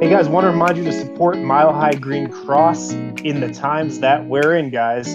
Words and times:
Hey 0.00 0.08
guys, 0.08 0.30
want 0.30 0.44
to 0.44 0.50
remind 0.50 0.78
you 0.78 0.84
to 0.84 0.92
support 0.92 1.36
Mile 1.36 1.74
High 1.74 1.92
Green 1.92 2.30
Cross 2.30 2.92
in 2.92 3.38
the 3.38 3.52
times 3.52 4.00
that 4.00 4.24
we're 4.24 4.56
in, 4.56 4.70
guys. 4.70 5.12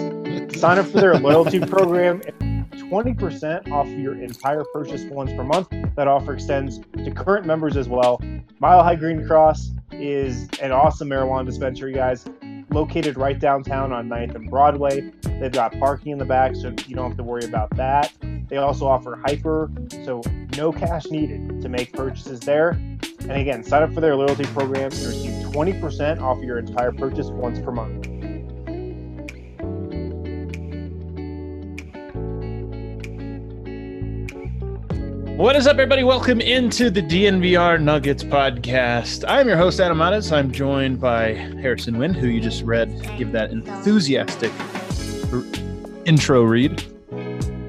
Sign 0.56 0.78
up 0.78 0.86
for 0.86 1.00
their 1.00 1.18
loyalty 1.18 1.58
program. 1.66 2.20
20% 2.20 3.72
off 3.72 3.88
your 3.88 4.14
entire 4.14 4.62
purchase 4.72 5.02
once 5.06 5.32
per 5.32 5.42
month. 5.42 5.70
That 5.96 6.06
offer 6.06 6.34
extends 6.34 6.78
to 6.92 7.10
current 7.10 7.46
members 7.46 7.76
as 7.76 7.88
well. 7.88 8.22
Mile 8.60 8.84
High 8.84 8.94
Green 8.94 9.26
Cross 9.26 9.72
is 9.90 10.48
an 10.62 10.70
awesome 10.70 11.08
marijuana 11.08 11.46
dispensary, 11.46 11.92
guys. 11.92 12.24
Located 12.70 13.16
right 13.16 13.40
downtown 13.40 13.92
on 13.92 14.08
9th 14.08 14.36
and 14.36 14.48
Broadway. 14.48 15.10
They've 15.40 15.50
got 15.50 15.76
parking 15.80 16.12
in 16.12 16.18
the 16.18 16.24
back, 16.24 16.54
so 16.54 16.72
you 16.86 16.94
don't 16.94 17.08
have 17.08 17.16
to 17.16 17.24
worry 17.24 17.44
about 17.44 17.70
that. 17.70 18.12
They 18.48 18.58
also 18.58 18.86
offer 18.86 19.20
hyper, 19.26 19.68
so 20.04 20.22
no 20.56 20.70
cash 20.70 21.06
needed 21.06 21.60
to 21.60 21.68
make 21.68 21.92
purchases 21.92 22.38
there. 22.38 22.78
And 23.28 23.40
again, 23.40 23.64
sign 23.64 23.82
up 23.82 23.92
for 23.92 24.00
their 24.00 24.14
loyalty 24.14 24.44
program 24.44 24.84
and 24.84 24.92
receive 24.92 25.32
20% 25.46 26.20
off 26.20 26.40
your 26.44 26.58
entire 26.58 26.92
purchase 26.92 27.26
once 27.26 27.58
per 27.58 27.72
month. 27.72 28.06
What 35.36 35.56
is 35.56 35.66
up, 35.66 35.72
everybody? 35.72 36.04
Welcome 36.04 36.40
into 36.40 36.88
the 36.88 37.02
DNVR 37.02 37.80
Nuggets 37.82 38.22
podcast. 38.22 39.24
I'm 39.26 39.48
your 39.48 39.56
host, 39.56 39.80
Adam 39.80 39.98
Mares. 39.98 40.30
I'm 40.30 40.52
joined 40.52 41.00
by 41.00 41.34
Harrison 41.34 41.98
Wind, 41.98 42.14
who 42.14 42.28
you 42.28 42.40
just 42.40 42.62
read. 42.62 42.88
Give 43.18 43.32
that 43.32 43.50
enthusiastic 43.50 44.52
r- 45.32 45.42
intro 46.04 46.44
read. 46.44 46.80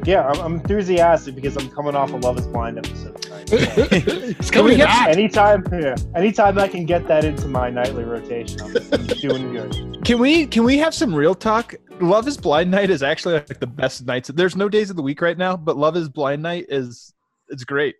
Yeah, 0.05 0.27
I'm, 0.27 0.39
I'm 0.39 0.53
enthusiastic 0.53 1.33
because 1.33 1.57
I'm 1.57 1.69
coming 1.71 1.95
off 1.95 2.11
a 2.11 2.17
Love 2.17 2.37
Is 2.37 2.45
Blind 2.45 2.77
episode 2.77 3.26
it's 3.51 4.51
coming 4.51 4.77
get- 4.77 4.85
back. 4.87 5.09
anytime, 5.09 5.63
yeah, 5.71 5.95
anytime 6.15 6.57
I 6.59 6.67
can 6.67 6.85
get 6.85 7.07
that 7.07 7.23
into 7.25 7.47
my 7.47 7.69
nightly 7.69 8.03
rotation, 8.03 8.61
I'm, 8.61 8.75
I'm 8.93 9.07
doing 9.07 9.53
good. 9.53 10.05
Can 10.05 10.19
we 10.19 10.45
can 10.45 10.63
we 10.63 10.77
have 10.77 10.93
some 10.93 11.13
real 11.13 11.35
talk? 11.35 11.75
Love 11.99 12.27
is 12.27 12.37
Blind 12.37 12.69
Night 12.69 12.89
is 12.89 13.01
actually 13.01 13.35
like 13.35 13.59
the 13.59 13.67
best 13.67 14.05
nights. 14.05 14.29
There's 14.29 14.55
no 14.55 14.69
days 14.69 14.89
of 14.89 14.95
the 14.95 15.01
week 15.01 15.21
right 15.21 15.37
now, 15.37 15.57
but 15.57 15.77
Love 15.77 15.97
is 15.97 16.09
Blind 16.09 16.41
Night 16.41 16.65
is 16.69 17.13
it's 17.49 17.63
great. 17.63 17.95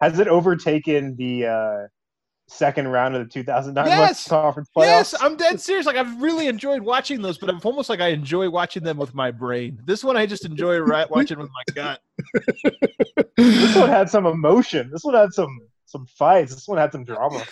Has 0.00 0.18
it 0.18 0.28
overtaken 0.28 1.16
the 1.16 1.46
uh, 1.46 1.86
second 2.48 2.88
round 2.88 3.14
of 3.14 3.22
the 3.22 3.32
2009 3.32 3.86
Yes! 3.86 4.26
Conference 4.26 4.68
playoffs? 4.74 4.84
Yes, 4.84 5.14
I'm 5.20 5.36
dead 5.36 5.60
serious. 5.60 5.86
Like 5.86 5.96
I've 5.96 6.20
really 6.20 6.46
enjoyed 6.46 6.82
watching 6.82 7.22
those, 7.22 7.38
but 7.38 7.48
I'm 7.48 7.60
almost 7.64 7.88
like 7.88 8.00
I 8.00 8.08
enjoy 8.08 8.50
watching 8.50 8.82
them 8.82 8.96
with 8.96 9.14
my 9.14 9.30
brain. 9.30 9.80
This 9.84 10.02
one 10.02 10.16
I 10.16 10.26
just 10.26 10.44
enjoy 10.44 10.78
right 10.78 11.08
watching 11.10 11.38
with 11.38 11.50
my 11.50 11.74
gut. 11.74 12.00
this 13.36 13.76
one 13.76 13.88
had 13.88 14.10
some 14.10 14.26
emotion. 14.26 14.90
This 14.90 15.04
one 15.04 15.14
had 15.14 15.32
some 15.32 15.60
some 15.86 16.06
fights. 16.06 16.54
This 16.54 16.66
one 16.68 16.78
had 16.78 16.92
some 16.92 17.04
drama. 17.04 17.44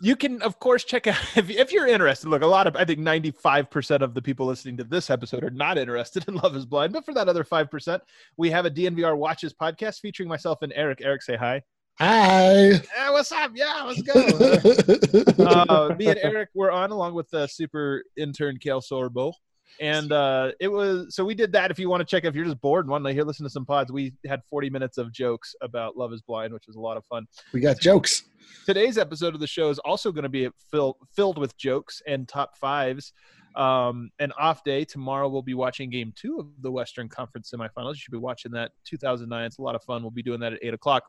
You 0.00 0.16
can, 0.16 0.42
of 0.42 0.58
course, 0.58 0.82
check 0.82 1.06
out 1.06 1.16
if, 1.36 1.48
if 1.48 1.72
you're 1.72 1.86
interested. 1.86 2.28
Look, 2.28 2.42
a 2.42 2.46
lot 2.46 2.66
of 2.66 2.74
I 2.76 2.84
think 2.84 2.98
95% 2.98 4.00
of 4.00 4.14
the 4.14 4.22
people 4.22 4.46
listening 4.46 4.76
to 4.78 4.84
this 4.84 5.10
episode 5.10 5.44
are 5.44 5.50
not 5.50 5.78
interested 5.78 6.26
in 6.26 6.34
Love 6.42 6.56
Is 6.56 6.66
Blind, 6.66 6.92
but 6.92 7.04
for 7.04 7.14
that 7.14 7.28
other 7.28 7.44
five 7.44 7.70
percent, 7.70 8.02
we 8.36 8.50
have 8.50 8.66
a 8.66 8.70
DNVR 8.70 9.16
Watches 9.16 9.54
podcast 9.54 10.00
featuring 10.00 10.28
myself 10.28 10.62
and 10.62 10.72
Eric. 10.74 11.00
Eric, 11.02 11.22
say 11.22 11.36
hi. 11.36 11.62
Hi. 11.98 12.70
Hey, 12.72 13.10
what's 13.10 13.30
up? 13.32 13.52
Yeah, 13.54 13.82
let's 13.86 14.02
go. 15.38 15.44
uh, 15.44 15.94
me 15.96 16.06
and 16.08 16.18
Eric 16.22 16.48
were 16.54 16.70
on 16.70 16.90
along 16.90 17.14
with 17.14 17.28
the 17.30 17.46
super 17.46 18.02
intern 18.16 18.58
Kale 18.58 18.80
Sorbo. 18.80 19.32
And 19.80 20.12
uh, 20.12 20.52
it 20.60 20.68
was 20.68 21.14
so 21.14 21.24
we 21.24 21.34
did 21.34 21.52
that. 21.52 21.70
If 21.70 21.78
you 21.78 21.88
want 21.88 22.00
to 22.00 22.04
check, 22.04 22.24
if 22.24 22.34
you're 22.34 22.44
just 22.44 22.60
bored 22.60 22.84
and 22.84 22.90
want 22.90 23.04
to 23.04 23.12
hear, 23.12 23.24
listen 23.24 23.44
to 23.44 23.50
some 23.50 23.64
pods, 23.64 23.90
we 23.90 24.12
had 24.26 24.42
40 24.44 24.68
minutes 24.70 24.98
of 24.98 25.12
jokes 25.12 25.54
about 25.62 25.96
Love 25.96 26.12
Is 26.12 26.20
Blind, 26.22 26.52
which 26.52 26.66
was 26.66 26.76
a 26.76 26.80
lot 26.80 26.96
of 26.96 27.04
fun. 27.06 27.26
we 27.52 27.60
got 27.60 27.80
jokes. 27.80 28.24
Today's 28.66 28.98
episode 28.98 29.34
of 29.34 29.40
the 29.40 29.46
show 29.46 29.70
is 29.70 29.78
also 29.78 30.12
going 30.12 30.24
to 30.24 30.28
be 30.28 30.48
fill, 30.70 30.98
filled 31.14 31.38
with 31.38 31.56
jokes 31.56 32.02
and 32.06 32.28
top 32.28 32.56
fives. 32.56 33.12
Um, 33.54 34.10
an 34.18 34.32
off 34.38 34.62
day 34.64 34.84
tomorrow. 34.84 35.28
We'll 35.28 35.42
be 35.42 35.54
watching 35.54 35.88
Game 35.90 36.12
Two 36.16 36.38
of 36.38 36.48
the 36.62 36.70
Western 36.70 37.08
Conference 37.08 37.50
semifinals. 37.54 37.90
You 37.90 37.96
should 38.00 38.12
be 38.12 38.18
watching 38.18 38.52
that 38.52 38.72
2009. 38.86 39.44
It's 39.44 39.58
a 39.58 39.62
lot 39.62 39.74
of 39.74 39.82
fun. 39.84 40.02
We'll 40.02 40.10
be 40.10 40.22
doing 40.22 40.40
that 40.40 40.54
at 40.54 40.58
eight 40.62 40.74
o'clock. 40.74 41.04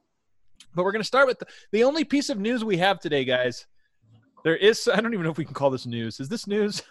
But 0.75 0.84
we're 0.85 0.91
going 0.91 1.01
to 1.01 1.07
start 1.07 1.28
with 1.28 1.40
the, 1.40 1.46
the 1.72 1.84
only 1.84 2.03
piece 2.03 2.29
of 2.29 2.40
news 2.40 2.63
we 2.63 2.78
have 2.78 3.00
today, 3.00 3.25
guys. 3.25 3.66
There 4.44 4.57
is. 4.57 4.90
I 4.94 5.00
don't 5.00 5.13
even 5.13 5.24
know 5.24 5.31
if 5.31 5.38
we 5.38 5.46
can 5.46 5.53
call 5.53 5.69
this 5.69 5.85
news. 5.85 6.19
Is 6.19 6.28
this 6.28 6.47
news? 6.47 6.81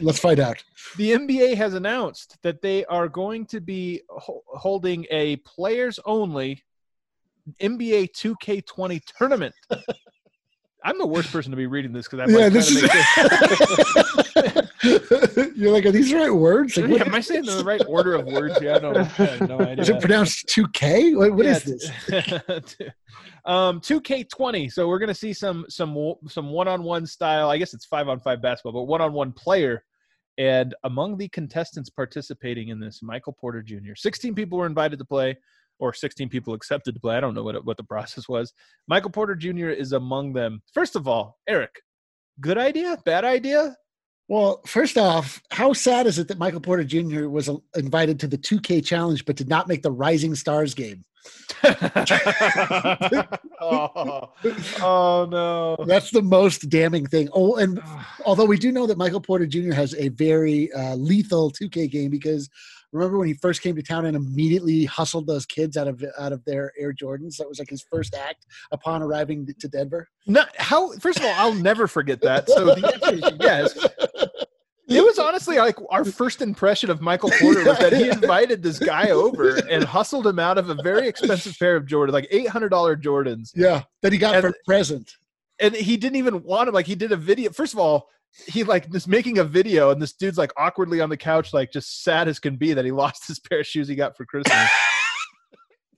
Let's 0.00 0.18
find 0.18 0.40
out. 0.40 0.62
The 0.96 1.12
NBA 1.12 1.54
has 1.56 1.74
announced 1.74 2.36
that 2.42 2.62
they 2.62 2.84
are 2.86 3.08
going 3.08 3.46
to 3.46 3.60
be 3.60 4.02
ho- 4.08 4.42
holding 4.48 5.06
a 5.10 5.36
players 5.36 6.00
only 6.04 6.64
NBA 7.60 8.10
2K20 8.12 9.00
tournament. 9.18 9.54
I'm 10.84 10.98
the 10.98 11.06
worst 11.06 11.32
person 11.32 11.50
to 11.50 11.56
be 11.56 11.66
reading 11.66 11.92
this 11.92 12.06
because 12.08 12.20
I'm 12.20 12.30
Yeah, 12.30 12.44
like, 12.44 12.52
this 12.52 12.80
trying 12.80 12.88
to 12.88 14.46
make 14.46 14.56
is. 14.64 14.67
You're 15.56 15.72
like, 15.72 15.86
are 15.86 15.90
these 15.92 16.10
the 16.10 16.16
right 16.16 16.30
words? 16.30 16.76
Like, 16.76 16.90
yeah, 16.90 17.04
am 17.04 17.14
I 17.14 17.20
saying 17.20 17.44
the 17.44 17.64
right 17.64 17.82
order 17.88 18.14
of 18.14 18.26
words? 18.26 18.58
Yeah, 18.60 18.76
I 18.76 18.78
don't, 18.78 19.20
I 19.20 19.38
no 19.46 19.60
idea. 19.60 19.82
is 19.82 19.88
it 19.88 20.00
pronounced 20.00 20.46
2K? 20.48 21.16
What, 21.16 21.34
what 21.34 21.46
Yeah, 21.46 21.56
is 21.56 21.64
this? 21.64 21.90
um, 23.44 23.80
2K20. 23.80 24.72
So 24.72 24.86
we're 24.88 24.98
gonna 24.98 25.14
see 25.14 25.32
some 25.32 25.64
some 25.68 26.14
some 26.28 26.50
one-on-one 26.50 27.06
style. 27.06 27.50
I 27.50 27.58
guess 27.58 27.74
it's 27.74 27.86
five-on-five 27.86 28.40
basketball, 28.40 28.72
but 28.72 28.84
one-on-one 28.84 29.32
player. 29.32 29.84
And 30.38 30.74
among 30.84 31.16
the 31.18 31.28
contestants 31.28 31.90
participating 31.90 32.68
in 32.68 32.78
this, 32.78 33.02
Michael 33.02 33.32
Porter 33.32 33.60
Jr. 33.60 33.96
16 33.96 34.36
people 34.36 34.58
were 34.58 34.66
invited 34.66 35.00
to 35.00 35.04
play, 35.04 35.36
or 35.80 35.92
16 35.92 36.28
people 36.28 36.54
accepted 36.54 36.94
to 36.94 37.00
play. 37.00 37.16
I 37.16 37.20
don't 37.20 37.34
know 37.34 37.42
what 37.42 37.56
it, 37.56 37.64
what 37.64 37.76
the 37.76 37.82
process 37.84 38.28
was. 38.28 38.52
Michael 38.86 39.10
Porter 39.10 39.34
Jr. 39.34 39.70
is 39.70 39.92
among 39.92 40.34
them. 40.34 40.62
First 40.72 40.94
of 40.94 41.08
all, 41.08 41.38
Eric, 41.48 41.80
good 42.40 42.56
idea, 42.58 42.96
bad 43.04 43.24
idea? 43.24 43.76
Well, 44.28 44.60
first 44.66 44.98
off, 44.98 45.42
how 45.50 45.72
sad 45.72 46.06
is 46.06 46.18
it 46.18 46.28
that 46.28 46.38
Michael 46.38 46.60
Porter 46.60 46.84
Jr. 46.84 47.28
was 47.28 47.48
uh, 47.48 47.56
invited 47.74 48.20
to 48.20 48.26
the 48.26 48.36
2K 48.36 48.84
challenge 48.84 49.24
but 49.24 49.36
did 49.36 49.48
not 49.48 49.68
make 49.68 49.82
the 49.82 49.90
Rising 49.90 50.34
Stars 50.34 50.74
game? 50.74 51.04
oh, 53.60 54.30
oh 54.82 55.28
no. 55.30 55.76
That's 55.86 56.10
the 56.10 56.22
most 56.22 56.68
damning 56.68 57.06
thing. 57.06 57.30
Oh, 57.32 57.56
and 57.56 57.80
although 58.26 58.44
we 58.44 58.58
do 58.58 58.70
know 58.70 58.86
that 58.86 58.98
Michael 58.98 59.20
Porter 59.20 59.46
Jr. 59.46 59.72
has 59.72 59.94
a 59.94 60.08
very 60.08 60.70
uh, 60.72 60.94
lethal 60.96 61.50
2K 61.50 61.90
game 61.90 62.10
because 62.10 62.50
remember 62.92 63.18
when 63.18 63.28
he 63.28 63.34
first 63.34 63.62
came 63.62 63.76
to 63.76 63.82
town 63.82 64.06
and 64.06 64.16
immediately 64.16 64.84
hustled 64.84 65.26
those 65.26 65.44
kids 65.46 65.76
out 65.76 65.88
of 65.88 66.02
out 66.18 66.32
of 66.32 66.44
their 66.44 66.72
Air 66.78 66.92
Jordans? 66.92 67.36
That 67.36 67.48
was 67.48 67.58
like 67.58 67.70
his 67.70 67.82
first 67.82 68.14
act 68.14 68.46
upon 68.72 69.02
arriving 69.02 69.46
to 69.58 69.68
Denver. 69.68 70.08
No, 70.26 70.44
how? 70.56 70.92
First 70.98 71.18
of 71.18 71.24
all, 71.24 71.34
I'll 71.36 71.54
never 71.54 71.86
forget 71.86 72.20
that. 72.22 72.48
So 72.48 72.66
the 72.74 72.86
answer 72.86 73.14
is 73.14 73.32
yes. 73.40 73.86
It 74.90 75.04
was 75.04 75.18
honestly 75.18 75.58
like 75.58 75.76
our 75.90 76.02
first 76.02 76.40
impression 76.40 76.88
of 76.88 77.02
Michael 77.02 77.30
Porter 77.38 77.62
was 77.62 77.76
that 77.78 77.92
he 77.92 78.08
invited 78.10 78.62
this 78.62 78.78
guy 78.78 79.10
over 79.10 79.56
and 79.68 79.84
hustled 79.84 80.26
him 80.26 80.38
out 80.38 80.56
of 80.56 80.70
a 80.70 80.74
very 80.82 81.06
expensive 81.06 81.54
pair 81.58 81.76
of 81.76 81.84
Jordans, 81.84 82.12
like 82.12 82.26
eight 82.30 82.48
hundred 82.48 82.70
dollar 82.70 82.96
Jordans, 82.96 83.50
Yeah, 83.54 83.82
that 84.00 84.12
he 84.12 84.18
got 84.18 84.34
And- 84.36 84.42
for 84.42 84.48
a 84.48 84.54
present. 84.66 85.12
and 85.60 85.74
he 85.74 85.98
didn't 85.98 86.16
even 86.16 86.42
want 86.42 86.68
him. 86.68 86.74
Like 86.74 86.86
he 86.86 86.94
did 86.94 87.12
a 87.12 87.16
video. 87.16 87.50
First 87.50 87.74
of 87.74 87.78
all, 87.78 88.08
he 88.46 88.64
like 88.64 88.90
just 88.90 89.08
making 89.08 89.38
a 89.38 89.44
video, 89.44 89.90
and 89.90 90.00
this 90.00 90.12
dude's 90.12 90.38
like 90.38 90.52
awkwardly 90.56 91.00
on 91.00 91.08
the 91.10 91.16
couch, 91.16 91.52
like 91.52 91.72
just 91.72 92.02
sad 92.04 92.28
as 92.28 92.38
can 92.38 92.56
be 92.56 92.72
that 92.74 92.84
he 92.84 92.90
lost 92.92 93.26
his 93.26 93.38
pair 93.38 93.60
of 93.60 93.66
shoes 93.66 93.88
he 93.88 93.94
got 93.94 94.16
for 94.16 94.24
Christmas. 94.24 94.56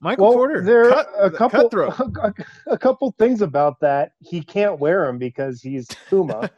Michael 0.03 0.29
Well, 0.29 0.33
Porter, 0.33 0.63
there 0.63 0.89
cut- 0.89 1.07
are 1.15 1.25
a 1.25 1.31
couple 1.31 1.69
a, 2.23 2.33
a 2.71 2.77
couple 2.77 3.13
things 3.19 3.43
about 3.43 3.79
that. 3.81 4.13
He 4.19 4.41
can't 4.41 4.79
wear 4.79 5.05
them 5.05 5.19
because 5.19 5.61
he's 5.61 5.87
Puma. 6.09 6.49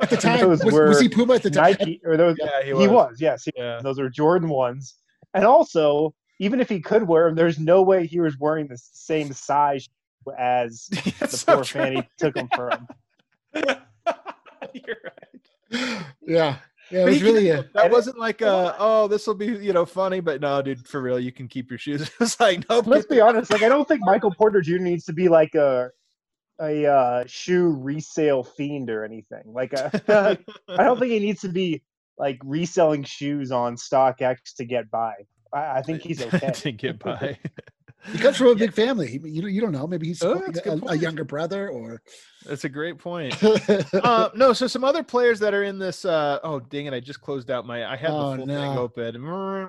At 0.00 0.10
the 0.10 0.16
time, 0.16 0.40
Those 0.40 0.64
was, 0.64 0.74
was 0.74 1.00
he 1.00 1.08
Puma 1.08 1.34
at 1.34 1.44
the 1.44 1.50
time? 1.50 1.76
Nike 1.78 2.00
or 2.04 2.16
those 2.16 2.34
yeah, 2.40 2.62
he 2.62 2.68
he 2.70 2.72
was. 2.72 2.88
was, 2.90 3.20
yes. 3.20 3.44
he- 3.44 3.52
Yeah. 3.56 3.78
Those 3.80 4.00
are 4.00 4.08
Jordan 4.10 4.48
ones. 4.48 4.94
And 5.34 5.44
also, 5.44 6.14
even 6.40 6.58
if 6.60 6.68
he 6.68 6.80
could 6.80 7.06
wear 7.06 7.26
them, 7.26 7.36
there's 7.36 7.60
no 7.60 7.82
way 7.82 8.06
he 8.08 8.18
was 8.18 8.36
wearing 8.40 8.66
the 8.66 8.76
same 8.78 9.32
size 9.32 9.88
as 10.36 10.86
the 11.20 11.28
so 11.28 11.54
poor 11.54 11.64
true. 11.64 11.80
fan 11.80 11.92
he 11.94 12.02
took 12.18 12.34
them 12.34 12.48
from. 12.56 12.88
You're 14.86 14.96
right. 15.04 16.04
Yeah, 16.20 16.56
yeah, 16.90 17.00
it 17.00 17.04
But 17.04 17.10
was 17.10 17.22
really 17.22 17.46
can- 17.46 17.58
a, 17.58 17.70
that 17.74 17.90
wasn't 17.90 18.18
like 18.18 18.42
uh 18.42 18.74
oh 18.78 19.08
this 19.08 19.26
will 19.26 19.34
be 19.34 19.46
you 19.46 19.72
know 19.72 19.84
funny 19.84 20.20
but 20.20 20.40
no 20.40 20.62
dude 20.62 20.86
for 20.86 21.02
real 21.02 21.18
you 21.18 21.32
can 21.32 21.48
keep 21.48 21.70
your 21.70 21.78
shoes 21.78 22.08
it's 22.20 22.38
like 22.38 22.68
nope 22.68 22.86
Let's 22.86 23.06
be 23.06 23.20
honest. 23.20 23.50
Like, 23.52 23.62
I 23.62 23.68
don't 23.68 23.86
think 23.88 24.00
Michael 24.04 24.32
Porter 24.32 24.60
Jr. 24.60 24.78
needs 24.78 25.04
to 25.06 25.12
be 25.12 25.28
like 25.28 25.54
a 25.54 25.90
a 26.60 26.86
uh, 26.86 27.24
shoe 27.26 27.68
resale 27.68 28.42
fiend 28.42 28.88
or 28.88 29.04
anything. 29.04 29.42
Like, 29.44 29.74
a, 29.74 30.38
I 30.68 30.84
don't 30.84 30.98
think 30.98 31.12
he 31.12 31.18
needs 31.18 31.42
to 31.42 31.50
be 31.50 31.82
like 32.18 32.38
reselling 32.44 33.02
shoes 33.02 33.52
on 33.52 33.76
StockX 33.76 34.54
to 34.56 34.64
get 34.64 34.90
by. 34.90 35.12
I, 35.52 35.78
I 35.78 35.82
think 35.82 36.00
he's 36.00 36.22
okay. 36.22 36.50
to 36.50 36.72
get 36.72 36.98
by 36.98 37.38
He 38.12 38.18
comes 38.18 38.36
from 38.36 38.48
a 38.48 38.54
big 38.54 38.72
family. 38.72 39.06
He- 39.08 39.20
You, 39.28 39.46
you 39.48 39.60
don't 39.60 39.72
know. 39.72 39.86
Maybe 39.86 40.06
he's 40.06 40.22
Oh, 40.22 40.34
a 40.34 40.36
a, 40.36 40.50
good 40.52 40.66
a 40.66 40.76
point. 40.78 41.00
younger 41.00 41.24
brother 41.24 41.68
or. 41.68 42.00
That's 42.44 42.64
a 42.64 42.68
great 42.68 42.98
point. 42.98 43.34
uh, 43.94 44.28
no, 44.34 44.52
so 44.52 44.66
some 44.68 44.84
other 44.84 45.02
players 45.02 45.40
that 45.40 45.52
are 45.52 45.64
in 45.64 45.78
this. 45.80 46.04
Uh, 46.04 46.38
oh, 46.44 46.60
dang 46.60 46.86
it! 46.86 46.94
I 46.94 47.00
just 47.00 47.20
closed 47.20 47.50
out 47.50 47.66
my. 47.66 47.84
I 47.84 47.96
had 47.96 48.10
Oh, 48.10 48.30
the 48.32 48.36
full 48.38 48.46
no. 48.46 48.60
thing 48.60 48.78
open. 48.78 49.26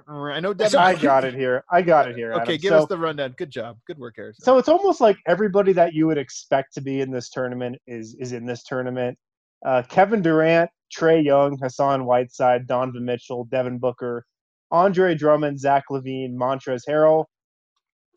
I 0.07 0.39
know 0.39 0.53
Devin. 0.53 0.79
I 0.79 0.93
got 0.93 1.23
it 1.25 1.33
here. 1.33 1.63
I 1.71 1.81
got 1.81 2.07
it 2.07 2.15
here. 2.15 2.33
Okay, 2.33 2.41
Adam. 2.43 2.57
give 2.57 2.69
so, 2.69 2.77
us 2.79 2.87
the 2.87 2.97
rundown. 2.97 3.33
Good 3.37 3.49
job. 3.49 3.77
Good 3.87 3.97
work, 3.97 4.13
Harrison. 4.17 4.43
so 4.43 4.57
it's 4.59 4.69
almost 4.69 5.01
like 5.01 5.17
everybody 5.27 5.73
that 5.73 5.93
you 5.95 6.05
would 6.05 6.19
expect 6.19 6.73
to 6.75 6.81
be 6.81 7.01
in 7.01 7.09
this 7.09 7.29
tournament 7.29 7.77
is 7.87 8.15
is 8.19 8.31
in 8.33 8.45
this 8.45 8.63
tournament. 8.63 9.17
Uh, 9.65 9.81
Kevin 9.89 10.21
Durant, 10.21 10.69
Trae 10.95 11.23
Young, 11.23 11.57
Hassan 11.57 12.05
Whiteside, 12.05 12.67
Donovan 12.67 13.05
Mitchell, 13.05 13.45
Devin 13.45 13.79
Booker, 13.79 14.23
Andre 14.69 15.15
Drummond, 15.15 15.59
Zach 15.59 15.85
LaVine, 15.89 16.35
Montrezl 16.35 16.81
Harrell, 16.87 17.25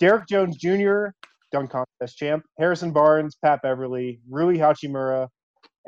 Derrick 0.00 0.26
Jones 0.26 0.56
Jr., 0.56 1.08
dunk 1.52 1.70
contest 1.70 2.17
champ, 2.17 2.44
Harrison 2.58 2.91
Barnes, 2.91 3.37
Pat 3.43 3.61
Beverley, 3.62 4.20
Rui 4.29 4.56
Hachimura, 4.56 5.29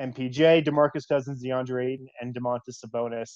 MPJ, 0.00 0.64
DeMarcus 0.64 1.08
Cousins, 1.08 1.42
DeAndre 1.42 1.94
Ayton, 1.94 2.06
and 2.20 2.34
Domantas 2.34 2.84
Sabonis. 2.84 3.32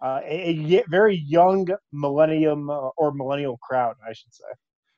Uh, 0.00 0.20
a, 0.24 0.76
a 0.76 0.84
very 0.88 1.16
young 1.16 1.66
millennium 1.92 2.70
uh, 2.70 2.90
or 2.96 3.12
millennial 3.12 3.58
crowd, 3.58 3.96
I 4.06 4.12
should 4.12 4.32
say. 4.32 4.44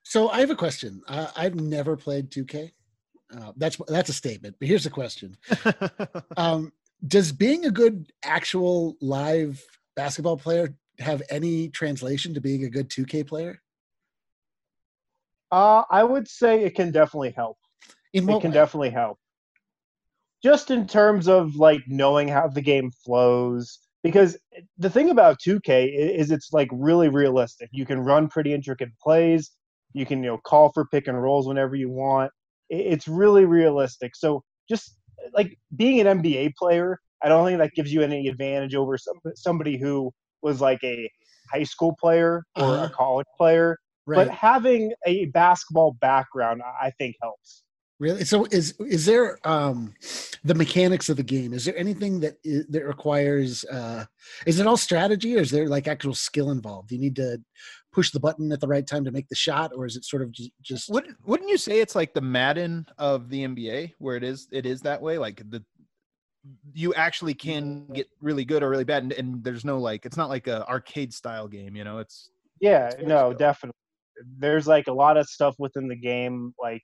So 0.03 0.29
I 0.29 0.41
have 0.41 0.51
a 0.51 0.57
question. 0.57 1.03
Uh, 1.09 1.29
I've 1.37 1.55
never 1.55 1.97
played 1.97 2.31
2K. 2.31 2.73
Uh, 3.35 3.53
that's 3.57 3.79
that's 3.87 4.09
a 4.09 4.13
statement. 4.13 4.57
But 4.59 4.69
here's 4.69 4.85
the 4.85 4.91
question: 4.91 5.37
um, 6.37 6.73
Does 7.07 7.31
being 7.31 7.65
a 7.65 7.71
good 7.71 8.13
actual 8.25 8.97
live 9.01 9.65
basketball 9.95 10.37
player 10.37 10.75
have 10.99 11.23
any 11.31 11.69
translation 11.69 12.35
to 12.35 12.41
being 12.41 12.65
a 12.65 12.69
good 12.69 12.91
2K 12.91 13.27
player? 13.27 13.63
Uh, 15.53 15.85
I 15.91 16.05
would 16.05 16.29
say 16.29 16.63
it 16.65 16.75
can 16.75 16.91
definitely 16.93 17.31
help. 17.31 17.59
In 18.13 18.27
it 18.27 18.41
can 18.41 18.51
way? 18.51 18.53
definitely 18.53 18.91
help. 18.91 19.19
Just 20.43 20.71
in 20.71 20.87
terms 20.87 21.29
of 21.29 21.57
like 21.57 21.83
knowing 21.87 22.29
how 22.29 22.49
the 22.49 22.63
game 22.63 22.91
flows, 23.05 23.79
because 24.03 24.39
the 24.79 24.89
thing 24.91 25.11
about 25.11 25.39
2K 25.41 25.87
is 25.87 26.31
it's 26.31 26.53
like 26.53 26.69
really 26.73 27.09
realistic. 27.09 27.69
You 27.73 27.85
can 27.85 28.01
run 28.01 28.29
pretty 28.29 28.55
intricate 28.55 28.91
plays. 29.03 29.51
You 29.93 30.07
can 30.07 30.23
you 30.23 30.31
know 30.31 30.39
call 30.39 30.73
for 30.73 30.87
pick 30.87 31.09
and 31.09 31.21
rolls 31.23 31.47
whenever 31.47 31.75
you 31.77 31.91
want. 31.91 32.33
It's 32.71 33.07
really 33.09 33.45
realistic. 33.45 34.17
So 34.17 34.43
just 34.69 34.97
like 35.35 35.59
being 35.77 36.01
an 36.01 36.07
NBA 36.23 36.53
player, 36.59 36.99
I 37.23 37.29
don't 37.29 37.45
think 37.47 37.59
that 37.59 37.73
gives 37.75 37.93
you 37.93 38.01
any 38.03 38.29
advantage 38.29 38.75
over 38.75 38.97
somebody 39.35 39.79
who 39.79 40.11
was 40.43 40.61
like 40.63 40.83
a 40.85 41.11
high 41.53 41.65
school 41.65 41.95
player 42.01 42.45
or 42.57 42.73
Uh-huh. 42.73 42.87
a 42.87 42.91
college 42.91 43.27
player. 43.37 43.77
Right. 44.11 44.27
But 44.27 44.35
having 44.35 44.93
a 45.07 45.27
basketball 45.27 45.93
background, 46.01 46.63
I 46.63 46.87
I 46.87 46.91
think 46.99 47.17
helps. 47.23 47.63
Really? 47.99 48.25
So 48.25 48.47
is 48.51 48.75
is 48.81 49.05
there 49.05 49.39
um 49.47 49.95
the 50.43 50.55
mechanics 50.55 51.09
of 51.11 51.17
the 51.19 51.23
game? 51.23 51.53
Is 51.53 51.67
there 51.67 51.77
anything 51.77 52.21
that 52.21 52.37
that 52.71 52.85
requires 52.87 53.65
uh 53.65 54.07
is 54.47 54.59
it 54.59 54.67
all 54.67 54.79
strategy 54.79 55.37
or 55.37 55.41
is 55.41 55.51
there 55.51 55.69
like 55.69 55.87
actual 55.87 56.15
skill 56.15 56.51
involved? 56.51 56.89
Do 56.89 56.95
you 56.95 57.01
need 57.01 57.17
to 57.17 57.39
push 57.93 58.11
the 58.11 58.21
button 58.21 58.53
at 58.53 58.61
the 58.61 58.69
right 58.69 58.87
time 58.87 59.05
to 59.05 59.11
make 59.11 59.29
the 59.29 59.35
shot 59.35 59.73
or 59.77 59.85
is 59.85 59.97
it 59.97 60.05
sort 60.05 60.23
of 60.23 60.33
just, 60.33 60.51
just 60.63 60.89
Wouldn't 60.89 61.17
wouldn't 61.27 61.51
you 61.51 61.59
say 61.59 61.81
it's 61.81 61.95
like 61.95 62.15
the 62.15 62.23
Madden 62.23 62.87
of 62.97 63.29
the 63.29 63.47
NBA, 63.47 63.93
where 63.99 64.17
it 64.17 64.25
is 64.25 64.49
it 64.51 64.65
is 64.65 64.81
that 64.83 65.03
way? 65.03 65.19
Like 65.19 65.43
the 65.51 65.63
you 66.73 66.95
actually 66.95 67.35
can 67.35 67.87
get 67.89 68.09
really 68.23 68.47
good 68.47 68.63
or 68.63 68.71
really 68.71 68.85
bad, 68.85 69.03
and, 69.03 69.13
and 69.13 69.45
there's 69.45 69.65
no 69.65 69.79
like 69.79 70.07
it's 70.07 70.17
not 70.17 70.31
like 70.31 70.47
a 70.47 70.67
arcade 70.67 71.13
style 71.13 71.49
game. 71.49 71.77
You 71.77 71.85
know, 71.85 71.99
it's 71.99 72.31
Yeah, 72.61 72.95
It's 72.99 73.03
no, 73.03 73.33
skill. 73.33 73.39
definitely. 73.39 73.80
There's 74.39 74.67
like 74.67 74.87
a 74.89 74.93
lot 74.93 75.17
of 75.17 75.27
stuff 75.29 75.55
within 75.59 75.89
the 75.89 75.97
game. 75.97 76.53
Like 76.61 76.83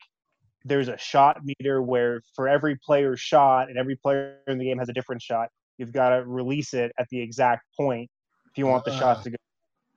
there's 0.64 0.88
a 0.88 0.98
shot 0.98 1.38
meter 1.44 1.82
where 1.82 2.20
for 2.34 2.48
every 2.48 2.76
player's 2.84 3.20
shot 3.20 3.68
and 3.68 3.78
every 3.78 3.96
player 3.96 4.38
in 4.48 4.58
the 4.58 4.64
game 4.64 4.78
has 4.78 4.88
a 4.88 4.92
different 4.92 5.22
shot, 5.22 5.48
you've 5.78 5.92
got 5.92 6.10
to 6.10 6.24
release 6.26 6.74
it 6.74 6.92
at 6.98 7.06
the 7.10 7.20
exact 7.20 7.62
point 7.78 8.08
if 8.50 8.58
you 8.58 8.66
want 8.66 8.84
the 8.84 8.92
Ah. 8.92 8.98
shot 8.98 9.22
to 9.24 9.30
go. 9.30 9.36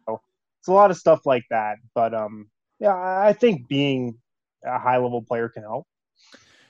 So 0.08 0.22
it's 0.60 0.68
a 0.68 0.74
lot 0.74 0.92
of 0.92 0.98
stuff 0.98 1.22
like 1.26 1.44
that. 1.50 1.78
But 1.96 2.14
um, 2.14 2.50
yeah, 2.80 2.94
I 2.96 3.34
think 3.34 3.68
being 3.68 4.16
a 4.66 4.78
high 4.78 4.98
level 4.98 5.24
player 5.24 5.50
can 5.50 5.64
help. 5.64 5.86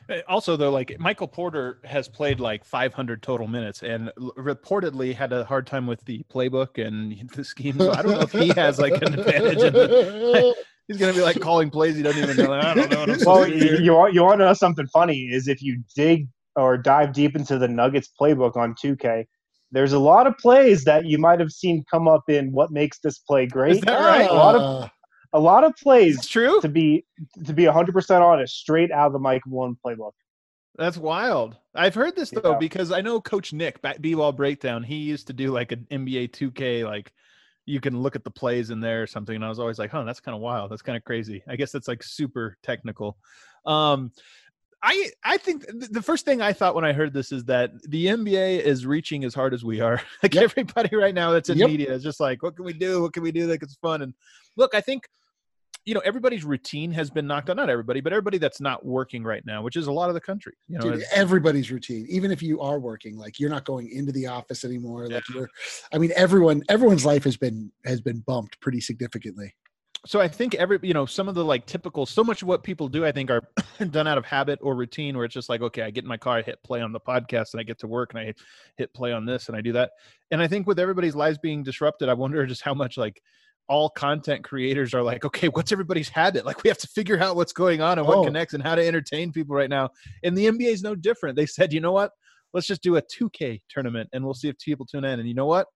Uh, 0.10 0.22
Also, 0.28 0.58
though, 0.58 0.72
like 0.72 0.96
Michael 1.00 1.28
Porter 1.28 1.80
has 1.84 2.08
played 2.08 2.40
like 2.40 2.66
500 2.66 3.22
total 3.22 3.48
minutes, 3.48 3.84
and 3.84 4.12
l- 4.20 4.34
reportedly 4.38 5.14
had 5.16 5.32
a 5.34 5.44
hard 5.46 5.68
time 5.68 5.86
with 5.88 6.04
the 6.06 6.24
playbook 6.34 6.84
and 6.84 7.30
the 7.36 7.44
scheme. 7.44 7.80
So 7.80 7.92
I 7.94 8.02
don't 8.02 8.14
know 8.14 8.22
if 8.22 8.32
he 8.32 8.50
has 8.50 8.80
like 8.80 9.02
an 9.02 9.14
advantage. 9.14 9.64
In 9.64 9.74
the, 9.74 10.56
he's 10.88 10.98
gonna 10.98 11.14
be 11.14 11.22
like 11.22 11.40
calling 11.40 11.70
plays 11.70 11.96
he 11.96 12.04
doesn't 12.04 12.22
even 12.22 12.38
know. 12.38 12.54
I 12.54 12.74
don't 12.74 12.90
know. 12.90 13.00
What 13.02 13.10
I'm 13.10 13.20
Well, 13.26 13.44
supposed 13.44 13.60
to 13.60 13.60
do 13.60 13.66
you, 13.78 13.84
you 13.84 13.94
want 13.94 14.14
you 14.14 14.24
want 14.24 14.40
to 14.40 14.46
know 14.46 14.54
something 14.54 14.88
funny 14.88 15.28
is 15.28 15.48
if 15.48 15.62
you 15.62 15.82
dig 15.96 16.28
or 16.56 16.78
dive 16.78 17.14
deep 17.14 17.36
into 17.36 17.58
the 17.58 17.68
Nuggets 17.68 18.10
playbook 18.20 18.58
on 18.58 18.74
2K, 18.84 19.26
there's 19.72 19.94
a 19.94 20.00
lot 20.00 20.26
of 20.28 20.36
plays 20.38 20.84
that 20.86 21.06
you 21.06 21.18
might 21.18 21.40
have 21.40 21.52
seen 21.52 21.86
come 21.90 22.08
up 22.08 22.24
in 22.28 22.52
what 22.52 22.72
makes 22.72 23.00
this 23.00 23.20
play 23.20 23.46
great. 23.46 23.86
that 23.86 24.00
right? 24.00 24.30
A 24.30 24.34
lot 24.34 24.56
of 24.56 24.64
Ah, 24.64 24.90
a 25.34 25.40
lot 25.40 25.64
of 25.64 25.72
It's 25.72 25.81
plays 25.81 26.28
true. 26.28 26.60
to 26.62 26.70
be 26.70 27.06
to 27.46 27.54
be 27.54 27.64
100% 27.66 28.22
honest, 28.22 28.56
straight 28.58 28.92
out 28.92 29.08
of 29.08 29.14
the 29.14 29.20
Mike 29.20 29.46
One 29.46 29.78
playbook. 29.86 30.12
That's 30.78 30.98
wild. 30.98 31.58
I've 31.76 31.96
heard 31.96 32.16
this 32.16 32.30
though 32.30 32.52
Yeah. 32.52 32.58
because 32.60 32.92
I 32.92 33.02
know 33.02 33.20
Coach 33.20 33.54
Nick 33.54 33.80
B-ball 34.02 34.31
breakdown. 34.31 34.84
He 34.84 34.96
used 34.96 35.28
to 35.28 35.34
do 35.34 35.52
like 35.52 35.72
an 35.72 35.86
NBA 35.92 36.31
2K, 36.31 36.86
like 36.86 37.12
you 37.66 37.80
can 37.80 38.02
look 38.02 38.16
at 38.16 38.24
the 38.24 38.31
plays 38.31 38.70
in 38.72 38.80
there 38.80 39.04
or 39.04 39.08
something, 39.08 39.36
and 39.36 39.46
I 39.46 39.50
was 39.50 39.60
always 39.60 39.78
like, 39.78 39.92
"Huh, 39.92 40.04
that's 40.04 40.22
kind 40.22 40.36
of 40.36 40.42
wild. 40.42 40.72
That's 40.72 40.81
kind 40.81 40.98
of 40.98 41.04
crazy." 41.04 41.44
I 41.48 41.56
guess 41.56 41.72
that's 41.72 41.88
like 41.88 42.02
super 42.02 42.58
technical. 42.64 43.18
Um, 43.66 44.12
I 44.82 45.12
I 45.24 45.38
think 45.38 45.66
the 45.68 46.02
first 46.02 46.24
thing 46.24 46.42
I 46.42 46.54
thought 46.54 46.74
when 46.75 46.86
I 46.86 46.94
heard 46.94 47.14
this 47.14 47.32
is 47.34 47.44
that 47.46 47.72
the 47.90 48.08
NBA 48.08 48.62
is 48.62 48.86
reaching 48.86 49.25
as 49.25 49.34
hard 49.34 49.54
as 49.54 49.64
we 49.66 49.82
are. 49.82 50.02
Like 50.24 50.34
Yep. 50.34 50.44
everybody 50.46 50.96
right 50.96 51.14
now 51.14 51.32
that's 51.32 51.50
in 51.50 51.58
Yep. 51.58 51.70
media 51.70 51.94
is 51.94 52.04
just 52.04 52.20
like, 52.22 52.42
"What 52.42 52.56
can 52.56 52.64
we 52.66 52.74
do? 52.74 53.02
What 53.02 53.14
can 53.14 53.22
we 53.24 53.32
do 53.34 53.48
that 53.48 53.62
it's 53.62 53.75
fun?" 53.75 54.02
And 54.02 54.14
look, 54.56 54.74
I 54.74 54.82
think 54.82 55.04
you 55.89 55.95
know 55.95 56.01
everybody's 56.01 56.45
routine 56.45 56.91
has 56.91 57.09
been 57.09 57.25
knocked 57.25 57.50
out. 57.50 57.56
Not 57.56 57.68
everybody, 57.68 58.00
but 58.00 58.13
everybody 58.13 58.38
that's 58.38 58.62
not 58.62 58.86
working 58.86 59.24
right 59.24 59.44
now, 59.44 59.63
which 59.63 59.75
is 59.75 59.88
a 59.88 59.91
lot 59.91 60.09
of 60.09 60.13
the 60.13 60.21
country. 60.21 60.53
You 60.68 60.77
know, 60.77 60.91
dude, 60.91 61.03
everybody's 61.12 61.71
routine, 61.71 62.06
even 62.07 62.30
if 62.30 62.44
you 62.44 62.62
are 62.62 62.80
working, 62.80 63.18
like 63.18 63.39
you're 63.39 63.50
not 63.50 63.65
going 63.65 63.89
into 63.89 64.12
the 64.12 64.27
office 64.27 64.63
anymore. 64.63 65.07
Like 65.07 65.27
you're, 65.33 65.50
I 65.91 65.97
mean, 65.97 66.12
everyone, 66.15 66.62
everyone's 66.69 67.06
life 67.07 67.24
has 67.24 67.38
been 67.38 67.71
has 67.86 68.01
been 68.01 68.19
bumped 68.19 68.62
pretty 68.62 68.81
significantly. 68.81 69.56
so 70.06 70.21
I 70.21 70.27
think 70.27 70.53
every 70.56 70.77
you 70.83 70.94
know 70.94 71.07
some 71.07 71.27
of 71.27 71.33
the 71.33 71.44
like 71.44 71.65
typical 71.65 72.06
so 72.06 72.24
much 72.24 72.44
of 72.44 72.47
what 72.47 72.63
people 72.63 72.88
do 72.88 73.03
I 73.03 73.12
think 73.12 73.31
are 73.31 73.41
done 73.89 74.06
out 74.06 74.19
of 74.19 74.25
habit 74.25 74.59
or 74.62 74.75
routine 74.75 75.15
where 75.15 75.25
it's 75.25 75.33
just 75.33 75.50
like 75.50 75.62
okay 75.62 75.81
I 75.81 75.89
get 75.89 76.03
in 76.03 76.07
my 76.07 76.18
car 76.18 76.38
I 76.38 76.41
hit 76.44 76.62
play 76.63 76.81
on 76.81 76.91
the 76.91 77.00
podcast 77.00 77.53
and 77.53 77.59
I 77.59 77.63
get 77.63 77.80
to 77.80 77.88
work 77.88 78.13
and 78.13 78.19
I 78.19 78.33
hit 78.77 78.94
play 78.94 79.12
on 79.12 79.25
this 79.25 79.47
and 79.47 79.57
I 79.57 79.62
do 79.62 79.74
that 79.74 79.89
and 80.30 80.39
I 80.39 80.47
think 80.47 80.68
with 80.68 80.80
everybody's 80.80 81.15
lives 81.15 81.39
being 81.39 81.63
disrupted 81.63 82.09
I 82.09 82.13
wonder 82.13 82.45
just 82.53 82.62
how 82.62 82.74
much 82.74 82.95
like 82.95 83.22
all 83.70 83.90
content 83.92 84.44
creators 84.44 84.94
are 84.96 85.04
like 85.04 85.24
okay 85.24 85.48
what's 85.48 85.72
everybody's 85.72 86.10
habit? 86.10 86.46
Like 86.46 86.64
we 86.64 86.68
have 86.70 86.78
to 86.80 86.88
figure 86.88 87.20
out 87.22 87.36
what's 87.36 87.54
going 87.54 87.82
on 87.82 88.00
and 88.00 88.08
what 88.08 88.18
Oh. 88.18 88.24
connects 88.26 88.54
and 88.56 88.62
how 88.64 88.76
to 88.76 88.86
entertain 88.86 89.32
people 89.32 89.56
right 89.56 89.70
now. 89.70 89.90
And 90.24 90.38
the 90.38 90.48
NBA 90.48 90.72
is 90.74 90.82
no 90.84 90.96
different. 90.96 91.36
They 91.36 91.46
said 91.46 91.72
you 91.72 91.80
know 91.80 91.92
what? 91.92 92.12
Let's 92.54 92.66
just 92.68 92.82
do 92.82 92.96
a 92.98 93.02
2K 93.02 93.62
tournament 93.70 94.10
and 94.12 94.26
we'll 94.26 94.34
see 94.34 94.50
if 94.50 94.58
people 94.58 94.86
tune 94.88 95.06
in. 95.06 95.20
And 95.20 95.28
you 95.30 95.36
know 95.36 95.46
what? 95.46 95.68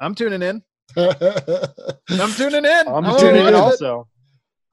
I'm 0.00 0.14
tuning 0.14 0.40
in. 0.42 0.62
I'm 0.96 2.32
tuning 2.32 2.64
in. 2.64 2.88
I'm 2.88 3.04
I 3.04 3.18
tuning 3.18 3.36
in 3.36 3.44
wanna- 3.44 3.58
also. 3.58 4.08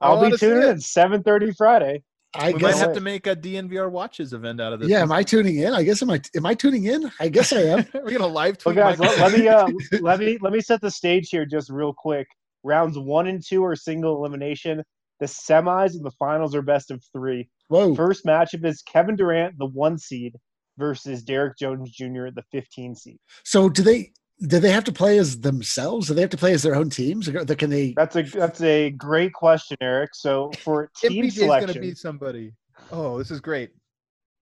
I 0.00 0.06
I'll 0.08 0.30
be 0.30 0.36
tuning 0.36 0.62
it. 0.62 0.70
in 0.70 0.76
7:30 0.78 1.54
Friday. 1.56 2.02
I 2.34 2.48
we 2.48 2.54
might 2.54 2.60
guess. 2.60 2.80
have 2.80 2.92
to 2.94 3.00
make 3.00 3.26
a 3.26 3.34
DNVR 3.34 3.90
watches 3.90 4.32
event 4.32 4.60
out 4.60 4.72
of 4.72 4.80
this. 4.80 4.88
Yeah, 4.88 5.00
am 5.00 5.12
I 5.12 5.22
tuning 5.22 5.58
in? 5.58 5.72
I 5.72 5.82
guess 5.82 6.02
am 6.02 6.10
I 6.10 6.20
am 6.36 6.44
I 6.44 6.54
tuning 6.54 6.84
in? 6.84 7.10
I 7.20 7.28
guess 7.28 7.52
I 7.52 7.60
am. 7.60 7.86
We're 7.94 8.10
gonna 8.10 8.26
live 8.26 8.58
Well, 8.64 8.74
guys, 8.74 8.98
let, 8.98 9.18
let 9.18 9.38
me 9.38 9.48
uh, 9.48 9.68
let 10.00 10.20
me 10.20 10.38
let 10.40 10.52
me 10.52 10.60
set 10.60 10.80
the 10.80 10.90
stage 10.90 11.30
here 11.30 11.46
just 11.46 11.70
real 11.70 11.94
quick. 11.96 12.26
Rounds 12.64 12.98
one 12.98 13.28
and 13.28 13.42
two 13.44 13.64
are 13.64 13.74
single 13.74 14.16
elimination. 14.16 14.82
The 15.20 15.26
semis 15.26 15.94
and 15.94 16.04
the 16.04 16.12
finals 16.12 16.54
are 16.54 16.62
best 16.62 16.90
of 16.90 17.02
three. 17.12 17.48
Whoa. 17.68 17.94
First 17.94 18.24
matchup 18.24 18.64
is 18.64 18.82
Kevin 18.82 19.16
Durant, 19.16 19.58
the 19.58 19.66
one 19.66 19.98
seed, 19.98 20.34
versus 20.76 21.22
Derrick 21.22 21.58
Jones 21.58 21.90
Jr., 21.90 22.28
the 22.34 22.44
15 22.52 22.94
seed. 22.94 23.18
So 23.44 23.68
do 23.68 23.82
they 23.82 24.12
do 24.40 24.60
they 24.60 24.70
have 24.70 24.84
to 24.84 24.92
play 24.92 25.18
as 25.18 25.40
themselves? 25.40 26.08
Do 26.08 26.14
they 26.14 26.20
have 26.20 26.30
to 26.30 26.36
play 26.36 26.52
as 26.52 26.62
their 26.62 26.76
own 26.76 26.90
teams? 26.90 27.28
Or 27.28 27.44
can 27.44 27.70
they? 27.70 27.92
That's 27.96 28.16
a 28.16 28.22
that's 28.22 28.60
a 28.60 28.90
great 28.90 29.32
question, 29.32 29.76
Eric. 29.80 30.14
So 30.14 30.52
for 30.62 30.90
team 30.96 31.24
MPJ 31.24 31.26
is 31.26 31.34
selection, 31.34 31.66
gonna 31.68 31.80
be 31.80 31.94
somebody. 31.94 32.52
Oh, 32.92 33.18
this 33.18 33.30
is 33.30 33.40
great. 33.40 33.70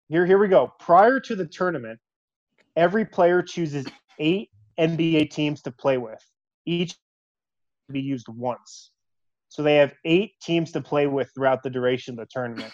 here 0.09 0.27
here 0.27 0.39
we 0.39 0.49
go. 0.49 0.73
Prior 0.81 1.21
to 1.21 1.37
the 1.37 1.47
tournament, 1.47 2.01
every 2.77 3.05
player 3.05 3.41
chooses 3.43 3.87
eight 4.19 4.51
NBA 4.79 5.31
teams 5.31 5.63
to 5.63 5.71
play 5.71 5.99
with. 5.99 6.23
Each 6.67 6.91
to 6.91 7.93
be 7.93 8.01
used 8.01 8.27
once. 8.29 8.91
So 9.49 9.63
they 9.63 9.77
have 9.77 9.95
eight 10.05 10.33
teams 10.43 10.73
to 10.73 10.81
play 10.81 11.07
with 11.07 11.31
throughout 11.35 11.63
the 11.63 11.71
duration 11.71 12.15
of 12.15 12.19
the 12.19 12.27
tournament. 12.29 12.73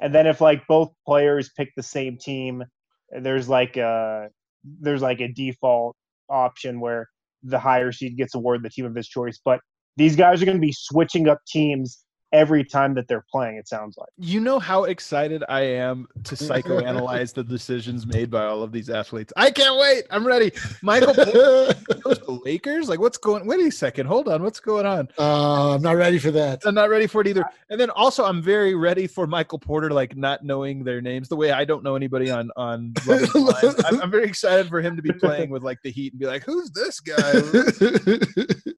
And 0.00 0.14
then 0.14 0.26
if 0.26 0.40
like 0.40 0.66
both 0.66 0.92
players 1.06 1.50
pick 1.56 1.70
the 1.76 1.82
same 1.82 2.16
team, 2.16 2.64
there's 3.10 3.48
like 3.48 3.76
a 3.76 4.30
there's 4.64 5.02
like 5.02 5.20
a 5.20 5.28
default 5.28 5.96
option 6.32 6.80
where 6.80 7.08
the 7.42 7.58
higher 7.58 7.92
seed 7.92 8.16
gets 8.16 8.34
awarded 8.34 8.64
the 8.64 8.70
team 8.70 8.86
of 8.86 8.94
his 8.94 9.08
choice. 9.08 9.38
But 9.44 9.60
these 9.96 10.16
guys 10.16 10.42
are 10.42 10.46
going 10.46 10.56
to 10.56 10.66
be 10.66 10.74
switching 10.76 11.28
up 11.28 11.38
teams 11.46 12.04
every 12.32 12.64
time 12.64 12.94
that 12.94 13.08
they're 13.08 13.24
playing. 13.30 13.56
It 13.56 13.68
sounds 13.68 13.96
like. 13.96 14.08
You 14.18 14.40
know 14.40 14.58
how 14.58 14.84
excited 14.84 15.44
I 15.48 15.60
am 15.60 16.08
to 16.24 16.34
psychoanalyze 16.36 17.34
the 17.34 17.44
decisions 17.44 18.06
made 18.06 18.30
by 18.30 18.44
all 18.44 18.62
of 18.62 18.72
these 18.72 18.88
athletes. 18.90 19.32
I 19.36 19.50
can't 19.50 19.78
wait. 19.78 20.04
I'm 20.10 20.26
ready. 20.26 20.52
Michael 20.82 21.14
to 21.14 22.40
Lakers. 22.44 22.88
Like, 22.88 23.00
what's 23.00 23.18
going? 23.18 23.46
Wait 23.46 23.60
a 23.60 23.70
second. 23.70 24.06
Hold 24.06 24.28
on. 24.28 24.42
What's 24.42 24.60
going 24.60 24.86
on? 24.86 25.08
Uh, 25.18 25.74
I'm 25.74 25.82
not 25.82 25.96
ready 25.96 26.18
for 26.18 26.30
that. 26.30 26.62
I'm 26.64 26.74
not 26.74 26.88
ready 26.88 27.06
for 27.06 27.20
it 27.20 27.26
either. 27.26 27.44
And 27.70 27.80
then 27.80 27.90
also, 27.90 28.24
I'm 28.24 28.42
very 28.42 28.74
ready 28.74 29.06
for 29.06 29.26
Michael 29.26 29.58
Porter, 29.58 29.90
like 29.90 30.16
not 30.16 30.44
knowing 30.44 30.84
their 30.84 31.00
names 31.00 31.28
the 31.28 31.36
way 31.36 31.50
I 31.52 31.64
don't 31.64 31.82
know 31.82 31.96
anybody 31.96 32.30
on 32.30 32.50
on. 32.56 32.94
Love 33.06 33.22
is 33.22 33.30
Blind. 33.32 33.74
I'm, 33.86 34.02
I'm 34.02 34.10
very 34.10 34.24
excited 34.24 34.68
for 34.68 34.80
him 34.80 34.96
to 34.96 35.02
be 35.02 35.12
playing 35.12 35.50
with 35.50 35.62
like 35.62 35.82
the 35.82 35.90
Heat 35.90 36.12
and 36.12 36.20
be 36.20 36.26
like, 36.26 36.44
"Who's 36.44 36.70
this 36.70 37.00
guy?" 37.00 37.14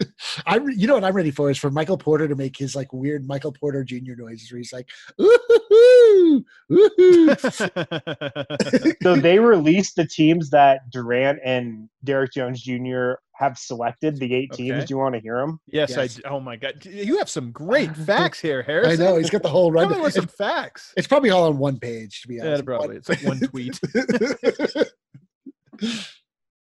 I, 0.55 0.59
you 0.77 0.87
know 0.87 0.95
what 0.95 1.05
I'm 1.05 1.15
ready 1.15 1.31
for 1.31 1.51
is 1.51 1.59
for 1.59 1.71
Michael 1.71 1.99
Porter 1.99 2.29
to 2.29 2.35
make 2.37 2.57
his 2.57 2.77
like 2.77 2.93
weird 2.93 3.27
Michael 3.27 3.53
Porter 3.53 3.83
Jr. 3.85 4.15
noises 4.17 4.51
where 4.53 4.59
he's 4.59 4.73
like, 4.73 4.89
ooh, 5.21 5.39
ooh. 5.73 6.45
ooh. 6.73 7.35
So 9.03 9.17
they 9.17 9.39
released 9.39 9.97
the 9.97 10.07
teams 10.07 10.51
that 10.51 10.89
Durant 10.91 11.41
and 11.45 11.89
Derrick 12.05 12.33
Jones 12.33 12.63
Jr. 12.63 13.13
have 13.35 13.59
selected. 13.59 14.17
The 14.19 14.33
eight 14.35 14.53
teams. 14.53 14.77
Okay. 14.77 14.85
Do 14.87 14.95
you 14.95 14.99
want 14.99 15.15
to 15.15 15.21
hear 15.21 15.39
them? 15.41 15.61
yes, 15.67 15.97
I. 15.99 16.03
Yes. 16.03 16.15
d- 16.17 16.23
Oh 16.25 16.41
my 16.41 16.57
god, 16.57 16.85
you 16.85 17.19
have 17.19 17.29
some 17.29 17.51
great 17.51 17.95
facts 17.97 18.41
here, 18.41 18.63
Harris. 18.63 18.89
I 18.99 19.03
know 19.03 19.17
he's 19.17 19.31
got 19.31 19.43
the 19.43 19.49
whole 19.49 19.73
run. 19.73 20.01
with 20.01 20.13
some 20.15 20.27
facts. 20.27 20.93
it's 20.97 21.07
probably 21.09 21.31
all 21.31 21.49
on 21.49 21.59
one 21.59 21.79
page 21.79 22.23
to 22.23 22.29
be 22.29 22.37
Yeah, 22.37 22.47
honest. 22.47 22.65
probably. 22.65 22.97
It's 22.97 23.09
like 23.09 23.23
one 23.25 23.41
tweet. 23.41 23.79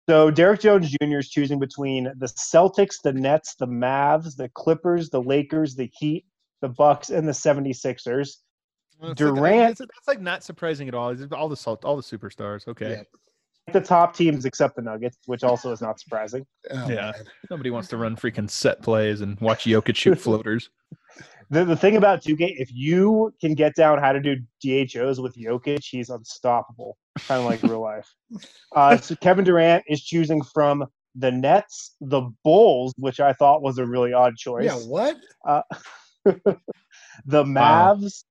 So 0.07 0.29
Derrick 0.29 0.61
Jones 0.61 0.89
Jr. 0.91 1.17
is 1.17 1.29
choosing 1.29 1.57
between 1.59 2.03
the 2.17 2.27
Celtics, 2.27 3.01
the 3.03 3.11
Nets, 3.13 3.55
the 3.55 3.65
Mavs, 3.67 4.35
the 4.35 4.49
Clippers, 4.49 5.09
the 5.09 5.21
Lakers, 5.21 5.75
the 5.75 5.89
Heat, 5.97 6.25
the 6.61 6.69
Bucks, 6.69 7.09
and 7.09 7.27
the 7.27 7.31
76ers. 7.31 8.37
Well, 8.99 9.11
it's 9.11 9.17
Durant- 9.19 9.39
like, 9.41 9.69
it's, 9.71 9.79
that's 9.79 10.07
like 10.07 10.21
not 10.21 10.43
surprising 10.43 10.87
at 10.87 10.93
all. 10.93 11.13
All 11.33 11.49
the 11.49 11.57
salt, 11.57 11.83
all 11.83 11.95
the 11.97 12.03
superstars. 12.03 12.67
Okay, 12.67 12.91
Yeah. 12.91 13.01
The 13.73 13.81
top 13.81 14.15
teams 14.15 14.45
except 14.45 14.75
the 14.75 14.83
Nuggets, 14.83 15.17
which 15.25 15.43
also 15.43 15.71
is 15.71 15.81
not 15.81 15.99
surprising. 15.99 16.45
Oh, 16.71 16.87
Yeah. 16.87 17.11
man. 17.15 17.25
nobody 17.49 17.71
wants 17.71 17.87
to 17.89 17.97
run 17.97 18.15
freaking 18.15 18.47
set 18.49 18.83
plays 18.83 19.21
and 19.21 19.39
watch 19.41 19.65
Jokic 19.65 19.95
shoot 19.95 20.15
floaters. 20.19 20.69
The, 21.49 21.65
the 21.65 21.75
thing 21.75 21.95
about 21.95 22.21
2K, 22.23 22.55
if 22.59 22.69
you 22.71 23.33
can 23.41 23.55
get 23.55 23.75
down 23.75 23.97
how 23.97 24.11
to 24.13 24.19
do 24.19 24.35
DHOs 24.63 25.19
with 25.19 25.35
Jokic, 25.35 25.83
he's 25.83 26.09
unstoppable, 26.09 26.97
kind 27.27 27.39
of 27.39 27.45
like 27.45 27.63
real 27.63 27.81
life. 27.81 28.07
Uh, 28.75 28.97
so 28.97 29.15
Kevin 29.15 29.45
Durant 29.45 29.83
is 29.87 30.01
choosing 30.03 30.41
from 30.43 30.85
the 31.15 31.31
Nets, 31.31 31.95
the 32.01 32.29
Bulls, 32.43 32.93
which 32.97 33.19
I 33.19 33.33
thought 33.33 33.61
was 33.61 33.77
a 33.77 33.85
really 33.85 34.13
odd 34.13 34.35
choice. 34.35 34.65
Yeah, 34.65 34.75
what? 34.75 35.17
Uh, 35.47 35.61
the 36.25 37.43
Wow. 37.43 37.95
Mavs, 37.97 38.23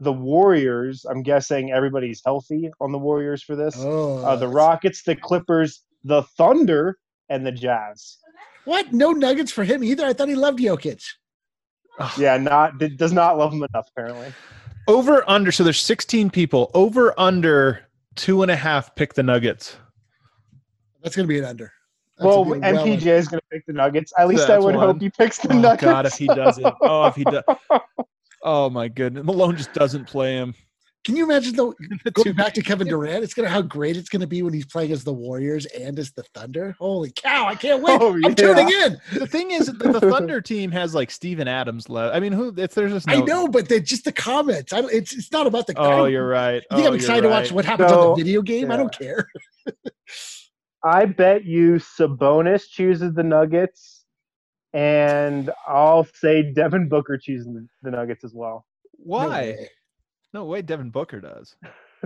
the 0.00 0.12
Warriors. 0.12 1.04
I'm 1.08 1.22
guessing 1.22 1.72
everybody's 1.72 2.20
healthy 2.24 2.70
on 2.80 2.90
the 2.92 2.98
Warriors 2.98 3.42
for 3.42 3.54
this. 3.56 3.76
Oh, 3.78 4.18
Uh, 4.24 4.36
the 4.36 4.48
Rockets, 4.48 5.02
the 5.04 5.14
Clippers, 5.14 5.82
the 6.04 6.22
Thunder, 6.36 6.98
and 7.28 7.46
the 7.46 7.52
Jazz. 7.52 8.18
What? 8.64 8.92
No 8.92 9.12
nuggets 9.12 9.52
for 9.52 9.64
him 9.64 9.82
either. 9.84 10.04
I 10.04 10.12
thought 10.12 10.28
he 10.28 10.34
loved 10.34 10.58
Jokic. 10.58 11.02
Yeah, 12.18 12.36
not 12.38 12.78
does 12.96 13.12
not 13.12 13.36
love 13.38 13.52
him 13.52 13.62
enough 13.62 13.86
apparently. 13.94 14.32
Over 14.88 15.28
under. 15.28 15.52
So 15.52 15.62
there's 15.62 15.80
16 15.80 16.30
people. 16.30 16.70
Over 16.74 17.14
under 17.20 17.86
two 18.16 18.42
and 18.42 18.50
a 18.50 18.56
half. 18.56 18.94
Pick 18.94 19.14
the 19.14 19.22
Nuggets. 19.22 19.76
That's 21.02 21.16
going 21.16 21.26
to 21.26 21.28
be 21.32 21.38
an 21.38 21.44
under. 21.44 21.72
That's 22.18 22.26
Well, 22.26 22.44
gonna 22.44 22.60
well 22.60 22.86
MPJ 22.86 23.06
is 23.06 23.28
going 23.28 23.40
to 23.40 23.46
pick 23.50 23.66
the 23.66 23.72
Nuggets. 23.72 24.12
At 24.18 24.28
least 24.28 24.48
I 24.50 24.58
would 24.58 24.76
one. 24.76 24.86
hope 24.86 25.00
he 25.00 25.10
picks 25.10 25.38
the 25.38 25.52
Oh 25.52 25.58
Nuggets. 25.58 25.82
God, 25.82 26.06
if 26.06 26.14
he 26.14 26.26
doesn't. 26.26 26.74
Oh, 26.82 27.06
if 27.06 27.16
he 27.16 27.24
does. 27.24 27.42
Oh 28.44 28.68
my 28.68 28.88
goodness, 28.88 29.24
Malone 29.24 29.56
just 29.56 29.72
doesn't 29.72 30.06
play 30.06 30.32
him. 30.34 30.52
Can 31.04 31.16
you 31.16 31.24
imagine 31.24 31.56
though 31.56 31.74
The 32.04 32.12
going 32.12 32.36
back 32.36 32.54
to 32.54 32.62
Kevin 32.62 32.86
Durant? 32.86 33.24
It's 33.24 33.34
gonna 33.34 33.48
how 33.48 33.60
great 33.62 33.96
it's 33.96 34.08
gonna 34.08 34.26
be 34.26 34.42
when 34.42 34.52
he's 34.54 34.66
playing 34.66 34.92
as 34.92 35.02
the 35.02 35.12
Warriors 35.12 35.66
and 35.66 35.98
as 35.98 36.12
the 36.12 36.22
Thunder. 36.34 36.76
Holy 36.78 37.10
cow! 37.10 37.46
I 37.46 37.56
can't 37.56 37.82
wait. 37.82 38.00
Oh, 38.00 38.12
I'm 38.14 38.20
yeah. 38.22 38.28
tuning 38.34 38.68
in. 38.68 39.00
The 39.18 39.26
thing 39.26 39.50
is, 39.50 39.66
that 39.66 39.78
the 39.92 40.00
Thunder 40.00 40.40
team 40.40 40.70
has 40.70 40.94
like 40.94 41.10
Steven 41.10 41.48
Adams 41.48 41.88
left. 41.88 42.14
I 42.14 42.20
mean, 42.20 42.32
who? 42.32 42.54
If 42.56 42.74
there's 42.74 42.92
just 42.92 43.08
no. 43.08 43.14
I 43.14 43.20
know, 43.20 43.48
but 43.48 43.68
they're 43.68 43.80
just 43.80 44.04
the 44.04 44.12
comments. 44.12 44.72
I 44.72 44.80
don't, 44.80 44.92
it's 44.92 45.12
it's 45.12 45.32
not 45.32 45.48
about 45.48 45.66
the. 45.66 45.74
I 45.76 45.84
Oh, 45.86 45.96
don't- 45.98 46.12
you're 46.12 46.28
right. 46.28 46.62
You 46.70 46.76
think 46.76 46.84
oh, 46.84 46.88
I'm 46.88 46.94
excited 46.94 47.24
you're 47.24 47.32
to 47.32 47.36
watch 47.40 47.50
what 47.52 47.64
happens 47.64 47.90
on 47.90 48.10
the 48.10 48.22
video 48.24 48.40
game? 48.42 48.70
I 48.70 48.76
don't 48.76 48.96
care. 48.96 49.28
I 50.84 51.04
bet 51.06 51.44
you 51.44 51.74
Sabonis 51.74 52.68
chooses 52.68 53.12
the 53.14 53.22
Nuggets, 53.22 54.04
and 54.72 55.50
I'll 55.66 56.04
say 56.14 56.52
Devin 56.52 56.88
Booker 56.88 57.18
chooses 57.18 57.46
the- 57.46 57.66
the 57.82 57.90
Nuggets 57.90 58.24
as 58.24 58.32
well. 58.34 58.66
Why? 58.92 59.26
way. 59.28 59.70
No 60.32 60.44
way. 60.44 60.62
Devin 60.62 60.90
Booker 60.90 61.20
does. 61.20 61.56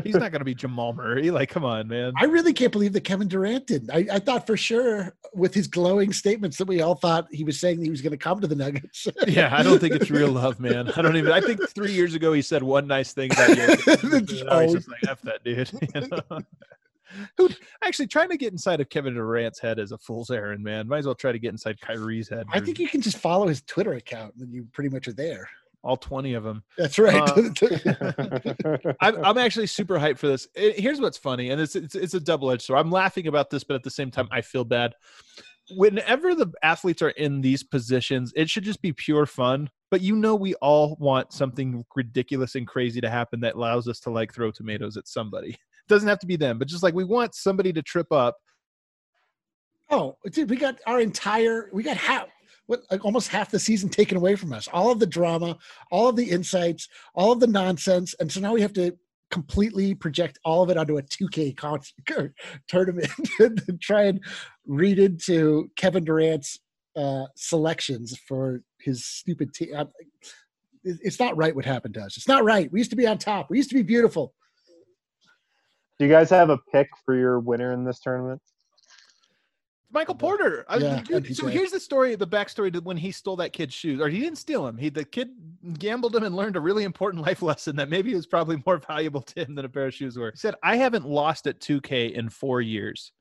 He's 0.05 0.15
not 0.15 0.31
going 0.31 0.41
to 0.41 0.45
be 0.45 0.55
Jamal 0.55 0.93
Murray. 0.93 1.31
Like, 1.31 1.49
come 1.49 1.65
on, 1.65 1.89
man. 1.89 2.13
I 2.17 2.25
really 2.25 2.53
can't 2.53 2.73
believe 2.73 2.93
that 2.93 3.05
Kevin 3.05 3.29
Durant 3.29 3.67
didn't. 3.67 3.91
I, 3.91 4.07
I 4.13 4.19
thought 4.19 4.47
for 4.47 4.57
sure 4.57 5.15
with 5.35 5.55
his 5.55 5.67
glowing 5.67 6.13
statements 6.13 6.59
that 6.59 6.69
we 6.69 6.83
all 6.83 6.97
thought 6.97 7.29
he 7.31 7.45
was 7.45 7.59
saying 7.59 7.83
he 7.83 7.91
was 7.91 8.03
going 8.03 8.11
to 8.11 8.19
come 8.19 8.41
to 8.41 8.47
the 8.47 8.55
Nuggets. 8.55 9.09
yeah, 9.27 9.57
I 9.57 9.63
don't 9.63 9.79
think 9.79 9.95
it's 9.95 10.11
real 10.11 10.31
love, 10.31 10.61
man. 10.61 10.91
I 10.93 11.03
don't 11.03 11.17
even. 11.17 11.33
I 11.33 11.41
think 11.41 11.67
three 11.71 11.93
years 11.93 12.15
ago 12.15 12.33
he 12.33 12.43
said 12.43 12.63
one 12.63 12.87
nice 12.87 13.13
thing 13.13 13.33
about 13.33 13.51
Jokic. 13.51 14.45
Now 14.45 14.49
oh, 14.51 14.61
he's 14.61 14.71
oh. 14.71 14.75
just 14.75 14.89
like 14.91 15.09
f 15.09 15.23
that 15.23 15.45
dude. 15.45 15.71
you 15.95 16.09
know? 16.09 16.41
Who 17.39 17.49
actually 17.83 18.09
trying 18.09 18.29
to 18.31 18.37
get 18.37 18.53
inside 18.53 18.81
of 18.81 18.91
Kevin 18.91 19.15
Durant's 19.15 19.61
head 19.61 19.79
is 19.79 19.93
a 19.93 19.99
fool's 19.99 20.31
errand, 20.31 20.63
man. 20.63 20.87
Might 20.89 20.99
as 20.99 21.07
well 21.07 21.15
try 21.15 21.33
to 21.33 21.39
get 21.39 21.53
inside 21.53 21.81
Kyrie's 21.81 22.29
head. 22.29 22.47
I 22.53 22.61
think 22.61 22.79
you 22.79 22.89
can 22.89 23.01
just 23.01 23.17
follow 23.17 23.47
his 23.47 23.63
Twitter 23.63 23.95
account 23.95 24.35
and 24.41 24.53
you 24.53 24.67
pretty 24.73 24.91
much 24.91 25.09
are 25.09 25.15
there. 25.15 25.49
All 25.87 25.97
twenty 25.97 26.35
of 26.35 26.45
them. 26.45 26.65
That's 26.77 26.99
right. 26.99 27.23
Uh, 27.23 28.93
I'm, 29.01 29.25
I'm 29.25 29.39
actually 29.39 29.69
super 29.69 29.99
hyped 29.99 30.19
for 30.19 30.27
this. 30.27 30.49
It- 30.55 30.81
here's 30.81 31.01
what's 31.01 31.17
funny, 31.17 31.51
and 31.51 31.61
it's 31.61 31.77
it's, 31.77 31.95
it's 31.95 32.15
a 32.15 32.21
double 32.21 32.51
edged 32.51 32.63
sword. 32.63 32.81
I'm 32.81 32.91
laughing 32.91 33.29
about 33.29 33.51
this, 33.51 33.65
but 33.65 33.75
at 33.75 33.83
the 33.83 33.91
same 33.91 34.11
time, 34.11 34.29
I 34.31 34.41
feel 34.41 34.65
bad. 34.65 34.95
Whenever 35.71 36.35
the 36.35 36.53
athletes 36.63 37.03
are 37.03 37.11
in 37.11 37.41
these 37.41 37.63
positions, 37.63 38.33
it 38.37 38.51
should 38.51 38.65
just 38.65 38.83
be 38.83 38.93
pure 38.93 39.27
fun. 39.27 39.71
But 39.91 40.01
you 40.01 40.17
know, 40.17 40.35
we 40.35 40.55
all 40.57 40.97
want 41.01 41.33
something 41.33 41.85
ridiculous 41.95 42.57
and 42.57 42.67
crazy 42.67 43.01
to 43.01 43.09
happen 43.09 43.41
that 43.41 43.55
allows 43.55 43.87
us 43.89 44.01
to 44.01 44.11
like 44.11 44.35
throw 44.35 44.51
tomatoes 44.51 44.97
at 44.97 45.09
somebody. 45.09 45.57
doesn't 45.89 46.09
have 46.09 46.19
to 46.19 46.27
be 46.27 46.37
them, 46.37 46.59
but 46.59 46.69
just 46.69 46.83
like 46.83 46.95
we 46.95 47.05
want 47.05 47.35
somebody 47.35 47.73
to 47.73 47.83
trip 47.83 48.11
up. 48.11 48.37
Oh, 49.89 50.17
dude, 50.33 50.51
we 50.51 50.57
got 50.57 50.81
our 50.87 51.01
entire 51.01 51.71
we 51.73 51.85
got 51.85 51.97
half 51.97 52.27
what 52.67 52.83
like 52.91 53.05
almost 53.05 53.29
half 53.29 53.51
the 53.51 53.59
season 53.59 53.89
taken 53.89 54.17
away 54.17 54.37
from 54.37 54.53
us. 54.53 54.69
All 54.69 54.91
of 54.91 54.99
the 54.99 55.07
drama, 55.07 55.57
all 55.91 56.09
of 56.09 56.17
the 56.17 56.31
insights, 56.31 56.89
all 57.15 57.33
of 57.33 57.41
the 57.41 57.47
nonsense, 57.47 58.15
and 58.21 58.31
so 58.31 58.41
now 58.41 58.53
we 58.53 58.61
have 58.61 58.73
to 58.75 58.97
completely 59.31 59.95
project 59.95 60.39
all 60.45 60.63
of 60.63 60.71
it 60.71 60.77
onto 60.77 60.99
a 60.99 61.03
2K 61.03 61.57
con- 62.07 62.33
tournament 62.69 63.11
and 63.39 63.81
try 63.81 64.05
and 64.05 64.21
read 64.67 64.99
into 64.99 65.71
Kevin 65.77 66.05
Durant's 66.05 66.61
uh, 66.97 67.27
selections 67.37 68.19
for 68.27 68.63
his 68.81 69.05
stupid 69.05 69.53
team. 69.53 69.75
It's 70.85 71.19
not 71.19 71.37
right 71.37 71.55
what 71.55 71.65
happened 71.65 71.95
to 71.95 72.03
us. 72.03 72.17
It's 72.17 72.29
not 72.29 72.45
right. 72.45 72.71
We 72.71 72.81
used 72.81 72.91
to 72.91 72.97
be 72.97 73.07
on 73.07 73.19
top. 73.19 73.51
We 73.51 73.57
used 73.57 73.71
to 73.71 73.75
be 73.75 73.83
beautiful. 73.83 74.35
Do 75.99 76.05
you 76.05 76.11
guys 76.11 76.31
have 76.31 76.51
a 76.51 76.59
pick 76.73 76.89
for 77.05 77.17
your 77.17 77.41
winner 77.41 77.73
in 77.73 77.85
this 77.85 78.01
tournament? 78.01 78.41
Michael 79.93 80.15
Porter. 80.15 80.65
I- 80.69 80.77
Yeah, 80.79 81.03
dude, 81.03 81.37
so 81.37 81.47
here's 81.53 81.71
the 81.71 81.81
story, 81.81 82.15
the 82.17 82.27
backstory 82.27 82.73
to 82.73 82.81
when 82.81 82.97
he 82.97 83.13
stole 83.13 83.37
that 83.37 83.53
kid's 83.53 83.73
shoes, 83.75 84.01
or 84.01 84.09
he 84.09 84.19
didn't 84.21 84.39
steal 84.39 84.67
him. 84.67 84.77
He 84.77 84.89
the 84.89 85.05
kid 85.05 85.29
gambled 85.79 86.15
him 86.17 86.25
and 86.25 86.35
learned 86.37 86.57
a 86.57 86.61
really 86.61 86.85
important 86.85 87.23
life 87.27 87.41
lesson 87.43 87.77
that 87.77 87.89
maybe 87.89 88.15
was 88.15 88.27
probably 88.27 88.63
more 88.67 88.79
valuable 88.79 89.23
to 89.23 89.45
him 89.45 89.55
than 89.55 89.65
a 89.65 89.69
pair 89.69 89.87
of 89.87 89.95
shoes 89.95 90.17
were. 90.19 90.31
He 90.33 90.39
said, 90.39 90.55
"I 90.63 90.77
haven't 90.77 91.07
lost 91.07 91.47
at 91.47 91.61
2K 91.61 92.13
in 92.15 92.29
four 92.29 92.61
years," 92.61 93.13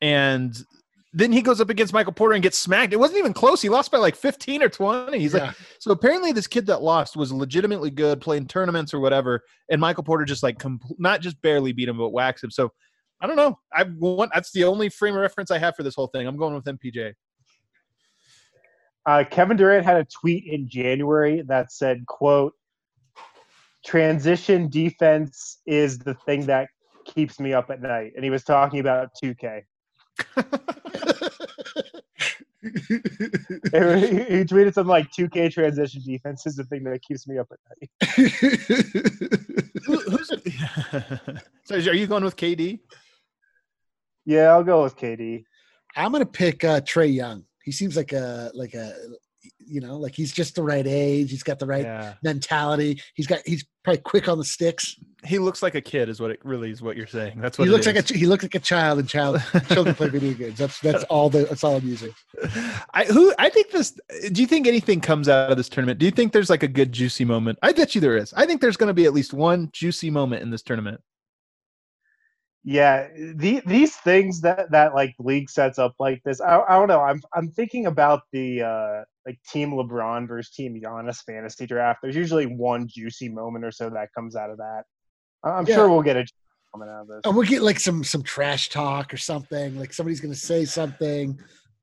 and 0.00 0.56
then 1.14 1.30
he 1.30 1.42
goes 1.42 1.60
up 1.60 1.68
against 1.68 1.92
Michael 1.92 2.14
Porter 2.14 2.32
and 2.34 2.42
gets 2.42 2.56
smacked. 2.56 2.94
It 2.94 2.98
wasn't 2.98 3.18
even 3.18 3.34
close. 3.34 3.60
He 3.60 3.68
lost 3.68 3.90
by 3.90 3.98
like 3.98 4.16
15 4.16 4.62
or 4.62 4.70
20. 4.70 5.18
He's 5.18 5.34
like, 5.34 5.54
so 5.78 5.90
apparently 5.90 6.32
this 6.32 6.46
kid 6.46 6.64
that 6.68 6.80
lost 6.80 7.16
was 7.18 7.30
legitimately 7.30 7.90
good, 7.90 8.18
playing 8.22 8.46
tournaments 8.46 8.94
or 8.94 9.00
whatever, 9.00 9.42
and 9.68 9.78
Michael 9.78 10.04
Porter 10.04 10.24
just 10.24 10.42
like 10.42 10.58
compl- 10.58 10.98
not 10.98 11.20
just 11.20 11.40
barely 11.42 11.72
beat 11.72 11.86
him, 11.90 11.98
but 11.98 12.10
waxed 12.14 12.42
him. 12.42 12.50
So 12.50 12.72
I 13.22 13.28
don't 13.28 13.36
know. 13.36 13.58
I 13.72 13.84
want 13.84 14.32
that's 14.34 14.50
the 14.50 14.64
only 14.64 14.88
frame 14.88 15.14
of 15.14 15.20
reference 15.20 15.52
I 15.52 15.58
have 15.58 15.76
for 15.76 15.84
this 15.84 15.94
whole 15.94 16.08
thing. 16.08 16.26
I'm 16.26 16.36
going 16.36 16.54
with 16.54 16.64
MPJ. 16.64 17.14
Uh, 19.06 19.24
Kevin 19.30 19.56
Durant 19.56 19.84
had 19.84 19.96
a 19.96 20.04
tweet 20.04 20.44
in 20.46 20.68
January 20.68 21.42
that 21.42 21.70
said, 21.70 22.04
"quote 22.06 22.54
Transition 23.84 24.68
defense 24.68 25.58
is 25.66 26.00
the 26.00 26.14
thing 26.14 26.46
that 26.46 26.68
keeps 27.04 27.38
me 27.38 27.52
up 27.52 27.70
at 27.70 27.80
night," 27.80 28.12
and 28.16 28.24
he 28.24 28.30
was 28.30 28.42
talking 28.42 28.80
about 28.80 29.10
2K. 29.22 29.62
he 32.62 32.68
he 32.68 34.44
tweeted 34.44 34.74
something 34.74 34.86
like 34.86 35.10
2K 35.10 35.52
transition 35.52 36.02
defense 36.04 36.46
is 36.46 36.56
the 36.56 36.64
thing 36.64 36.84
that 36.84 37.02
keeps 37.02 37.26
me 37.26 37.38
up 37.38 37.48
at 37.52 37.58
night. 37.70 37.90
Who, 39.86 39.98
who's 39.98 40.28
so? 41.64 41.74
Are 41.74 41.94
you 41.94 42.06
going 42.06 42.24
with 42.24 42.36
KD? 42.36 42.78
Yeah, 44.24 44.50
I'll 44.52 44.64
go 44.64 44.82
with 44.84 44.96
KD. 44.96 45.44
I'm 45.96 46.12
gonna 46.12 46.26
pick 46.26 46.64
uh, 46.64 46.80
Trae 46.80 47.12
Young. 47.12 47.44
He 47.64 47.72
seems 47.72 47.96
like 47.96 48.12
a 48.12 48.50
like 48.54 48.74
a 48.74 48.94
you 49.58 49.80
know, 49.80 49.96
like 49.96 50.14
he's 50.14 50.32
just 50.32 50.54
the 50.54 50.62
right 50.62 50.86
age. 50.86 51.30
He's 51.30 51.42
got 51.42 51.58
the 51.58 51.66
right 51.66 51.84
Yeah. 51.84 52.14
mentality. 52.22 53.00
He's 53.14 53.26
got 53.26 53.40
he's 53.44 53.64
probably 53.82 54.02
quick 54.02 54.28
on 54.28 54.38
the 54.38 54.44
sticks. 54.44 54.96
He 55.24 55.38
looks 55.38 55.62
like 55.62 55.74
a 55.74 55.80
kid, 55.80 56.08
is 56.08 56.20
what 56.20 56.30
it 56.30 56.40
really 56.44 56.70
is. 56.70 56.82
What 56.82 56.96
you're 56.96 57.06
saying. 57.06 57.40
That's 57.40 57.58
what 57.58 57.64
He 57.64 57.70
it 57.70 57.72
looks 57.72 57.86
like 57.86 57.96
a 57.96 58.14
he 58.14 58.26
looks 58.26 58.42
like 58.44 58.54
a 58.54 58.60
child, 58.60 58.98
and 58.98 59.08
child 59.08 59.42
children 59.68 59.94
play 59.94 60.08
video 60.08 60.34
games. 60.34 60.58
That's 60.58 60.80
that's 60.80 61.04
all 61.04 61.30
the 61.30 61.44
that's 61.44 61.64
all 61.64 61.76
I'm 61.76 61.86
using. 61.86 62.12
I 62.94 63.04
who 63.04 63.32
I 63.38 63.48
think 63.50 63.70
this. 63.70 63.98
Do 64.32 64.40
you 64.40 64.46
think 64.46 64.66
anything 64.66 65.00
comes 65.00 65.28
out 65.28 65.50
of 65.50 65.56
this 65.56 65.68
tournament? 65.68 65.98
Do 65.98 66.06
you 66.06 66.12
think 66.12 66.32
there's 66.32 66.50
like 66.50 66.62
a 66.62 66.68
good 66.68 66.92
juicy 66.92 67.24
moment? 67.24 67.58
I 67.62 67.72
bet 67.72 67.94
you 67.94 68.00
there 68.00 68.16
is. 68.16 68.32
I 68.34 68.46
think 68.46 68.60
there's 68.60 68.76
going 68.76 68.88
to 68.88 68.94
be 68.94 69.04
at 69.04 69.12
least 69.12 69.32
one 69.32 69.70
juicy 69.72 70.10
moment 70.10 70.42
in 70.42 70.50
this 70.50 70.62
tournament. 70.62 71.00
Yeah, 72.64 73.08
the, 73.34 73.60
these 73.66 73.96
things 73.96 74.40
that 74.42 74.70
that 74.70 74.94
like 74.94 75.14
league 75.18 75.50
sets 75.50 75.80
up 75.80 75.94
like 75.98 76.22
this. 76.24 76.40
I, 76.40 76.60
I 76.60 76.78
don't 76.78 76.86
know. 76.88 77.00
I'm 77.00 77.20
I'm 77.34 77.50
thinking 77.50 77.86
about 77.86 78.22
the 78.32 78.62
uh 78.62 79.04
like 79.26 79.38
Team 79.50 79.72
LeBron 79.72 80.28
versus 80.28 80.54
Team 80.54 80.80
Giannis 80.80 81.24
fantasy 81.24 81.66
draft. 81.66 82.00
There's 82.02 82.14
usually 82.14 82.46
one 82.46 82.86
juicy 82.88 83.28
moment 83.28 83.64
or 83.64 83.72
so 83.72 83.90
that 83.90 84.08
comes 84.14 84.36
out 84.36 84.50
of 84.50 84.58
that. 84.58 84.82
I'm 85.42 85.66
Yeah. 85.66 85.74
sure 85.74 85.88
we'll 85.88 86.02
get 86.02 86.16
a 86.16 86.22
juicy 86.22 86.34
moment 86.74 86.90
out 86.92 87.00
of 87.02 87.08
this. 87.08 87.20
And 87.24 87.36
we'll 87.36 87.46
get 87.48 87.62
like 87.62 87.80
some 87.80 88.04
some 88.04 88.22
trash 88.22 88.68
talk 88.68 89.12
or 89.12 89.16
something. 89.16 89.76
Like 89.76 89.92
somebody's 89.92 90.20
gonna 90.20 90.34
say 90.36 90.64
something. 90.64 91.40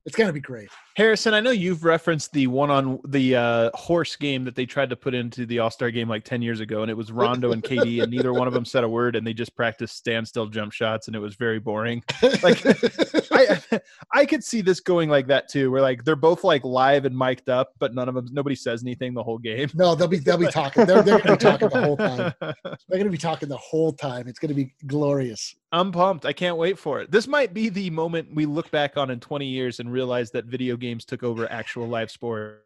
It's 0.10 0.18
gonna 0.18 0.34
be 0.34 0.39
great. 0.39 0.70
Harrison, 0.96 1.36
I 1.36 1.39
know 1.39 1.51
you've 1.51 1.84
referenced 1.84 2.34
the 2.34 2.48
one 2.48 2.72
on 2.72 3.00
the 3.08 3.36
uh, 3.36 3.70
horse 3.75 4.16
game 4.16 4.44
that 4.44 4.56
they 4.56 4.66
tried 4.66 4.89
to 4.89 4.96
put 4.96 5.13
into 5.13 5.46
the 5.46 5.60
All 5.60 5.70
Star 5.70 5.92
game 5.92 6.10
like 6.10 6.24
10 6.24 6.42
years 6.42 6.62
ago, 6.62 6.82
and 6.82 6.89
it 6.89 6.96
was 6.96 7.12
Rondo 7.12 7.51
and 7.51 7.62
KD, 7.63 8.01
and 8.01 8.12
neither 8.12 8.34
one 8.34 8.48
of 8.48 8.54
them 8.56 8.66
said 8.66 8.84
a 8.84 8.89
word, 8.89 9.16
and 9.16 9.25
they 9.25 9.32
just 9.32 9.56
practiced 9.56 9.98
standstill 9.98 10.48
jump 10.48 10.74
shots, 10.74 11.06
and 11.06 11.16
it 11.16 11.20
was 11.20 11.36
very 11.36 11.60
boring. 11.60 12.04
Like, 12.42 12.66
I 13.32 13.82
I 14.12 14.25
could 14.25 14.44
see 14.44 14.62
this 14.62 14.80
going 14.80 15.10
like 15.10 15.28
that 15.28 15.48
too, 15.48 15.70
where 15.70 15.82
like 15.82 16.04
they're 16.04 16.16
both 16.16 16.44
like 16.44 16.63
live 16.63 17.06
and 17.06 17.16
mic'd 17.16 17.50
up, 17.50 17.74
but 17.78 17.94
none 17.94 18.10
of 18.10 18.16
them 18.16 18.28
nobody 18.32 18.56
says 18.56 18.82
anything 18.82 19.13
the 19.13 19.24
whole 19.24 19.38
game. 19.38 19.70
no, 19.75 19.94
they'll 19.94 20.08
be 20.08 20.18
they'll 20.18 20.38
be 20.38 20.48
talking. 20.48 20.88
They're, 20.88 21.04
they're 21.04 21.20
gonna 21.20 21.38
be 21.38 21.44
talking 21.44 21.70
the 21.70 21.82
whole 21.82 21.98
time. 21.98 22.34
They're 22.89 22.98
gonna 22.98 23.12
be 23.12 23.18
talking 23.18 23.48
the 23.48 23.58
whole 23.58 23.94
time. 23.94 24.28
It's 24.28 24.39
gonna 24.39 24.56
be 24.56 24.74
glorious. 24.88 25.56
I'm 25.72 25.92
pumped. 25.92 26.26
I 26.26 26.34
can't 26.34 26.58
wait 26.58 26.80
for 26.80 27.00
it. 27.00 27.12
This 27.12 27.28
might 27.28 27.54
be 27.54 27.70
the 27.70 27.90
moment 27.92 28.34
we 28.34 28.46
look 28.46 28.72
back 28.72 28.98
on 28.98 29.12
in 29.12 29.20
20 29.20 29.46
years 29.46 29.80
and 29.80 29.92
realize 29.92 30.32
that 30.32 30.46
video 30.46 30.76
games 30.76 31.06
took 31.06 31.24
over 31.24 31.50
actual 31.52 31.88
live 31.88 32.10
sport. 32.10 32.66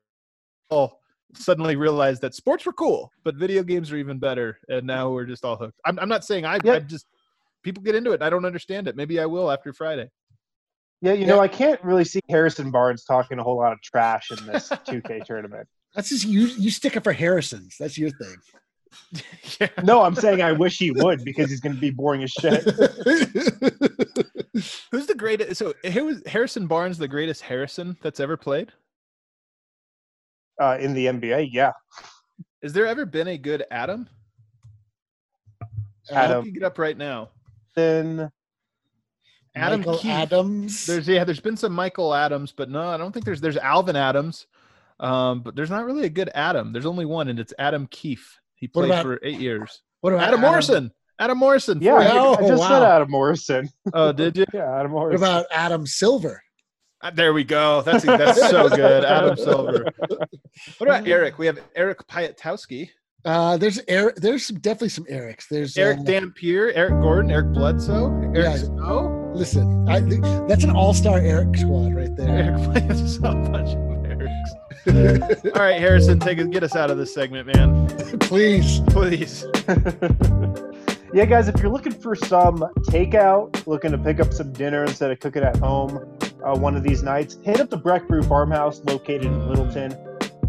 Oh, 0.72 0.93
suddenly 1.33 1.75
realize 1.75 2.19
that 2.22 2.33
sports 2.33 2.65
were 2.65 2.74
cool, 2.74 3.12
but 3.24 3.36
video 3.36 3.63
games 3.63 3.91
are 3.91 3.98
even 3.98 4.19
better. 4.19 4.57
And 4.69 4.88
now 4.88 5.10
we're 5.12 5.25
just 5.25 5.43
all 5.43 5.57
hooked. 5.57 5.79
I'm, 5.86 6.00
I'm 6.00 6.07
not 6.10 6.24
saying 6.24 6.45
I, 6.45 6.60
Yeah. 6.63 6.74
I 6.74 6.79
just, 6.79 7.05
people 7.62 7.83
get 7.83 7.95
into 7.95 8.12
it. 8.12 8.22
I 8.22 8.29
don't 8.29 8.45
understand 8.45 8.88
it. 8.88 8.95
Maybe 8.95 9.19
I 9.19 9.25
will 9.25 9.51
after 9.51 9.74
Friday. 9.74 10.10
Yeah, 11.01 11.12
you 11.12 11.25
know, 11.25 11.41
I 11.41 11.50
can't 11.50 11.83
really 11.83 12.05
see 12.05 12.22
Harrison 12.29 12.72
Barnes 12.72 13.03
talking 13.03 13.38
a 13.38 13.43
whole 13.43 13.57
lot 13.57 13.74
of 13.74 13.81
trash 13.81 14.31
in 14.31 14.45
this 14.45 14.69
2K 14.69 15.25
tournament. 15.25 15.67
That's 15.93 16.07
just 16.07 16.25
you. 16.25 16.45
You 16.45 16.72
stick 16.72 16.95
it 16.95 17.03
for 17.03 17.12
Harrison's. 17.12 17.75
That's 17.77 17.98
your 17.98 18.10
thing. 18.10 18.36
Yeah. 19.59 19.69
No, 19.83 20.01
I'm 20.01 20.15
saying 20.15 20.41
I 20.41 20.51
wish 20.51 20.77
he 20.77 20.91
would 20.91 21.23
because 21.23 21.50
he's 21.50 21.59
going 21.59 21.75
to 21.75 21.81
be 21.81 21.91
boring 21.91 22.23
as 22.23 22.31
shit. 22.31 22.63
Who's 24.91 25.07
the 25.07 25.15
greatest? 25.17 25.57
So 25.57 25.73
here 25.83 26.05
was 26.05 26.21
Harrison 26.25 26.67
Barnes, 26.67 26.97
the 26.97 27.07
greatest 27.07 27.41
Harrison 27.41 27.97
that's 28.01 28.19
ever 28.19 28.38
played. 28.38 28.71
Uh, 30.62 30.77
in 30.79 30.93
the 30.93 31.07
NBA, 31.07 31.50
yeah. 31.51 31.71
Has 32.62 32.73
there 32.73 32.85
ever 32.85 33.05
been 33.05 33.27
a 33.27 33.38
good 33.38 33.65
Adam? 33.71 34.07
Adam. 36.12 36.45
You 36.45 36.51
get 36.51 36.63
up 36.63 36.77
right 36.77 36.97
now. 36.97 37.29
Then 37.75 38.29
Adam 39.55 39.81
Michael 39.81 39.97
Keith. 39.97 40.12
Adams. 40.12 40.85
There's 40.85 41.07
yeah, 41.07 41.23
there's 41.23 41.39
been 41.39 41.57
some 41.57 41.73
Michael 41.73 42.13
Adams, 42.13 42.51
but 42.51 42.69
no, 42.69 42.88
I 42.88 42.97
don't 42.97 43.12
think 43.12 43.25
there's 43.25 43.41
there's 43.41 43.57
Alvin 43.57 43.95
Adams, 43.95 44.47
um, 45.00 45.41
but 45.41 45.55
there's 45.55 45.69
not 45.69 45.85
really 45.85 46.05
a 46.05 46.09
good 46.09 46.29
Adam. 46.33 46.73
There's 46.73 46.85
only 46.85 47.05
one, 47.05 47.27
and 47.27 47.39
it's 47.39 47.53
Adam 47.59 47.88
Keefe. 47.88 48.39
He 48.63 48.67
played 48.70 48.86
about 48.89 49.03
for 49.03 49.20
eight 49.24 49.39
years. 49.39 49.82
what 50.01 50.13
about 50.13 50.27
Adam 50.27 50.39
Morrison. 50.41 50.91
Adam 51.20 51.38
Morrison. 51.38 51.82
yeah, 51.82 51.96
I. 51.96 52.17
Oh, 52.17 52.34
I 52.34 52.48
just 52.48 52.63
said. 52.63 52.82
Adam 52.84 53.12
Morrison. 53.12 53.70
Oh, 53.93 54.12
did 54.13 54.38
you? 54.38 54.46
Yeah, 54.53 54.79
Adam 54.79 54.91
Morrison. 54.91 55.22
What 55.22 55.29
Morrison. 55.29 55.46
about 55.46 55.46
Adam 55.51 55.86
Silver? 55.86 56.41
Ah, 57.03 57.12
There 57.13 57.34
we 57.34 57.43
go. 57.43 57.82
That's 57.82 58.03
that's 58.05 58.50
so 58.50 58.70
good. 58.82 59.03
Adam 59.05 59.36
Silver. 59.38 59.86
What 60.77 60.89
about 60.89 61.08
Eric? 61.08 61.38
We 61.38 61.45
have 61.47 61.60
Eric 61.76 61.99
Piatkowski, 62.08 62.89
Uh, 63.26 63.58
there's 63.58 63.80
Eric. 63.89 64.15
There's 64.15 64.45
some, 64.45 64.60
definitely 64.60 64.89
some 64.89 65.06
Erics. 65.06 65.47
There's 65.49 65.78
Eric 65.78 65.99
uh, 65.99 66.04
Dampier, 66.04 66.71
Eric 66.73 66.99
Gordon, 67.02 67.30
Eric 67.32 67.52
Bledsoe, 67.54 68.10
Eric 68.34 68.38
Yeah. 68.38 68.56
Snow. 68.58 69.32
Listen, 69.36 69.88
I, 69.89 69.99
that's 70.47 70.63
an 70.63 70.69
all-star 70.71 71.17
Eric 71.19 71.58
squad 71.58 71.93
right 71.95 72.15
there. 72.15 72.30
Eric 72.30 72.88
plays 72.88 73.17
a 73.17 73.21
bunch 73.21 73.69
of 73.71 73.78
Erics. 73.78 74.02
All 74.86 75.62
right, 75.62 75.80
Harrison, 75.80 76.19
take 76.19 76.39
us, 76.39 76.48
get 76.48 76.63
us 76.63 76.76
out 76.76 76.91
of 76.91 76.98
this 76.98 77.13
segment, 77.13 77.48
man. 77.48 77.88
Please. 78.19 78.82
Please. 78.88 79.46
yeah, 81.13 81.26
guys, 81.26 81.48
if 81.48 81.62
you're 81.62 81.72
looking 81.72 81.93
for 81.93 82.15
some 82.15 82.58
takeout, 82.89 83.65
looking 83.65 83.91
to 83.91 83.98
pick 83.98 84.19
up 84.19 84.34
some 84.34 84.52
dinner 84.52 84.84
instead 84.84 85.10
of 85.12 85.19
cooking 85.19 85.43
at 85.43 85.56
home 85.58 85.98
uh, 86.43 86.58
one 86.58 86.76
of 86.76 86.84
these 86.84 87.02
nights, 87.02 87.38
hit 87.43 87.62
up 87.62 87.69
the 87.69 87.78
Breck 87.78 88.08
Brew 88.08 88.24
Farmhouse 88.24 88.84
located 88.84 89.26
in 89.26 89.48
Littleton. 89.48 89.96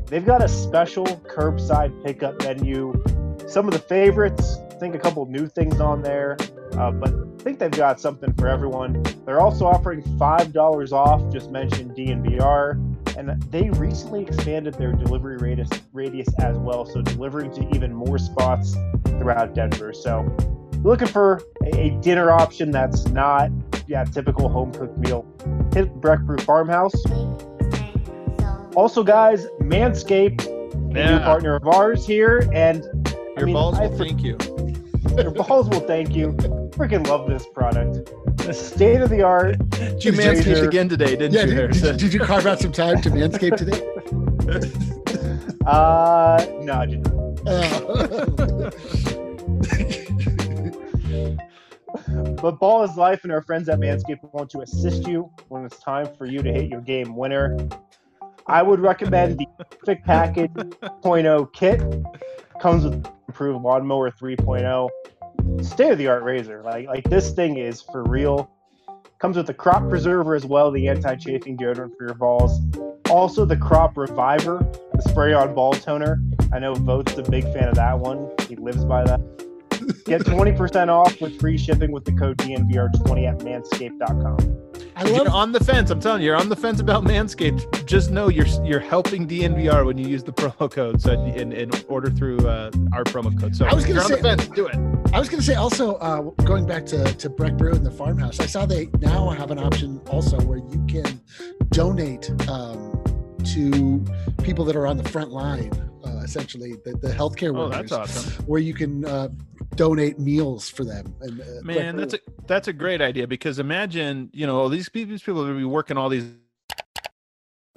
They've 0.07 0.25
got 0.25 0.43
a 0.43 0.49
special 0.49 1.05
curbside 1.05 2.05
pickup 2.05 2.43
menu. 2.43 2.93
Some 3.47 3.69
of 3.69 3.73
the 3.73 3.81
favorites, 3.81 4.59
I 4.73 4.75
think 4.77 4.95
a 4.95 4.99
couple 4.99 5.25
new 5.27 5.47
things 5.47 5.81
on 5.81 6.03
there, 6.03 6.37
uh, 6.79 6.91
but 6.91 7.11
I 7.11 7.43
think 7.43 7.59
they've 7.59 7.71
got 7.71 8.01
something 8.01 8.33
for 8.35 8.49
everyone. 8.49 9.03
They're 9.27 9.41
also 9.41 9.67
offering 9.67 10.03
$5 10.03 10.93
off, 10.93 11.33
just 11.33 11.51
mentioned 11.51 11.93
DNVR, 11.93 12.73
and 13.17 13.41
they 13.53 13.71
recently 13.71 14.23
expanded 14.23 14.75
their 14.75 14.93
delivery 14.93 15.37
radius, 15.37 15.69
radius 15.93 16.29
as 16.41 16.57
well, 16.57 16.85
so 16.87 17.03
delivering 17.03 17.53
to 17.53 17.69
even 17.75 17.93
more 17.95 18.19
spots 18.19 18.77
throughout 19.07 19.55
Denver. 19.55 19.93
So, 19.93 20.23
looking 20.83 21.09
for 21.09 21.41
a, 21.65 21.81
a 21.87 21.91
dinner 22.01 22.31
option 22.31 22.71
that's 22.71 23.07
not 23.09 23.51
yeah 23.87 24.05
typical 24.05 24.49
home 24.49 24.73
cooked 24.73 24.99
meal, 24.99 25.25
hit 25.73 25.93
Breck 26.01 26.21
Brew 26.21 26.39
Farmhouse. 26.39 26.95
Also, 28.75 29.05
guys, 29.05 29.47
Manscaped, 29.61 30.47
a 30.47 31.13
new 31.13 31.19
partner 31.21 31.55
of 31.55 31.67
ours 31.69 32.05
here, 32.07 32.49
and 32.53 32.85
I 33.07 33.41
Your 33.41 33.47
mean, 33.47 33.55
balls 33.55 33.79
I 33.79 33.87
will 33.87 33.97
thank 33.99 34.23
you. 34.25 34.37
your 35.17 35.31
balls 35.31 35.69
will 35.69 35.81
thank 35.81 36.15
you. 36.17 36.37
Freaking 36.75 37.07
love 37.07 37.29
this 37.29 37.47
product. 37.47 38.11
The 38.39 38.53
State 38.53 39.01
of 39.01 39.11
the 39.11 39.23
art. 39.23 39.59
Did 39.71 40.05
You 40.05 40.13
Razor. 40.13 40.43
manscaped 40.43 40.67
again 40.67 40.89
today, 40.89 41.17
didn't 41.17 41.33
Yeah, 41.33 41.45
you, 41.45 41.55
did, 41.69 41.83
did, 41.83 41.97
did 41.99 42.13
you 42.13 42.21
carve 42.21 42.47
out 42.47 42.59
some 42.61 42.73
time 42.73 43.01
to 43.03 43.11
manscape 43.11 43.57
today? 43.57 43.81
Uh, 45.65 46.45
no, 46.61 46.75
I 46.75 46.85
didn't. 46.85 47.07
Uh, 47.49 48.71
But 52.43 52.59
ball 52.59 52.83
is 52.83 52.97
life, 52.97 53.25
and 53.25 53.33
our 53.33 53.41
friends 53.41 53.71
at 53.71 53.79
Manscaped 53.79 54.31
want 54.35 54.51
to 54.51 54.61
assist 54.61 55.07
you 55.07 55.31
when 55.49 55.65
it's 55.65 55.79
time 55.79 56.07
for 56.19 56.27
you 56.27 56.43
to 56.43 56.53
hit 56.53 56.69
your 56.69 56.83
game 56.83 57.17
winner. 57.17 57.57
I 58.47 58.63
would 58.63 58.81
recommend 58.81 59.39
the 59.39 59.47
Perfect 59.71 60.05
Package 60.05 60.51
2.0 60.53 61.53
kit. 61.55 61.81
Comes 62.61 62.85
with 62.85 63.07
improved 63.29 63.63
lawnmower 63.65 64.11
3.0, 64.11 64.91
state 65.63 65.93
of 65.93 65.99
the 65.99 66.09
art 66.09 66.23
razor. 66.23 66.63
Like 66.63 66.87
like 66.87 67.09
this 67.09 67.33
thing 67.33 67.59
is 67.59 67.83
for 67.83 68.03
real. 68.05 68.51
Comes 69.19 69.37
with 69.37 69.47
the 69.47 69.55
crop 69.55 69.89
preserver 69.89 70.35
as 70.35 70.45
well, 70.45 70.71
the 70.71 70.89
anti-chafing 70.89 71.57
deodorant 71.57 71.97
for 71.97 72.05
your 72.07 72.15
balls. 72.15 72.61
Also 73.09 73.45
the 73.45 73.57
crop 73.57 73.97
reviver, 73.97 74.59
the 74.93 75.03
spray-on 75.03 75.55
ball 75.55 75.73
toner. 75.73 76.21
I 76.53 76.59
know 76.59 76.75
Vote's 76.75 77.17
a 77.17 77.23
big 77.23 77.45
fan 77.45 77.69
of 77.69 77.77
that 77.77 77.99
one. 77.99 78.31
He 78.49 78.57
lives 78.57 78.85
by 78.85 79.05
that. 79.05 79.21
Get 80.05 80.23
20% 80.23 80.89
off 80.89 81.21
with 81.21 81.41
free 81.41 81.57
shipping 81.57 81.91
with 81.93 82.05
the 82.05 82.13
code 82.13 82.37
DNVR20 82.39 83.29
at 83.29 83.39
manscaped.com. 83.39 84.74
I 84.97 85.03
If 85.03 85.17
you're 85.17 85.31
on 85.31 85.53
the 85.53 85.63
fence. 85.63 85.91
I'm 85.91 86.01
telling 86.01 86.23
you, 86.23 86.27
you're 86.27 86.37
on 86.37 86.49
the 86.49 86.57
fence 86.57 86.81
about 86.81 87.05
Manscaped. 87.05 87.85
Just 87.85 88.11
know 88.11 88.29
you're 88.29 88.47
you're 88.65 88.81
helping 88.81 89.27
DNVR 89.27 89.85
when 89.85 89.99
you 89.99 90.07
use 90.07 90.23
the 90.23 90.33
promo 90.33 90.71
code. 90.71 91.01
So 91.01 91.13
in, 91.13 91.53
in 91.53 91.71
order 91.89 92.11
through 92.11 92.47
uh, 92.47 92.71
our 92.93 93.05
promo 93.05 93.39
code. 93.39 93.57
So 93.57 93.67
I 93.67 93.75
was 93.75 93.85
on 93.85 93.95
the 93.95 94.03
say- 94.03 94.23
fence. 94.23 94.47
Do 94.49 94.67
it. 94.67 94.77
I 95.13 95.19
was 95.19 95.29
going 95.29 95.41
to 95.41 95.47
say 95.47 95.55
also 95.55 95.95
uh, 95.97 96.23
going 96.45 96.67
back 96.67 96.87
to 96.87 97.05
to 97.05 97.31
Breck 97.31 97.57
Brew 97.57 97.73
and 97.73 97.85
the 97.85 97.91
farmhouse. 97.91 98.41
I 98.41 98.47
saw 98.47 98.67
they 98.67 98.89
now 99.01 99.31
have 99.31 99.51
an 99.51 99.59
option 99.59 100.01
also 100.11 100.41
where 100.41 100.59
you 100.59 100.85
can 100.89 101.21
donate 101.71 102.31
um, 102.49 103.03
to 103.45 104.05
people 104.43 104.65
that 104.65 104.77
are 104.77 104.87
on 104.87 104.97
the 104.97 105.09
front 105.09 105.31
line, 105.31 105.71
essentially 106.25 106.75
the, 106.85 106.93
the 106.97 107.09
healthcare 107.11 107.51
Oh, 107.57 107.69
workers, 107.69 107.91
that's 107.91 107.93
awesome. 107.93 108.45
where 108.47 108.61
you 108.61 108.75
can 108.75 109.05
uh, 109.05 109.29
donate 109.77 110.19
meals 110.19 110.69
for 110.69 110.85
them. 110.85 111.15
And 111.21 111.41
uh, 111.41 111.45
Man, 111.63 111.95
Brew- 111.97 112.01
that's 112.07 112.15
a 112.15 112.19
that's 112.47 112.69
a 112.69 112.73
great 112.73 113.01
idea 113.01 113.27
because 113.27 113.59
imagine 113.59 114.31
you 114.33 114.47
know 114.47 114.69
these 114.69 114.89
people 114.89 115.11
these 115.11 115.23
people 115.23 115.43
are 115.43 115.47
gonna 115.47 115.59
be 115.59 115.65
working 115.65 115.97
all 115.97 116.09
these. 116.09 116.25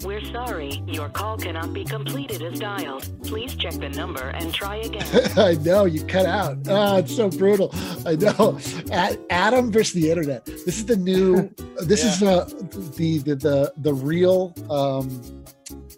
We're 0.04 0.24
sorry, 0.26 0.84
your 0.86 1.10
call 1.10 1.38
cannot 1.40 1.74
be 1.74 1.84
completed 1.84 2.44
as 2.44 2.60
dialed. 2.60 3.10
Please 3.24 3.56
check 3.56 3.74
the 3.74 3.90
number 3.90 4.30
and 4.30 4.54
try 4.54 4.76
again. 4.76 5.04
I 5.38 5.56
know 5.56 5.86
you 5.86 6.04
cut 6.06 6.28
out. 6.28 6.60
Oh, 6.68 6.98
it's 6.98 7.16
so 7.16 7.30
brutal. 7.32 7.74
I 8.06 8.16
know. 8.16 8.60
A- 8.92 9.18
Adam 9.32 9.72
versus 9.72 9.94
the 9.94 10.12
internet. 10.12 10.46
This 10.46 10.78
is 10.78 10.86
the 10.86 10.98
new. 10.98 11.50
This 11.82 12.04
is 12.04 12.22
uh, 12.24 12.46
the, 12.98 13.20
the 13.20 13.36
the 13.36 13.74
the 13.78 13.94
real 13.94 14.54
um, 14.70 15.22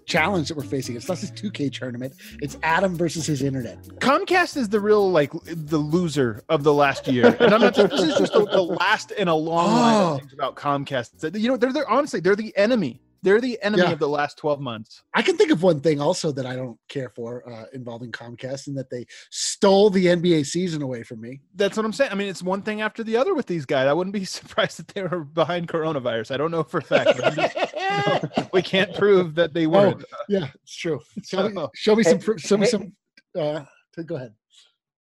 challenge 0.09 0.47
that 0.49 0.57
we're 0.57 0.63
facing. 0.63 0.95
It's 0.95 1.07
not 1.07 1.19
this 1.19 1.31
2K 1.31 1.71
tournament. 1.71 2.13
It's 2.41 2.57
Adam 2.63 2.95
versus 2.97 3.25
his 3.25 3.41
internet. 3.41 3.81
Comcast 3.99 4.57
is 4.57 4.67
the 4.69 4.79
real 4.79 5.09
like 5.11 5.31
the 5.45 5.77
loser 5.77 6.41
of 6.49 6.63
the 6.63 6.73
last 6.73 7.07
year, 7.07 7.37
and 7.39 7.53
I'm 7.53 7.61
not. 7.61 7.75
Just, 7.75 7.91
this 7.91 8.01
is 8.01 8.17
just 8.17 8.33
the, 8.33 8.45
the 8.45 8.61
last 8.63 9.11
in 9.11 9.27
a 9.27 9.35
long 9.35 9.71
line 9.71 9.95
Oh. 10.01 10.13
of 10.15 10.19
things 10.21 10.33
about 10.33 10.55
Comcast. 10.55 11.39
You 11.39 11.47
know, 11.49 11.57
they're 11.57 11.71
they're 11.71 11.89
honestly 11.89 12.19
they're 12.19 12.35
the 12.35 12.55
enemy. 12.57 12.99
They're 13.21 13.41
the 13.41 13.57
enemy 13.61 13.83
Yeah. 13.83 13.91
of 13.91 13.99
the 13.99 14.07
last 14.07 14.37
12 14.37 14.59
months. 14.61 15.03
I 15.13 15.21
can 15.21 15.37
think 15.37 15.51
of 15.51 15.61
one 15.63 15.81
thing 15.81 15.99
also 15.99 16.31
that 16.31 16.45
I 16.45 16.55
don't 16.55 16.77
care 16.87 17.09
for 17.09 17.47
uh, 17.49 17.65
involving 17.73 18.11
Comcast, 18.11 18.67
and 18.67 18.77
that 18.77 18.89
they 18.89 19.05
stole 19.29 19.89
the 19.89 20.05
NBA 20.07 20.45
season 20.45 20.81
away 20.81 21.03
from 21.03 21.21
me. 21.21 21.41
That's 21.55 21.75
what 21.77 21.85
I'm 21.85 21.93
saying. 21.93 22.11
I 22.11 22.15
mean, 22.15 22.27
it's 22.29 22.43
one 22.43 22.61
thing 22.61 22.81
after 22.81 23.03
the 23.03 23.17
other 23.17 23.33
with 23.35 23.45
these 23.45 23.65
guys. 23.65 23.87
I 23.87 23.93
wouldn't 23.93 24.13
be 24.13 24.25
surprised 24.39 24.77
that 24.79 24.87
they 24.89 25.03
were 25.03 25.23
behind 25.23 25.67
coronavirus. 25.67 26.31
I 26.31 26.37
don't 26.37 26.51
know 26.51 26.63
for 26.63 26.77
a 26.79 26.81
fact. 26.81 27.11
But 27.17 27.25
I'm 27.25 27.35
just, 27.35 28.51
we 28.53 28.61
can't 28.61 28.93
prove 28.95 29.35
that 29.35 29.53
they 29.53 29.67
weren't. 29.67 30.03
yeah, 30.27 30.47
it's 30.63 30.75
true. 30.75 30.99
Show 31.23 31.49
me, 31.49 31.65
show 31.75 31.95
me 31.95 32.03
some. 32.03 32.19
Hey, 32.19 32.37
Show 32.37 32.57
me 32.57 32.65
hey. 32.65 32.71
some. 32.71 32.93
Uh, 33.37 33.63
go 34.05 34.15
ahead. 34.15 34.33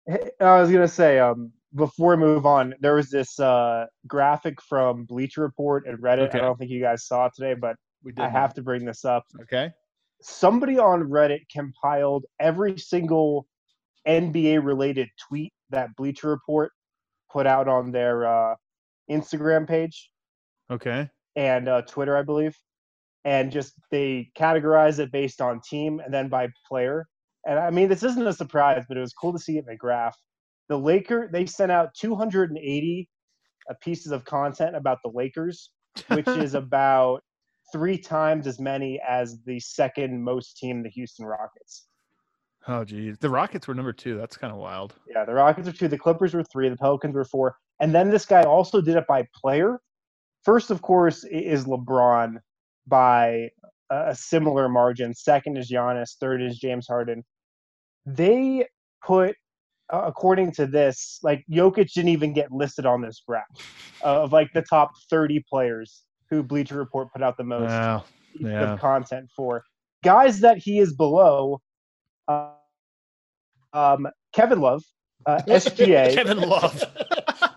Hey, 0.06 0.30
I 0.40 0.60
was 0.62 0.72
gonna 0.72 0.88
say, 0.88 1.20
um, 1.20 1.52
before 1.76 2.12
we 2.16 2.18
move 2.18 2.46
on, 2.46 2.74
there 2.80 2.96
was 2.96 3.10
this 3.10 3.40
uh, 3.40 3.86
graphic 4.08 4.62
from 4.62 5.04
Bleacher 5.04 5.42
Report 5.42 5.86
and 5.86 5.98
Reddit. 6.00 6.30
Okay. 6.30 6.40
I 6.40 6.42
don't 6.44 6.58
think 6.58 6.72
you 6.72 6.80
guys 6.80 7.06
saw 7.06 7.26
it 7.26 7.34
today, 7.36 7.54
but 7.54 7.76
We 8.08 8.14
did. 8.14 8.24
I 8.24 8.30
have 8.30 8.54
to 8.54 8.62
bring 8.62 8.86
this 8.86 9.04
up. 9.04 9.26
Okay. 9.42 9.70
Somebody 10.22 10.80
on 10.80 11.10
Reddit 11.10 11.42
compiled 11.52 12.24
every 12.40 12.78
single 12.78 13.46
NBA 14.08 14.64
related 14.64 15.10
tweet 15.28 15.52
that 15.72 15.94
Bleacher 15.98 16.30
Report 16.30 16.72
put 17.30 17.46
out 17.46 17.68
on 17.68 17.92
their 17.92 18.26
uh, 18.26 18.56
Instagram 19.12 19.68
page 19.68 20.10
Okay. 20.72 21.10
and 21.36 21.68
uh, 21.68 21.82
Twitter, 21.82 22.16
I 22.16 22.22
believe, 22.22 22.56
and 23.26 23.52
just 23.52 23.74
they 23.92 24.32
categorize 24.40 25.00
it 25.00 25.12
based 25.12 25.42
on 25.42 25.60
team 25.60 26.00
and 26.00 26.14
then 26.14 26.30
by 26.30 26.48
player. 26.66 27.06
And 27.46 27.60
I 27.60 27.72
mean, 27.72 27.90
this 27.90 28.04
isn't 28.04 28.26
a 28.26 28.32
surprise, 28.32 28.86
but 28.88 28.96
it 28.96 29.02
was 29.02 29.12
cool 29.12 29.34
to 29.34 29.40
see 29.40 29.58
it 29.58 29.60
in 29.60 29.66
the 29.66 29.76
graph. 29.76 30.16
The 30.70 30.80
Laker 30.80 31.30
they 31.30 31.46
sent 31.46 31.74
out 31.74 31.90
280 32.00 33.10
uh, 33.70 33.74
pieces 33.82 34.14
of 34.14 34.24
content 34.24 34.78
about 34.78 35.00
the 35.04 35.12
Lakers, 35.14 35.72
which 36.08 36.28
is 36.30 36.54
about 36.54 37.22
three 37.72 37.98
times 37.98 38.48
as 38.48 38.60
many 38.60 39.00
as 39.08 39.40
the 39.46 39.60
second 39.60 40.24
most 40.24 40.58
team, 40.58 40.84
the 40.84 40.90
Houston 40.90 41.26
Rockets. 41.26 41.88
Oh, 42.68 42.84
geez. 42.84 43.18
The 43.18 43.30
Rockets 43.30 43.68
were 43.68 43.74
number 43.74 43.94
two. 43.94 44.18
That's 44.18 44.36
kind 44.36 44.52
of 44.52 44.60
wild. 44.60 44.94
Yeah, 45.08 45.24
the 45.26 45.34
Rockets 45.34 45.68
are 45.68 45.72
two, 45.74 45.88
the 45.88 45.98
Clippers 45.98 46.34
were 46.34 46.44
three, 46.44 46.68
the 46.70 46.76
Pelicans 46.76 47.16
were 47.16 47.26
four, 47.26 47.56
and 47.80 47.96
then 47.96 48.10
this 48.10 48.26
guy 48.26 48.44
also 48.44 48.82
did 48.82 48.96
it 48.96 49.06
by 49.08 49.26
player. 49.34 49.80
First, 50.44 50.70
of 50.72 50.82
course, 50.82 51.24
is 51.24 51.66
LeBron 51.66 52.38
by 52.88 53.50
a 53.90 54.10
a 54.10 54.16
similar 54.16 54.68
margin. 54.68 55.14
Second 55.14 55.58
is 55.58 55.72
Giannis. 55.72 56.18
Third 56.20 56.42
is 56.42 56.60
James 56.60 56.88
Harden. 56.88 57.24
They 58.06 58.66
put, 59.06 59.36
uh, 59.94 60.02
according 60.06 60.52
to 60.54 60.68
this, 60.68 61.20
like 61.24 61.46
Jokic 61.50 61.94
didn't 61.94 62.10
even 62.10 62.34
get 62.34 62.52
listed 62.52 62.86
on 62.86 63.02
this 63.02 63.22
graph 63.26 63.46
of 64.02 64.34
like 64.34 64.52
the 64.54 64.62
top 64.62 64.92
30 65.10 65.44
players 65.50 66.04
who 66.30 66.44
Bleacher 66.44 66.78
Report 66.78 67.12
put 67.12 67.22
out 67.24 67.38
the 67.38 67.44
most 67.44 67.70
Wow. 67.70 68.04
Yeah. 68.40 68.74
of 68.74 68.80
content 68.80 69.30
for. 69.36 69.64
Guys 70.04 70.40
that 70.42 70.58
he 70.58 70.80
is 70.80 70.94
below, 70.94 71.62
uh, 72.28 72.52
um, 73.74 74.08
Kevin 74.34 74.60
Love, 74.62 74.84
uh, 75.26 75.42
SGA. 75.48 76.14
Kevin 76.14 76.40
Love. 76.40 76.84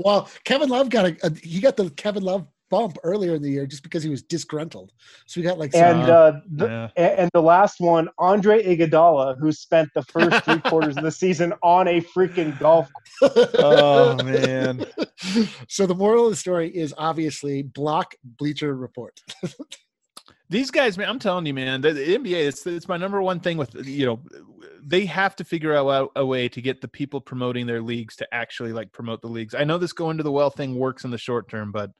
well, 0.00 0.28
Kevin 0.44 0.68
Love 0.68 0.88
got 0.88 1.06
a, 1.06 1.16
a 1.26 1.30
he 1.34 1.60
got 1.60 1.76
the 1.76 1.90
Kevin 1.90 2.22
Love 2.22 2.46
bump 2.70 2.96
earlier 3.02 3.34
in 3.34 3.42
the 3.42 3.50
year 3.50 3.66
just 3.66 3.82
because 3.82 4.02
he 4.02 4.08
was 4.08 4.22
disgruntled. 4.22 4.92
So 5.26 5.40
we 5.40 5.46
got 5.46 5.58
like 5.58 5.72
some, 5.72 6.00
and 6.00 6.10
uh, 6.10 6.32
the, 6.50 6.66
Yeah. 6.66 6.88
and 7.16 7.30
the 7.34 7.42
last 7.42 7.80
one, 7.80 8.08
Andre 8.18 8.62
Iguodala, 8.64 9.38
who 9.38 9.52
spent 9.52 9.90
the 9.94 10.02
first 10.04 10.44
three 10.44 10.60
quarters 10.64 10.96
of 10.96 11.02
the 11.02 11.10
season 11.12 11.52
on 11.62 11.88
a 11.88 12.00
freaking 12.00 12.58
golf. 12.58 12.88
Oh 13.22 14.16
man. 14.22 14.86
so 15.68 15.86
the 15.86 15.94
moral 15.94 16.24
of 16.26 16.30
the 16.30 16.36
story 16.36 16.68
is 16.74 16.94
obviously 16.96 17.62
block 17.62 18.14
Bleacher 18.24 18.74
Report. 18.74 19.20
These 20.48 20.70
guys, 20.72 20.98
man, 20.98 21.08
I'm 21.08 21.20
telling 21.20 21.46
you, 21.46 21.54
man, 21.54 21.80
the, 21.80 21.92
the 21.92 22.16
NBA, 22.18 22.48
it's 22.48 22.66
it's 22.66 22.88
my 22.88 22.96
number 22.96 23.22
one 23.22 23.38
thing 23.38 23.56
with 23.56 23.86
you 23.86 24.04
know, 24.06 24.20
they 24.82 25.06
have 25.06 25.36
to 25.36 25.44
figure 25.44 25.76
out 25.76 26.10
a, 26.16 26.20
a 26.20 26.26
way 26.26 26.48
to 26.48 26.60
get 26.60 26.80
the 26.80 26.88
people 26.88 27.20
promoting 27.20 27.66
their 27.66 27.80
leagues 27.80 28.16
to 28.16 28.26
actually 28.34 28.72
like 28.72 28.90
promote 28.92 29.20
the 29.20 29.28
leagues. 29.28 29.54
I 29.54 29.62
know 29.64 29.78
this 29.78 29.92
going 29.92 30.16
to 30.16 30.24
the 30.24 30.32
well 30.32 30.50
thing 30.50 30.74
works 30.74 31.04
in 31.04 31.10
the 31.12 31.18
short 31.18 31.48
term, 31.48 31.70
but 31.70 31.92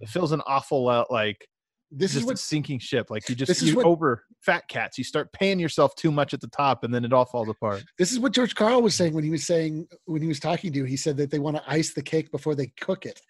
it 0.00 0.08
feels 0.08 0.32
an 0.32 0.42
awful 0.46 0.84
lot 0.84 1.10
like 1.10 1.46
This 1.90 2.10
is 2.12 2.16
just 2.16 2.24
a 2.24 2.26
what 2.26 2.38
sinking 2.38 2.78
ship. 2.78 3.10
Like 3.10 3.28
you 3.28 3.34
just 3.34 3.62
you 3.62 3.76
what- 3.76 3.86
over 3.86 4.24
fat 4.40 4.68
cats. 4.68 4.98
You 4.98 5.04
start 5.04 5.32
paying 5.32 5.58
yourself 5.58 5.94
too 5.96 6.10
much 6.12 6.34
at 6.34 6.40
the 6.40 6.48
top, 6.48 6.84
and 6.84 6.94
then 6.94 7.04
it 7.04 7.12
all 7.12 7.24
falls 7.24 7.48
apart. 7.48 7.82
this 7.98 8.12
is 8.12 8.18
what 8.18 8.32
George 8.32 8.54
Karl 8.54 8.82
was 8.82 8.94
saying 8.94 9.14
when 9.14 9.24
he 9.24 9.30
was 9.30 9.46
saying 9.46 9.86
when 10.04 10.22
he 10.22 10.28
was 10.28 10.40
talking 10.40 10.72
to 10.72 10.78
you. 10.78 10.84
He 10.84 10.96
said 10.96 11.16
that 11.16 11.30
they 11.30 11.38
want 11.38 11.56
to 11.56 11.62
ice 11.70 11.94
the 11.94 12.02
cake 12.02 12.30
before 12.30 12.54
they 12.54 12.72
cook 12.80 13.06
it, 13.06 13.20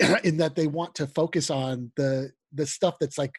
in 0.24 0.36
that 0.38 0.54
they 0.54 0.66
want 0.66 0.94
to 0.96 1.06
focus 1.06 1.50
on 1.50 1.90
the 1.96 2.30
the 2.52 2.66
stuff 2.66 2.96
that's 2.98 3.18
like 3.18 3.34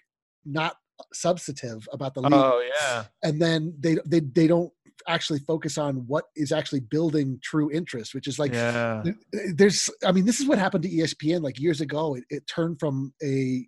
not 0.46 0.76
substantive 1.14 1.88
about 1.92 2.14
the 2.14 2.22
league. 2.22 2.34
Oh 2.34 2.68
yeah, 2.82 3.06
and 3.24 3.42
then 3.42 3.76
they 3.80 3.98
they 4.06 4.20
they 4.20 4.48
don't 4.48 4.72
actually 5.08 5.40
focus 5.40 5.78
on 5.78 6.08
what 6.08 6.26
is 6.36 6.52
actually 6.52 6.82
building 6.82 7.40
true 7.44 7.72
interest, 7.72 8.14
which 8.14 8.28
is 8.28 8.40
like 8.40 8.54
yeah, 8.54 9.04
there's 9.54 9.90
I 10.06 10.12
mean 10.12 10.26
this 10.26 10.40
is 10.40 10.48
what 10.48 10.58
happened 10.58 10.84
to 10.84 10.90
ESPN 10.90 11.42
like 11.42 11.60
years 11.60 11.82
ago. 11.82 12.16
It, 12.16 12.24
it 12.30 12.48
turned 12.48 12.80
from 12.80 13.14
a 13.24 13.66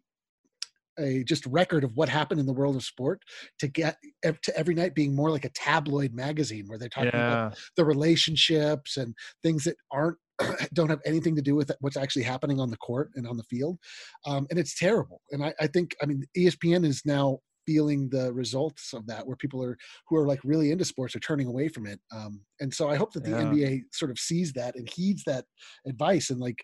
a 1.00 1.24
just 1.24 1.46
record 1.46 1.84
of 1.84 1.96
what 1.96 2.10
happened 2.10 2.40
in 2.40 2.46
the 2.46 2.54
world 2.54 2.76
of 2.76 2.84
sport 2.84 3.22
to 3.60 3.68
get 3.68 3.98
to 4.24 4.58
every 4.58 4.76
night 4.76 4.96
being 4.96 5.16
more 5.16 5.32
like 5.32 5.46
a 5.46 5.50
tabloid 5.50 6.14
magazine 6.14 6.66
where 6.68 6.78
they're 6.78 6.90
talking 6.90 7.20
about 7.20 7.58
the 7.78 7.86
relationships 7.86 8.98
and 8.98 9.16
things 9.44 9.64
that 9.64 9.76
aren't 9.92 10.18
don't 10.74 10.90
have 10.90 11.02
anything 11.06 11.36
to 11.36 11.42
do 11.42 11.56
with 11.56 11.72
what's 11.82 11.98
actually 11.98 12.24
happening 12.24 12.60
on 12.60 12.70
the 12.70 12.78
court 12.78 13.12
and 13.16 13.28
on 13.28 13.38
the 13.38 13.44
field. 13.44 13.78
Um, 14.26 14.48
and 14.50 14.58
it's 14.60 14.78
terrible. 14.78 15.22
And 15.32 15.44
I, 15.46 15.54
I 15.60 15.68
think 15.68 15.96
i 16.02 16.06
mean 16.06 16.24
espn 16.38 16.86
is 16.86 17.02
now 17.06 17.40
feeling 17.68 18.10
the 18.10 18.34
results 18.34 18.92
of 18.92 19.06
that 19.06 19.26
where 19.28 19.36
people 19.36 19.64
are 19.64 19.78
who 20.08 20.16
are 20.18 20.26
like 20.26 20.40
really 20.44 20.72
into 20.72 20.84
sports 20.84 21.16
are 21.16 21.20
turning 21.20 21.46
away 21.48 21.68
from 21.68 21.86
it. 21.86 22.00
Um, 22.14 22.42
and 22.60 22.74
so 22.74 22.90
i 22.90 22.96
hope 22.96 23.14
that 23.14 23.24
the 23.24 23.32
Yeah. 23.32 23.44
nba 23.46 23.82
sort 23.94 24.10
of 24.12 24.18
sees 24.20 24.54
that 24.54 24.76
and 24.76 24.90
heeds 24.90 25.24
that 25.26 25.46
advice 25.88 26.30
and 26.32 26.40
like 26.40 26.60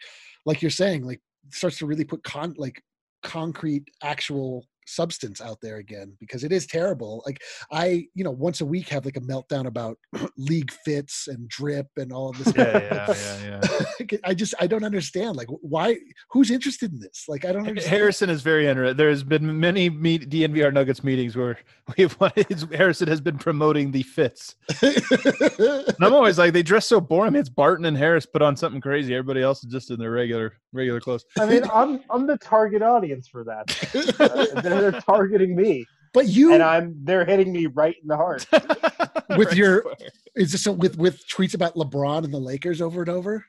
like 0.46 0.62
you're 0.62 0.72
saying 0.72 1.04
like 1.06 1.22
starts 1.52 1.78
to 1.80 1.86
really 1.86 2.04
put 2.04 2.24
con 2.24 2.56
like 2.58 2.82
concrete 3.24 3.88
actual 4.04 4.66
substance 4.88 5.42
out 5.42 5.60
there 5.62 5.78
again 5.78 6.16
because 6.20 6.46
it 6.46 6.52
is 6.54 6.66
terrible 6.66 7.22
like 7.26 7.42
i 7.74 8.08
you 8.16 8.24
know 8.24 8.32
once 8.32 8.62
a 8.62 8.66
week 8.66 8.88
have 8.88 9.04
like 9.04 9.18
a 9.18 9.22
meltdown 9.22 9.68
about 9.68 9.98
league 10.38 10.72
fits 10.86 11.28
and 11.28 11.48
drip 11.50 11.88
and 11.98 12.14
all 12.14 12.30
of 12.30 12.38
this 12.38 12.54
Yeah, 12.56 12.80
yeah, 13.10 13.38
yeah, 13.44 13.62
yeah. 14.12 14.18
i 14.24 14.34
just 14.34 14.54
i 14.62 14.66
don't 14.66 14.86
understand 14.86 15.36
like 15.36 15.50
why 15.50 15.98
who's 16.32 16.52
interested 16.52 16.94
in 16.94 17.00
this 17.00 17.26
like 17.28 17.44
i 17.44 17.52
don't 17.52 17.68
understand 17.68 17.98
Harrison 17.98 18.30
is 18.30 18.42
very 18.42 18.68
interested. 18.68 18.98
There 18.98 19.10
has 19.10 19.24
been 19.24 19.60
many 19.60 19.90
meet 19.90 20.30
DNVR 20.30 20.74
Nuggets 20.74 21.04
meetings 21.04 21.36
where 21.36 21.58
we've 21.98 22.18
wanted 22.20 22.72
Harrison 22.74 23.08
has 23.08 23.22
been 23.22 23.38
promoting 23.38 23.92
the 23.92 24.04
fits. 24.04 24.56
And 25.98 26.06
I'm 26.06 26.14
always 26.14 26.38
like, 26.38 26.54
they 26.54 26.62
dress 26.62 26.86
so 26.86 27.02
boring. 27.02 27.36
It's 27.36 27.50
Barton 27.50 27.86
and 27.86 27.98
Harris 27.98 28.26
put 28.26 28.42
on 28.44 28.56
something 28.56 28.80
crazy. 28.82 29.16
Everybody 29.16 29.42
else 29.42 29.64
is 29.64 29.72
just 29.72 29.90
in 29.90 30.00
their 30.00 30.12
regular 30.12 30.54
regular 30.78 31.00
clothes. 31.02 31.26
I 31.40 31.46
mean, 31.46 31.64
I'm 31.74 32.02
I'm 32.10 32.26
the 32.28 32.38
target 32.38 32.82
audience 32.82 33.28
for 33.28 33.44
that. 33.46 33.68
they're, 34.64 34.92
they're 34.92 35.02
targeting 35.02 35.56
me, 35.56 35.86
but 36.14 36.28
you 36.28 36.54
and 36.54 36.64
I'm 36.64 36.96
they're 37.04 37.26
hitting 37.26 37.52
me 37.52 37.66
right 37.68 37.96
in 38.02 38.08
the 38.08 38.16
heart. 38.18 38.46
With 39.30 39.50
Right 39.50 39.58
your- 39.58 39.80
square. 39.82 40.10
is 40.36 40.52
this 40.54 40.64
so 40.64 40.72
with 40.72 40.98
with 40.98 41.28
tweets 41.28 41.54
about 41.54 41.76
lebron 41.76 42.24
and 42.24 42.34
the 42.34 42.40
lakers 42.40 42.82
over 42.82 43.02
and 43.02 43.10
over 43.10 43.46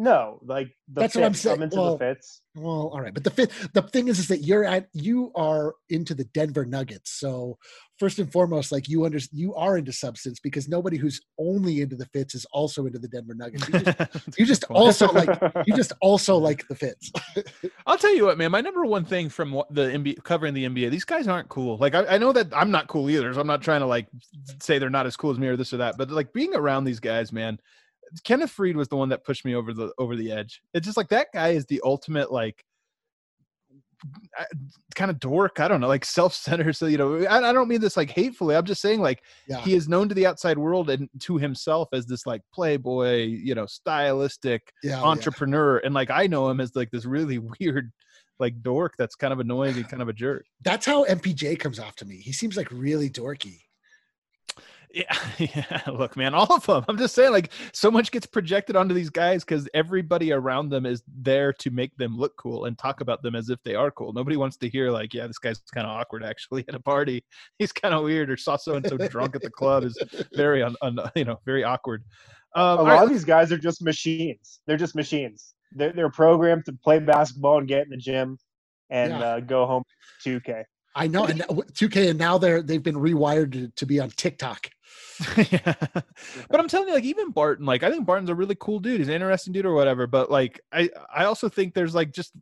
No, 0.00 0.38
like 0.44 0.68
the 0.92 1.00
That's 1.00 1.16
what 1.16 1.24
I'm 1.24 1.32
fits. 1.32 1.42
saying. 1.42 1.56
I'm 1.56 1.62
into 1.64 1.76
Well, 1.76 1.92
the 1.96 1.98
fits. 1.98 2.40
Well, 2.54 2.90
all 2.92 3.00
right, 3.00 3.12
but 3.12 3.24
the 3.24 3.30
fifth, 3.30 3.72
the 3.72 3.82
thing 3.82 4.06
is, 4.06 4.20
is 4.20 4.28
that 4.28 4.38
you're 4.44 4.64
at 4.64 4.86
you 4.92 5.32
are 5.34 5.74
into 5.90 6.14
the 6.14 6.22
Denver 6.24 6.64
Nuggets. 6.64 7.10
So 7.18 7.58
first 7.98 8.20
and 8.20 8.30
foremost, 8.30 8.70
like 8.70 8.88
you 8.88 9.04
under 9.04 9.18
you 9.32 9.56
are 9.56 9.76
into 9.76 9.92
substance 9.92 10.38
because 10.38 10.68
nobody 10.68 10.98
who's 10.98 11.20
only 11.36 11.80
into 11.80 11.96
the 11.96 12.06
fits 12.06 12.36
is 12.36 12.46
also 12.52 12.86
into 12.86 13.00
the 13.00 13.08
Denver 13.08 13.34
Nuggets. 13.34 13.68
You 13.68 13.80
just, 13.80 13.98
you 14.38 14.46
just 14.46 14.64
also 14.70 15.08
like 15.12 15.28
you 15.66 15.74
just 15.74 15.92
also 16.00 16.36
like 16.48 16.66
the 16.68 16.76
fits. 16.76 17.10
I'll 17.86 17.98
tell 17.98 18.14
you 18.14 18.26
what, 18.26 18.38
man. 18.38 18.52
My 18.52 18.60
number 18.60 18.84
one 18.84 19.04
thing 19.04 19.28
from 19.28 19.50
the 19.70 19.82
NBA 19.86 20.22
covering 20.22 20.54
the 20.54 20.64
NBA, 20.64 20.90
these 20.90 21.04
guys 21.04 21.26
aren't 21.26 21.48
cool. 21.48 21.76
Like 21.76 21.96
I, 21.96 22.06
I 22.06 22.18
know 22.18 22.32
that 22.32 22.56
I'm 22.56 22.70
not 22.70 22.86
cool 22.86 23.10
either, 23.10 23.34
so 23.34 23.40
I'm 23.40 23.48
not 23.48 23.62
trying 23.62 23.80
to 23.80 23.86
like 23.86 24.06
say 24.62 24.78
they're 24.78 24.90
not 24.90 25.06
as 25.06 25.16
cool 25.16 25.32
as 25.32 25.40
me 25.40 25.48
or 25.48 25.56
this 25.56 25.72
or 25.72 25.78
that. 25.78 25.96
But 25.98 26.12
like 26.12 26.32
being 26.32 26.54
around 26.54 26.84
these 26.84 27.00
guys, 27.00 27.32
man. 27.32 27.58
Kenneth 28.24 28.54
Faried 28.56 28.74
was 28.74 28.88
the 28.88 28.96
one 28.96 29.08
that 29.10 29.24
pushed 29.24 29.44
me 29.44 29.54
over 29.54 29.72
the 29.72 29.92
over 29.98 30.16
the 30.16 30.32
edge. 30.32 30.62
It's 30.74 30.86
just 30.86 30.96
like 30.96 31.08
that 31.08 31.28
guy 31.32 31.48
is 31.48 31.66
the 31.66 31.80
ultimate 31.84 32.32
like 32.32 32.64
kind 34.94 35.10
of 35.10 35.18
dork. 35.18 35.60
I 35.60 35.68
don't 35.68 35.80
know, 35.80 35.88
like 35.88 36.04
self-centered. 36.04 36.76
So 36.76 36.86
you 36.86 36.98
know, 36.98 37.24
I, 37.24 37.48
I 37.48 37.52
don't 37.52 37.68
mean 37.68 37.80
this 37.80 37.96
like 37.96 38.10
hatefully. 38.10 38.54
I'm 38.54 38.64
just 38.64 38.80
saying 38.80 39.00
like 39.00 39.22
Yeah. 39.48 39.60
he 39.60 39.74
is 39.74 39.88
known 39.88 40.08
to 40.08 40.14
the 40.14 40.26
outside 40.26 40.58
world 40.58 40.90
and 40.90 41.08
to 41.20 41.36
himself 41.36 41.88
as 41.92 42.06
this 42.06 42.26
like 42.26 42.42
playboy, 42.52 43.24
you 43.24 43.54
know, 43.54 43.66
stylistic 43.66 44.72
Yeah, 44.82 44.96
oh, 44.96 44.98
yeah. 44.98 45.04
entrepreneur 45.04 45.78
and 45.78 45.94
like 45.94 46.10
i 46.10 46.26
know 46.26 46.48
him 46.48 46.60
as 46.60 46.74
like 46.76 46.90
this 46.90 47.04
really 47.04 47.38
weird 47.60 47.90
like 48.40 48.62
dork 48.62 48.94
that's 48.96 49.16
kind 49.16 49.32
of 49.32 49.40
annoying 49.40 49.74
and 49.76 49.88
kind 49.88 50.00
of 50.00 50.08
a 50.08 50.12
jerk. 50.12 50.46
That's 50.64 50.86
how 50.86 51.04
MPJ 51.06 51.58
comes 51.58 51.80
off 51.80 51.96
to 51.96 52.04
me. 52.04 52.16
He 52.18 52.32
seems 52.32 52.56
like 52.56 52.70
really 52.70 53.10
dorky. 53.10 53.58
Yeah, 54.92 55.18
yeah. 55.38 55.82
Look, 55.86 56.16
man, 56.16 56.34
all 56.34 56.52
of 56.52 56.64
them. 56.66 56.84
I'm 56.88 56.96
just 56.98 57.14
saying, 57.14 57.32
like, 57.32 57.50
so 57.72 57.90
much 57.90 58.10
gets 58.10 58.26
projected 58.26 58.76
onto 58.76 58.94
these 58.94 59.10
guys 59.10 59.44
because 59.44 59.68
everybody 59.74 60.32
around 60.32 60.70
them 60.70 60.86
is 60.86 61.02
there 61.06 61.52
to 61.54 61.70
make 61.70 61.96
them 61.96 62.16
look 62.16 62.36
cool 62.36 62.64
and 62.64 62.78
talk 62.78 63.00
about 63.00 63.22
them 63.22 63.34
as 63.34 63.50
if 63.50 63.62
they 63.64 63.74
are 63.74 63.90
cool. 63.90 64.12
Nobody 64.12 64.36
wants 64.36 64.56
to 64.58 64.68
hear, 64.68 64.90
like, 64.90 65.12
yeah, 65.12 65.26
this 65.26 65.38
guy's 65.38 65.60
kind 65.74 65.86
of 65.86 65.92
awkward 65.92 66.24
actually 66.24 66.64
at 66.68 66.74
a 66.74 66.80
party. 66.80 67.24
He's 67.58 67.72
kind 67.72 67.94
of 67.94 68.02
weird, 68.04 68.30
or 68.30 68.36
saw 68.36 68.56
so 68.56 68.74
and 68.74 68.86
so 68.86 68.96
drunk 68.96 69.36
at 69.36 69.42
the 69.42 69.50
club 69.50 69.84
is 69.84 69.98
very, 70.34 70.62
un, 70.62 70.74
un, 70.82 70.98
you 71.14 71.24
know, 71.24 71.38
very 71.44 71.64
awkward. 71.64 72.04
Um, 72.54 72.78
a 72.78 72.82
lot 72.82 72.84
right, 72.84 73.02
of 73.02 73.10
these 73.10 73.24
guys 73.24 73.52
are 73.52 73.58
just 73.58 73.82
machines. 73.82 74.60
They're 74.66 74.78
just 74.78 74.94
machines. 74.94 75.54
They're, 75.72 75.92
they're 75.92 76.10
programmed 76.10 76.64
to 76.64 76.72
play 76.72 76.98
basketball 76.98 77.58
and 77.58 77.68
get 77.68 77.84
in 77.84 77.90
the 77.90 77.96
gym 77.98 78.38
and 78.90 79.12
Yeah. 79.12 79.20
uh, 79.20 79.40
go 79.40 79.66
home 79.66 79.82
2K. 80.24 80.64
I 80.94 81.06
know, 81.06 81.26
and 81.26 81.40
2K, 81.40 82.10
and 82.10 82.18
now 82.18 82.38
they're 82.38 82.62
they've 82.62 82.82
been 82.82 82.96
rewired 82.96 83.52
to, 83.52 83.68
to 83.68 83.86
be 83.86 84.00
on 84.00 84.10
TikTok. 84.10 84.68
yeah. 85.50 85.74
But 86.48 86.60
I'm 86.60 86.68
telling 86.68 86.88
you, 86.88 86.94
like 86.94 87.04
even 87.04 87.30
Barton, 87.30 87.66
like 87.66 87.82
I 87.82 87.90
think 87.90 88.06
Barton's 88.06 88.30
a 88.30 88.34
really 88.34 88.56
cool 88.58 88.78
dude. 88.78 89.00
He's 89.00 89.08
an 89.08 89.14
interesting 89.14 89.52
dude 89.52 89.66
or 89.66 89.74
whatever. 89.74 90.06
But 90.06 90.30
like 90.30 90.60
I, 90.72 90.90
I 91.14 91.24
also 91.24 91.48
think 91.48 91.74
there's 91.74 91.94
like 91.94 92.12
just 92.12 92.32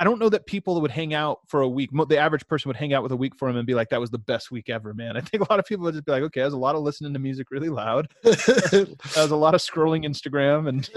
I 0.00 0.04
don't 0.04 0.20
know 0.20 0.28
that 0.28 0.46
people 0.46 0.80
would 0.80 0.92
hang 0.92 1.12
out 1.12 1.40
for 1.48 1.62
a 1.62 1.68
week. 1.68 1.90
The 2.08 2.18
average 2.18 2.46
person 2.46 2.68
would 2.68 2.76
hang 2.76 2.92
out 2.92 3.02
with 3.02 3.10
a 3.10 3.16
week 3.16 3.34
for 3.36 3.48
him 3.48 3.56
and 3.56 3.66
be 3.66 3.74
like, 3.74 3.88
"That 3.88 4.00
was 4.00 4.10
the 4.10 4.18
best 4.18 4.50
week 4.52 4.68
ever, 4.68 4.94
man." 4.94 5.16
I 5.16 5.20
think 5.20 5.42
a 5.42 5.52
lot 5.52 5.58
of 5.58 5.66
people 5.66 5.84
would 5.84 5.94
just 5.94 6.04
be 6.04 6.12
like, 6.12 6.22
"Okay, 6.22 6.40
that 6.40 6.46
was 6.46 6.54
a 6.54 6.58
lot 6.58 6.76
of 6.76 6.82
listening 6.82 7.12
to 7.14 7.18
music 7.18 7.48
really 7.50 7.68
loud. 7.68 8.08
That 8.22 8.96
was 9.16 9.30
a 9.32 9.36
lot 9.36 9.54
of 9.54 9.60
scrolling 9.60 10.04
Instagram 10.06 10.68
and 10.68 10.88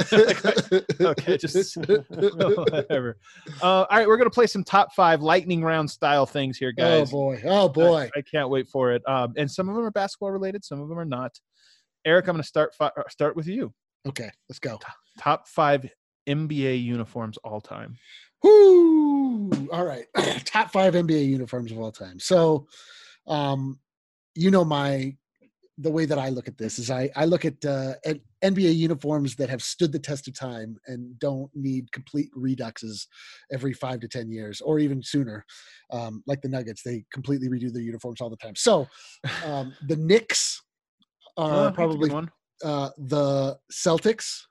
okay, 1.02 1.38
just 1.38 1.78
whatever." 1.78 3.18
Uh, 3.62 3.66
all 3.66 3.88
right, 3.90 4.08
we're 4.08 4.18
gonna 4.18 4.30
play 4.30 4.48
some 4.48 4.64
top 4.64 4.94
five 4.94 5.22
lightning 5.22 5.64
round 5.64 5.90
style 5.90 6.26
things 6.26 6.58
here, 6.58 6.72
guys. 6.72 7.10
oh 7.10 7.12
boy, 7.12 7.42
oh 7.46 7.70
boy. 7.70 8.10
I, 8.16 8.20
I 8.20 8.22
can't 8.22 8.50
wait 8.50 8.68
for 8.68 8.92
it. 8.92 9.02
Um, 9.08 9.34
and 9.36 9.50
some 9.50 9.68
of 9.70 9.76
them 9.76 9.84
are 9.84 9.92
basketball 9.92 10.32
related, 10.32 10.64
some 10.64 10.80
of 10.80 10.90
them 10.90 11.00
are 11.00 11.06
not. 11.06 11.40
Eric, 12.06 12.28
I'm 12.28 12.34
going 12.34 12.42
to 12.42 12.48
start 12.48 12.74
fi- 12.76 12.92
uh, 12.98 13.04
start 13.10 13.36
with 13.36 13.48
you. 13.48 13.74
Okay, 14.08 14.30
let's 14.50 14.60
go. 14.60 14.80
Top 15.20 15.48
five 15.48 15.88
NBA 16.28 16.84
uniforms 16.84 17.38
all 17.44 17.62
time. 17.62 17.98
Whoo! 18.43 19.69
All 19.71 19.86
right, 19.86 20.06
top 20.45 20.71
five 20.71 20.93
NBA 20.93 21.27
uniforms 21.27 21.71
of 21.71 21.80
all 21.80 21.91
time. 21.91 22.19
So, 22.19 22.67
um, 23.27 23.80
you 24.36 24.49
know 24.51 24.63
my 24.63 25.15
the 25.77 25.91
way 25.91 26.06
that 26.06 26.19
I 26.19 26.30
look 26.30 26.47
at 26.47 26.58
this 26.58 26.77
is 26.77 26.91
I 26.91 27.10
I 27.15 27.25
look 27.25 27.45
at 27.45 27.63
uh, 27.65 27.93
NBA 28.43 28.75
uniforms 28.75 29.36
that 29.36 29.49
have 29.49 29.63
stood 29.63 29.91
the 29.91 29.99
test 29.99 30.27
of 30.27 30.38
time 30.38 30.77
and 30.88 31.17
don't 31.19 31.49
need 31.56 31.91
complete 31.91 32.30
reduxes 32.38 33.08
every 33.51 33.73
five 33.73 33.99
to 34.01 34.08
ten 34.08 34.32
years 34.32 34.62
or 34.62 34.80
even 34.80 35.01
sooner. 35.01 35.45
Um, 35.91 36.23
like 36.27 36.41
the 36.41 36.49
Nuggets, 36.49 36.84
they 36.84 37.06
completely 37.12 37.49
redo 37.49 37.71
their 37.71 37.82
uniforms 37.82 38.21
all 38.21 38.30
the 38.30 38.38
time. 38.38 38.56
So, 38.56 38.88
um, 39.45 39.73
the 39.88 39.95
Knicks 39.95 40.62
are 41.38 41.67
good 41.69 41.75
probably 41.75 42.10
one. 42.12 42.32
uh, 42.63 42.89
the 42.97 43.58
Celtics. 43.71 44.41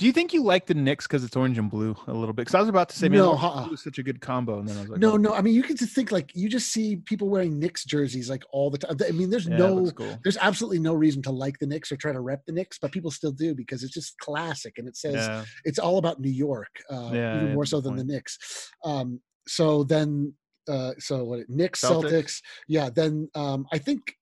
Do 0.00 0.06
you 0.06 0.12
think 0.12 0.32
you 0.32 0.42
like 0.42 0.64
the 0.64 0.72
Knicks 0.72 1.06
because 1.06 1.24
it's 1.24 1.36
orange 1.36 1.58
and 1.58 1.70
blue 1.70 1.94
a 2.06 2.14
little 2.14 2.32
bit? 2.32 2.46
Because 2.46 2.54
I 2.54 2.60
was 2.60 2.70
about 2.70 2.88
to 2.88 2.96
say, 2.96 3.10
man, 3.10 3.18
No, 3.18 3.34
uh-uh. 3.34 3.66
blue 3.66 3.74
is 3.74 3.82
such 3.82 3.98
a 3.98 4.02
good 4.02 4.22
combo, 4.22 4.58
and 4.58 4.66
then 4.66 4.78
I 4.78 4.80
was 4.80 4.88
like, 4.88 4.98
No, 4.98 5.12
oh, 5.12 5.16
no. 5.18 5.34
I 5.34 5.42
mean, 5.42 5.52
you 5.54 5.62
can 5.62 5.76
just 5.76 5.94
think 5.94 6.10
like 6.10 6.34
you 6.34 6.48
just 6.48 6.72
see 6.72 6.96
people 6.96 7.28
wearing 7.28 7.58
Knicks 7.58 7.84
jerseys 7.84 8.30
like 8.30 8.42
all 8.50 8.70
the 8.70 8.78
time. 8.78 8.96
I 9.06 9.10
mean, 9.10 9.28
there's 9.28 9.46
yeah, 9.46 9.58
no, 9.58 9.90
cool. 9.90 10.18
there's 10.22 10.38
absolutely 10.38 10.78
no 10.78 10.94
reason 10.94 11.20
to 11.24 11.30
like 11.30 11.58
the 11.58 11.66
Knicks 11.66 11.92
or 11.92 11.98
try 11.98 12.12
to 12.14 12.20
rep 12.20 12.46
the 12.46 12.52
Knicks, 12.52 12.78
but 12.78 12.92
people 12.92 13.10
still 13.10 13.30
do 13.30 13.54
because 13.54 13.82
it's 13.82 13.92
just 13.92 14.16
classic 14.20 14.78
and 14.78 14.88
it 14.88 14.96
says 14.96 15.16
Yeah, 15.16 15.44
it's 15.66 15.78
all 15.78 15.98
about 15.98 16.18
New 16.18 16.30
York, 16.30 16.70
uh, 16.90 17.10
Yeah, 17.12 17.36
even 17.36 17.52
more 17.52 17.66
so 17.66 17.82
than 17.82 17.96
the. 17.96 18.04
Knicks. 18.04 18.70
Um, 18.82 19.20
so 19.46 19.84
then, 19.84 20.32
uh, 20.66 20.92
so 20.98 21.24
what? 21.24 21.40
Knicks, 21.50 21.82
Celtics? 21.82 22.10
Celtics, 22.10 22.42
yeah. 22.68 22.88
Then 22.88 23.28
um, 23.34 23.66
I 23.70 23.76
think 23.76 24.14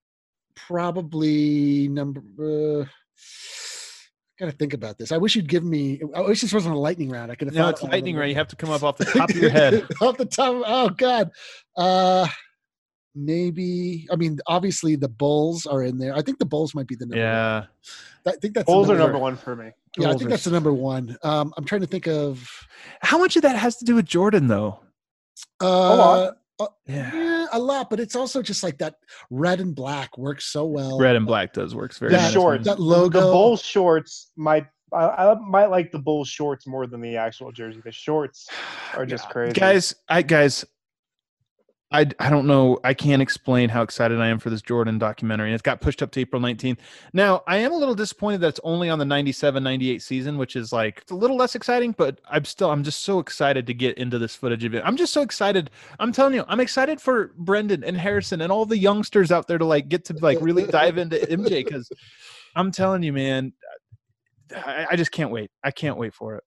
probably 0.57 1.87
number. 1.87 2.81
Uh, 2.81 2.87
Gotta 4.39 4.53
think 4.53 4.73
about 4.73 4.99
this. 4.99 5.11
I 5.11 5.17
wish 5.17 5.35
you'd 5.35 5.49
give 5.49 5.65
me. 5.65 6.01
I 6.15 6.21
wish 6.21 6.41
this 6.41 6.53
wasn't 6.53 6.75
a 6.75 6.79
lightning 6.79 7.11
round. 7.11 7.33
I 7.33 7.35
could 7.35 7.49
have. 7.49 7.55
no, 7.55 7.69
it's 7.71 7.83
it 7.83 7.87
lightning 7.87 8.15
little 8.15 8.21
round. 8.21 8.31
You 8.31 8.37
have 8.37 8.49
to 8.49 8.57
come 8.57 8.71
up 8.71 8.83
off 8.85 8.97
the 8.97 9.05
top 9.05 9.31
of 9.31 9.37
your 9.37 9.51
head. 9.51 9.85
off 10.01 10.17
the 10.17 10.27
top. 10.27 10.63
Oh 10.67 10.89
God. 10.91 11.31
Uh 11.77 12.29
maybe. 13.15 14.07
I 14.13 14.17
mean, 14.17 14.39
obviously 14.47 14.97
the 14.97 15.09
Bulls 15.09 15.67
are 15.67 15.83
in 15.83 15.99
there. 15.99 16.15
I 16.15 16.23
think 16.23 16.39
the 16.39 16.45
Bulls 16.47 16.75
might 16.75 16.87
be 16.87 16.95
the 16.95 17.07
number. 17.07 17.17
Yeah, 17.19 17.61
One. 17.61 17.69
I 18.27 18.33
think 18.39 18.55
that's 18.55 18.67
the 18.67 18.73
Bulls 18.73 18.89
are 18.89 18.93
number- 18.93 19.05
number 19.13 19.19
one 19.19 19.37
for 19.37 19.57
me. 19.57 19.71
Yeah, 19.97 20.11
I 20.11 20.13
think 20.13 20.27
are 20.27 20.29
that's 20.29 20.45
the 20.45 20.51
number 20.53 20.73
one. 20.73 21.17
Um, 21.23 21.53
I'm 21.57 21.65
trying 21.65 21.81
to 21.81 21.87
think 21.87 22.07
of. 22.07 22.49
how 23.01 23.19
much 23.19 23.35
of 23.37 23.43
that 23.43 23.57
has 23.57 23.77
to 23.79 23.85
do 23.85 23.97
with 23.97 24.05
Jordan, 24.05 24.47
though? 24.47 24.79
Uh, 25.61 26.31
lot. 26.59 26.75
Yeah, 26.87 27.11
yeah, 27.15 27.47
a 27.53 27.59
lot, 27.59 27.91
but 27.91 28.01
it's 28.01 28.17
also 28.17 28.43
just 28.43 28.63
like 28.63 28.79
that 28.79 28.97
red 29.31 29.61
and 29.61 29.75
black 29.75 30.17
works 30.19 30.47
so 30.47 30.65
well. 30.67 30.99
red 30.99 31.17
and 31.17 31.27
black 31.27 31.53
does 31.53 31.75
works 31.75 31.99
very 31.99 32.11
The 32.13 32.17
Yeah, 32.19 32.23
nice. 32.25 32.33
shorts, 32.33 32.65
that 32.67 32.79
logo. 32.81 33.21
The 33.21 33.27
bull 33.27 33.57
shorts 33.57 34.31
might. 34.37 34.67
I, 34.93 35.05
I 35.05 35.35
might 35.35 35.67
like 35.67 35.93
the 35.93 35.99
bull 35.99 36.25
shorts 36.25 36.67
more 36.67 36.87
than 36.87 37.03
the 37.03 37.17
actual 37.19 37.53
jersey. 37.53 37.81
The 37.85 37.93
shorts 37.93 38.49
are 38.95 39.05
just 39.05 39.25
Yeah. 39.27 39.31
crazy. 39.33 39.53
guys 39.53 39.95
i 40.09 40.23
guys 40.23 40.65
I, 41.91 42.07
I 42.19 42.29
don't 42.29 42.47
know. 42.47 42.79
I 42.85 42.93
can't 42.93 43.23
explain 43.23 43.71
how 43.71 43.81
excited 43.81 44.21
I 44.21 44.29
am 44.29 44.39
for 44.39 44.51
this 44.51 44.61
Jordan 44.61 44.99
documentary. 44.99 45.49
And 45.49 45.55
It's 45.55 45.63
got 45.63 45.81
pushed 45.81 46.03
up 46.03 46.11
to 46.13 46.21
April 46.21 46.41
19th. 46.41 46.79
Now, 47.15 47.43
I 47.47 47.57
am 47.59 47.73
a 47.73 47.77
little 47.77 47.95
disappointed 47.95 48.43
that 48.43 48.49
it's 48.49 48.61
only 48.63 48.91
on 48.91 48.99
the 48.99 49.07
97 49.07 49.63
98 49.63 50.03
season, 50.03 50.37
which 50.37 50.55
is 50.55 50.71
like 50.71 51.03
a 51.11 51.15
little 51.15 51.37
less 51.37 51.55
exciting, 51.55 51.93
but 51.97 52.21
I'm 52.29 52.45
still, 52.45 52.71
I'm 52.71 52.85
just 52.85 53.05
so 53.05 53.21
excited 53.21 53.67
to 53.67 53.75
get 53.75 53.97
into 53.97 54.19
this 54.19 54.35
footage 54.35 54.65
of 54.65 54.75
it. 54.75 54.83
I'm 54.85 54.99
just 54.99 55.15
so 55.15 55.23
excited. 55.23 55.71
I'm 55.99 56.13
telling 56.13 56.35
you, 56.35 56.45
I'm 56.47 56.61
excited 56.61 57.01
for 57.01 57.33
Brendan 57.39 57.83
and 57.85 57.97
Harrison 57.97 58.43
and 58.43 58.53
all 58.53 58.67
the 58.67 58.77
youngsters 58.77 59.33
out 59.33 59.49
there 59.49 59.59
to 59.59 59.65
like 59.65 59.89
get 59.89 60.05
to 60.07 60.13
like 60.21 60.39
really 60.43 60.67
dive 60.67 60.99
into 60.99 61.17
MJ 61.17 61.65
because 61.65 61.91
I'm 62.55 62.71
telling 62.71 63.03
you, 63.03 63.15
man, 63.15 63.55
I, 64.55 64.89
I 64.91 64.97
just 64.97 65.11
can't 65.11 65.31
wait. 65.31 65.51
I 65.65 65.71
can't 65.71 65.97
wait 65.97 66.13
for 66.13 66.37
it. 66.37 66.45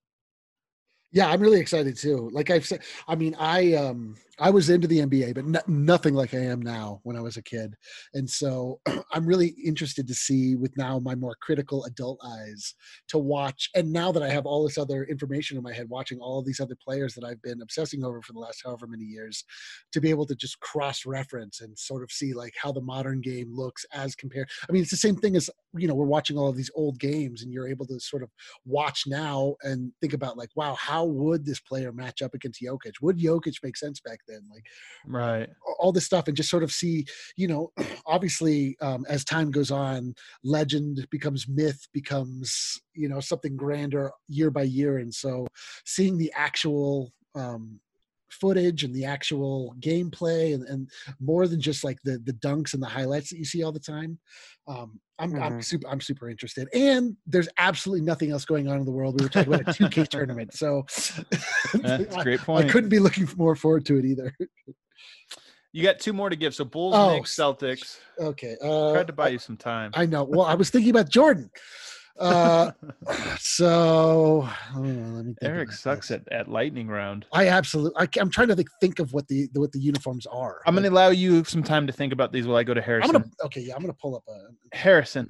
Yeah, 1.14 1.28
I'm 1.30 1.42
really 1.42 1.60
excited 1.60 1.98
too. 1.98 2.30
Like 2.32 2.50
I've 2.50 2.66
said, 2.66 2.82
I 3.08 3.16
mean, 3.16 3.36
I 3.38 3.74
um 3.74 4.16
I 4.42 4.50
was 4.50 4.72
into 4.72 4.88
the 4.88 4.98
NBA, 4.98 5.36
but 5.36 5.46
no, 5.46 5.60
nothing 5.68 6.16
like 6.16 6.34
I 6.34 6.40
am 6.40 6.64
now 6.64 7.00
when 7.04 7.16
I 7.16 7.22
was 7.22 7.38
a 7.38 7.44
kid, 7.44 7.76
and 8.16 8.28
so 8.28 8.80
I'm 9.14 9.24
really 9.24 9.50
interested 9.64 10.08
to 10.08 10.16
see 10.16 10.56
with 10.56 10.76
now 10.78 10.98
my 10.98 11.14
more 11.14 11.36
critical 11.40 11.86
adult 11.86 12.20
eyes 12.26 12.74
to 13.10 13.20
watch. 13.20 13.70
And 13.76 13.94
now 13.94 14.12
that 14.12 14.24
I 14.24 14.30
have 14.30 14.48
all 14.48 14.64
this 14.64 14.80
other 14.80 15.04
information 15.04 15.58
in 15.58 15.64
my 15.64 15.72
head, 15.72 15.90
watching 15.90 16.18
all 16.18 16.42
these 16.42 16.60
other 16.60 16.76
players 16.84 17.14
that 17.14 17.24
I've 17.24 17.42
been 17.44 17.62
obsessing 17.62 18.04
over 18.04 18.20
for 18.24 18.34
the 18.34 18.40
last 18.40 18.64
however 18.66 18.88
many 18.88 19.04
years, 19.04 19.44
to 19.92 20.02
be 20.02 20.10
able 20.10 20.26
to 20.26 20.36
just 20.36 20.60
cross 20.60 21.06
reference 21.06 21.62
and 21.62 21.78
sort 21.78 22.02
of 22.02 22.12
see 22.12 22.34
like 22.34 22.56
how 22.60 22.72
the 22.72 22.82
modern 22.82 23.22
game 23.22 23.54
looks 23.56 23.86
as 23.94 24.16
compared. 24.16 24.50
I 24.68 24.72
mean, 24.72 24.82
it's 24.82 24.90
the 24.90 24.98
same 24.98 25.18
thing 25.18 25.36
as 25.36 25.52
you 25.78 25.88
know 25.88 25.94
we're 25.94 26.06
watching 26.06 26.36
all 26.36 26.50
of 26.50 26.58
these 26.58 26.72
old 26.74 27.00
games, 27.00 27.44
and 27.44 27.54
you're 27.54 27.70
able 27.70 27.86
to 27.86 28.00
sort 28.00 28.24
of 28.24 28.32
watch 28.66 29.04
now 29.06 29.56
and 29.62 29.92
think 30.02 30.14
about 30.14 30.36
like, 30.36 30.50
wow, 30.56 30.74
how 30.74 31.06
would 31.06 31.46
this 31.46 31.60
player 31.60 31.92
match 31.92 32.24
up 32.24 32.34
against 32.34 32.60
Jokic? 32.60 32.94
Would 33.04 33.20
Jokic 33.20 33.58
make 33.62 33.78
sense 33.78 34.00
back 34.00 34.18
then? 34.28 34.31
Like 34.50 34.66
Right. 35.06 35.50
all 35.80 35.92
this 35.92 36.06
stuff, 36.06 36.28
and 36.28 36.38
just 36.38 36.50
sort 36.50 36.64
of 36.64 36.72
see, 36.72 37.06
you 37.36 37.48
know, 37.48 37.72
obviously 38.06 38.78
um, 38.82 39.06
as 39.10 39.24
time 39.26 39.52
goes 39.52 39.72
on, 39.72 40.14
legend 40.44 41.08
becomes 41.10 41.48
myth, 41.48 41.88
becomes 41.94 42.80
you 42.94 43.10
know 43.10 43.20
something 43.20 43.56
grander 43.56 44.12
year 44.28 44.52
by 44.52 44.64
year, 44.64 44.98
and 44.98 45.14
so 45.14 45.48
seeing 45.86 46.18
the 46.18 46.32
actual. 46.36 47.12
Um, 47.36 47.80
footage 48.32 48.84
and 48.84 48.94
the 48.96 49.06
actual 49.06 49.76
gameplay 49.80 50.54
and, 50.54 50.64
and 50.68 50.90
more 51.20 51.48
than 51.48 51.60
just 51.62 51.84
like 51.84 51.98
the 52.04 52.20
the 52.26 52.34
dunks 52.34 52.74
and 52.74 52.82
the 52.82 52.88
highlights 52.88 53.30
that 53.30 53.38
you 53.38 53.46
see 53.46 53.64
all 53.64 53.72
the 53.72 53.80
time 53.80 54.18
um 54.68 55.00
i'm 55.20 55.36
i'm 55.42 55.54
Mhm. 55.54 55.64
super 55.64 55.88
i'm 55.90 56.02
super 56.02 56.30
interested 56.30 56.68
and 56.74 57.16
there's 57.28 57.50
absolutely 57.58 58.06
nothing 58.06 58.32
else 58.32 58.46
going 58.46 58.68
on 58.68 58.78
in 58.80 58.86
the 58.86 58.92
world 58.92 59.20
we 59.20 59.26
were 59.26 59.30
talking 59.30 59.54
about 59.54 59.68
a 59.68 59.72
2k 59.72 60.08
tournament 60.10 60.54
so 60.54 60.84
That's 61.74 62.14
a 62.14 62.18
I- 62.18 62.24
great 62.24 62.42
I 62.42 62.44
point. 62.46 62.70
couldn't 62.70 62.90
be 62.90 63.00
looking 63.00 63.28
more 63.38 63.56
forward 63.56 63.86
to 63.88 63.98
it 63.98 64.06
either 64.06 64.36
You 65.74 65.84
got 65.84 66.00
two 66.00 66.12
more 66.12 66.30
to 66.30 66.36
give. 66.36 66.54
So 66.54 66.66
Bulls, 66.66 66.96
Oh, 66.98 67.14
Knicks, 67.16 67.34
Celtics. 67.36 67.98
okay 68.20 68.58
uh 68.62 68.92
Tried 68.92 69.08
to 69.08 69.14
buy 69.14 69.30
you 69.30 69.40
some 69.40 69.58
time. 69.58 69.92
i 69.94 70.06
know 70.06 70.24
well 70.24 70.46
i 70.46 70.54
was 70.56 70.70
thinking 70.70 70.90
about 70.92 71.10
jordan 71.10 71.50
uh 72.20 72.72
so 73.40 74.42
hold 74.72 74.86
on, 74.86 75.16
let 75.16 75.26
me 75.26 75.34
think 75.40 75.52
Eric 75.52 75.72
sucks 75.72 76.10
this. 76.10 76.22
at, 76.28 76.32
at 76.32 76.48
lightning 76.50 76.88
round. 76.88 77.26
i 77.34 77.48
absolutely 77.48 77.94
I, 77.98 78.08
am 78.20 78.30
trying 78.30 78.50
to 78.50 78.56
think, 78.56 78.70
think 78.80 79.00
of 79.00 79.14
what 79.14 79.28
the 79.28 79.50
what 79.54 79.72
the 79.72 79.80
uniforms 79.80 80.26
are 80.28 80.62
I'm 80.66 80.76
going 80.76 80.84
to 80.84 80.90
allow 80.90 81.10
you 81.10 81.44
some 81.46 81.64
time 81.64 81.88
to 81.88 81.94
think 81.94 82.14
about 82.14 82.32
these 82.32 82.48
while 82.48 82.58
I 82.58 82.64
go 82.64 82.74
to 82.74 82.82
i'm 82.82 82.86
Harrison. 82.86 83.12
gonna 83.14 83.26
okay 83.46 83.62
yeah 83.62 83.76
i'm 83.76 83.82
gonna 83.82 83.94
pull 83.94 84.16
up 84.16 84.24
a 84.28 84.76
Harrison, 84.76 85.30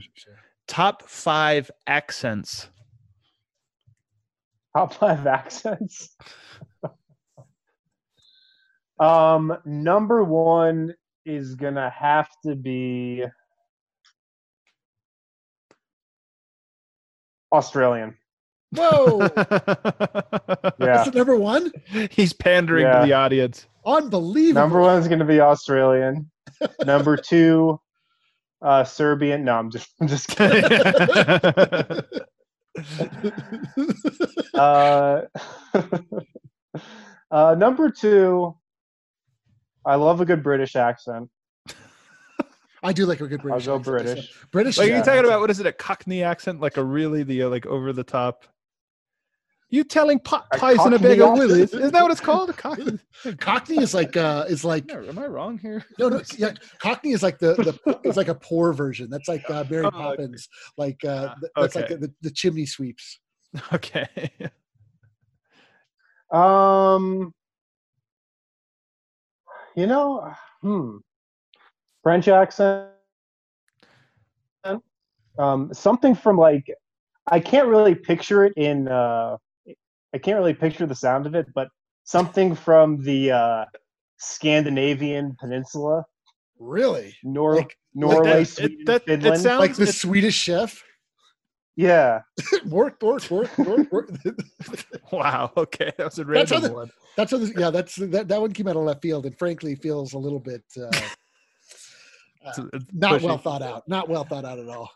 top 0.67 1.08
five 1.10 1.70
accents. 1.88 2.70
Top 4.76 4.94
five 4.94 5.28
accents. 5.28 6.15
um, 9.00 9.58
number 9.65 10.24
one 10.24 10.94
is 11.26 11.56
gonna 11.56 11.89
have 11.89 12.30
to 12.46 12.56
be 12.56 13.26
Australian. 17.52 18.16
Whoa, 18.76 19.20
Yeah. 19.38 20.72
that's 20.80 21.10
the 21.10 21.14
number 21.16 21.36
one. 21.36 21.72
He's 22.10 22.32
pandering 22.34 22.86
Yeah. 22.86 23.00
to 23.02 23.06
the 23.06 23.14
audience. 23.14 23.68
Unbelievable. 23.86 24.62
Number 24.62 24.80
one 24.80 25.00
is 25.00 25.08
going 25.08 25.20
to 25.20 25.26
be 25.26 25.40
Australian. 25.42 26.30
Number 26.86 27.18
two, 27.18 27.80
uh, 28.62 28.84
Serbian. 28.84 29.44
No, 29.44 29.58
I'm 29.58 29.72
just, 29.72 29.90
I'm 30.00 30.08
just 30.08 30.28
kidding. 30.28 30.64
Uh, 34.54 35.22
uh, 37.32 37.56
number 37.58 37.90
two, 37.90 38.56
I 39.86 39.96
love 39.96 40.22
a 40.22 40.26
good 40.26 40.44
British 40.44 40.76
accent. 40.76 41.30
I 42.84 42.94
do 42.94 43.06
like 43.06 43.22
a 43.22 43.28
good 43.28 43.41
I'll 43.41 43.60
British. 43.60 43.65
go 43.67 43.76
accent, 43.78 43.88
I 43.88 44.04
British. 44.04 44.26
say. 44.32 44.36
British. 44.52 44.78
like 44.78 44.89
yeah. 44.89 44.96
you're 44.96 45.06
talking 45.06 45.26
about 45.26 45.39
what 45.41 45.50
is 45.52 45.60
it 45.60 45.65
a 45.67 45.72
Cockney 45.72 46.24
accent, 46.24 46.60
like 46.62 46.78
a 46.78 46.84
really 46.84 47.24
the 47.24 47.44
uh, 47.44 47.50
like 47.50 47.65
over 47.65 47.94
the 47.94 48.04
top. 48.04 48.46
You 49.74 49.86
telling 49.86 50.20
pot 50.20 50.48
A 50.52 50.58
pies 50.58 50.74
in 50.86 50.94
a 50.94 50.98
Cockney 50.98 51.08
bag 51.08 51.22
of 51.22 51.32
willies? 51.38 51.74
Isn't 51.74 51.94
that 51.94 52.02
what 52.02 52.12
it's 52.12 52.20
called? 52.20 52.50
A 52.50 52.54
Cockney? 52.54 53.00
Cockney 53.39 53.78
is 53.78 53.94
like 53.94 54.17
uh 54.17 54.46
is 54.50 54.65
like 54.65 54.91
Am 54.91 55.17
I 55.17 55.28
wrong 55.28 55.58
here? 55.60 55.86
no 55.98 56.10
no 56.10 56.22
yeah 56.38 56.52
Cockney 56.80 57.12
is 57.13 57.24
like 57.24 57.39
the 57.39 57.54
the 57.54 58.00
it's 58.04 58.17
like 58.17 58.28
a 58.28 58.36
poor 58.36 58.74
version. 58.74 59.10
That's 59.10 59.30
like 59.30 59.50
uh, 59.50 59.63
Mary 59.70 59.86
Oh, 59.86 59.88
okay. 59.88 59.98
Poppins. 59.98 60.50
Like 60.78 61.06
uh 61.06 61.30
Ah, 61.30 61.36
th- 61.39 61.52
that's 61.56 61.76
like 61.76 61.86
okay. 61.86 61.96
the, 61.96 62.12
the 62.22 62.32
chimney 62.32 62.65
sweeps. 62.65 63.20
Okay. 63.74 64.08
Um, 66.32 67.34
you 69.76 69.88
know, 69.88 70.34
hmm, 70.62 70.98
French 72.04 72.28
accent. 72.28 72.88
Um, 75.40 75.74
something 75.74 76.14
from 76.14 76.38
like, 76.38 76.66
I 77.28 77.40
can't 77.40 77.68
really 77.68 77.96
picture 77.96 78.44
it 78.46 78.54
in. 78.58 78.88
Uh, 78.88 79.38
I 80.14 80.18
can't 80.18 80.38
really 80.38 80.54
picture 80.54 80.86
the 80.86 80.96
sound 80.96 81.26
of 81.26 81.36
it, 81.36 81.48
but 81.56 81.70
something 82.04 82.54
from 82.54 83.02
the 83.02 83.32
uh, 83.32 83.66
Scandinavian 84.18 85.36
peninsula, 85.40 86.04
Really? 86.60 87.16
Nor 87.24 87.56
Like- 87.56 87.76
Norway, 87.96 88.30
That- 88.30 88.40
it- 88.42 88.48
Sweden, 88.48 88.86
that- 88.86 89.02
it 89.08 89.22
Finland. 89.22 89.42
sounds- 89.42 89.60
Like 89.60 89.76
the 89.76 89.82
it's- 89.84 89.98
Swedish 90.00 90.36
chef. 90.36 90.84
yeah, 91.76 92.22
work, 92.68 93.02
work, 93.02 93.28
work, 93.32 93.58
work, 93.58 93.92
work. 93.92 94.10
wow. 95.12 95.52
Okay, 95.58 95.92
that 95.98 96.06
was 96.06 96.20
a 96.20 96.24
That's 96.26 96.52
how 96.52 96.58
random 96.58 96.72
the- 96.72 96.76
one. 96.76 96.92
That's 97.18 97.32
how 97.32 97.38
this, 97.40 97.52
yeah. 97.58 97.72
That's 97.72 97.96
that, 97.96 98.28
that 98.28 98.40
one 98.40 98.52
came 98.54 98.68
out 98.68 98.76
of 98.76 98.84
left 98.84 99.02
field, 99.02 99.26
and 99.26 99.36
frankly, 99.40 99.74
feels 99.76 100.14
a 100.14 100.20
little 100.20 100.40
bit 100.40 100.64
uh, 100.80 100.90
It's- 102.42 102.60
uh, 102.60 102.68
it's 102.74 102.86
not 102.94 103.20
pushy. 103.20 103.24
well 103.24 103.38
thought 103.38 103.62
out. 103.62 103.88
Not 103.88 104.10
well 104.10 104.24
thought 104.24 104.46
out 104.46 104.60
at 104.60 104.68
all. 104.68 104.90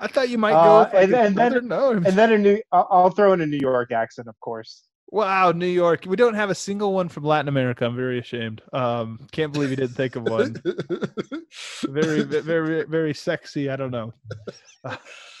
I 0.00 0.08
thought 0.08 0.28
you 0.30 0.38
might 0.38 0.52
Uh, 0.54 0.64
go 0.64 0.78
with 0.80 0.94
like 0.94 1.04
and- 1.04 1.14
a 1.14 1.20
and 1.26 1.36
then- 1.54 1.68
no. 1.68 1.90
and 1.92 2.04
then 2.06 2.32
a 2.32 2.38
new. 2.38 2.60
I'll, 2.72 2.88
I'll 2.90 3.10
throw 3.10 3.32
in 3.34 3.40
a 3.40 3.46
New 3.46 3.58
York 3.58 3.92
accent, 3.92 4.26
of 4.28 4.38
course. 4.40 4.82
Wow, 5.10 5.52
New 5.52 5.66
York. 5.66 6.04
We 6.06 6.16
don't 6.16 6.32
have 6.34 6.48
a 6.48 6.54
single 6.54 6.94
one 6.94 7.08
from 7.10 7.24
Latin 7.24 7.48
America. 7.48 7.84
I'm 7.84 7.94
very 7.94 8.18
ashamed. 8.18 8.62
Um, 8.72 9.18
can't 9.30 9.52
believe 9.52 9.68
you 9.68 9.76
didn't 9.76 9.94
think 9.94 10.16
of 10.16 10.22
one. 10.22 10.56
Very, 11.86 12.22
very, 12.22 12.84
very 12.84 13.12
sexy. 13.12 13.68
I 13.68 13.76
don't 13.76 13.90
know. 13.90 14.14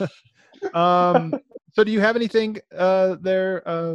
um, 0.74 1.34
so 1.72 1.84
do 1.84 1.90
you 1.90 2.00
have 2.00 2.16
anything 2.16 2.58
uh 2.76 3.16
there? 3.20 3.66
Uh, 3.66 3.92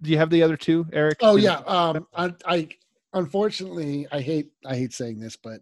do 0.00 0.10
you 0.10 0.16
have 0.18 0.30
the 0.30 0.42
other 0.42 0.56
two, 0.56 0.86
Eric? 0.92 1.18
oh 1.20 1.36
Did- 1.36 1.44
yeah. 1.44 1.56
Um, 1.58 2.06
I, 2.14 2.32
I 2.46 2.68
unfortunately 3.14 4.06
I 4.12 4.20
hate 4.20 4.50
I 4.66 4.76
hate 4.76 4.92
saying 4.92 5.20
this, 5.20 5.36
but 5.36 5.60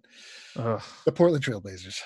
Ugh. 0.57 0.83
the 1.05 1.13
Portland 1.13 1.45
Trailblazers. 1.45 1.99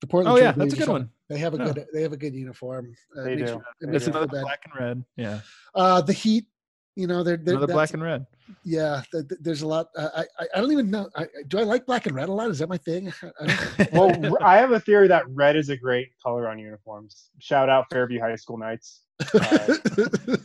The 0.00 0.06
Portland 0.06 0.36
Oh 0.38 0.42
yeah, 0.42 0.52
that's 0.52 0.74
a 0.74 0.76
good 0.76 0.88
one. 0.88 1.10
They 1.28 1.38
have 1.38 1.54
a 1.54 1.58
Yeah. 1.58 1.64
good 1.72 1.86
they 1.92 2.02
have 2.02 2.12
a 2.12 2.16
good 2.16 2.34
uniform. 2.34 2.94
Uh, 3.16 3.22
They 3.24 3.36
do. 3.36 3.42
you- 3.44 3.62
it 3.80 3.94
It's 3.94 4.06
you 4.06 4.12
do. 4.12 4.18
feel 4.18 4.22
another 4.22 4.40
black 4.42 4.60
and 4.64 4.74
red. 4.84 5.04
Yeah, 5.16 5.40
Uh, 5.74 6.00
the 6.00 6.12
Heat. 6.12 6.46
You 6.94 7.06
know, 7.06 7.22
they're, 7.22 7.38
they're 7.38 7.56
another 7.56 7.72
black 7.72 7.94
and 7.94 8.02
red. 8.02 8.26
Yeah, 8.64 9.00
th- 9.10 9.26
th- 9.26 9.40
there's 9.40 9.62
a 9.62 9.66
lot. 9.66 9.86
Uh, 9.96 10.10
I, 10.14 10.20
I 10.38 10.46
I 10.56 10.60
don't 10.60 10.72
even 10.72 10.90
know. 10.90 11.08
I, 11.16 11.22
I- 11.22 11.28
do 11.48 11.58
I 11.58 11.62
like 11.62 11.86
black 11.86 12.04
and 12.04 12.14
red 12.14 12.28
a 12.28 12.32
lot? 12.32 12.50
Is 12.50 12.58
that 12.58 12.68
my 12.68 12.76
thing? 12.76 13.10
I 13.40 13.88
Well, 13.94 14.36
I 14.42 14.58
have 14.58 14.72
a 14.72 14.80
theory 14.80 15.08
that 15.08 15.26
red 15.30 15.56
is 15.56 15.70
a 15.70 15.76
great 15.76 16.08
color 16.22 16.48
on 16.48 16.58
uniforms. 16.58 17.30
Shout 17.38 17.70
out 17.70 17.86
Fairview 17.90 18.20
High 18.20 18.36
School 18.36 18.58
Knights. 18.58 19.00
Uh, 19.34 19.76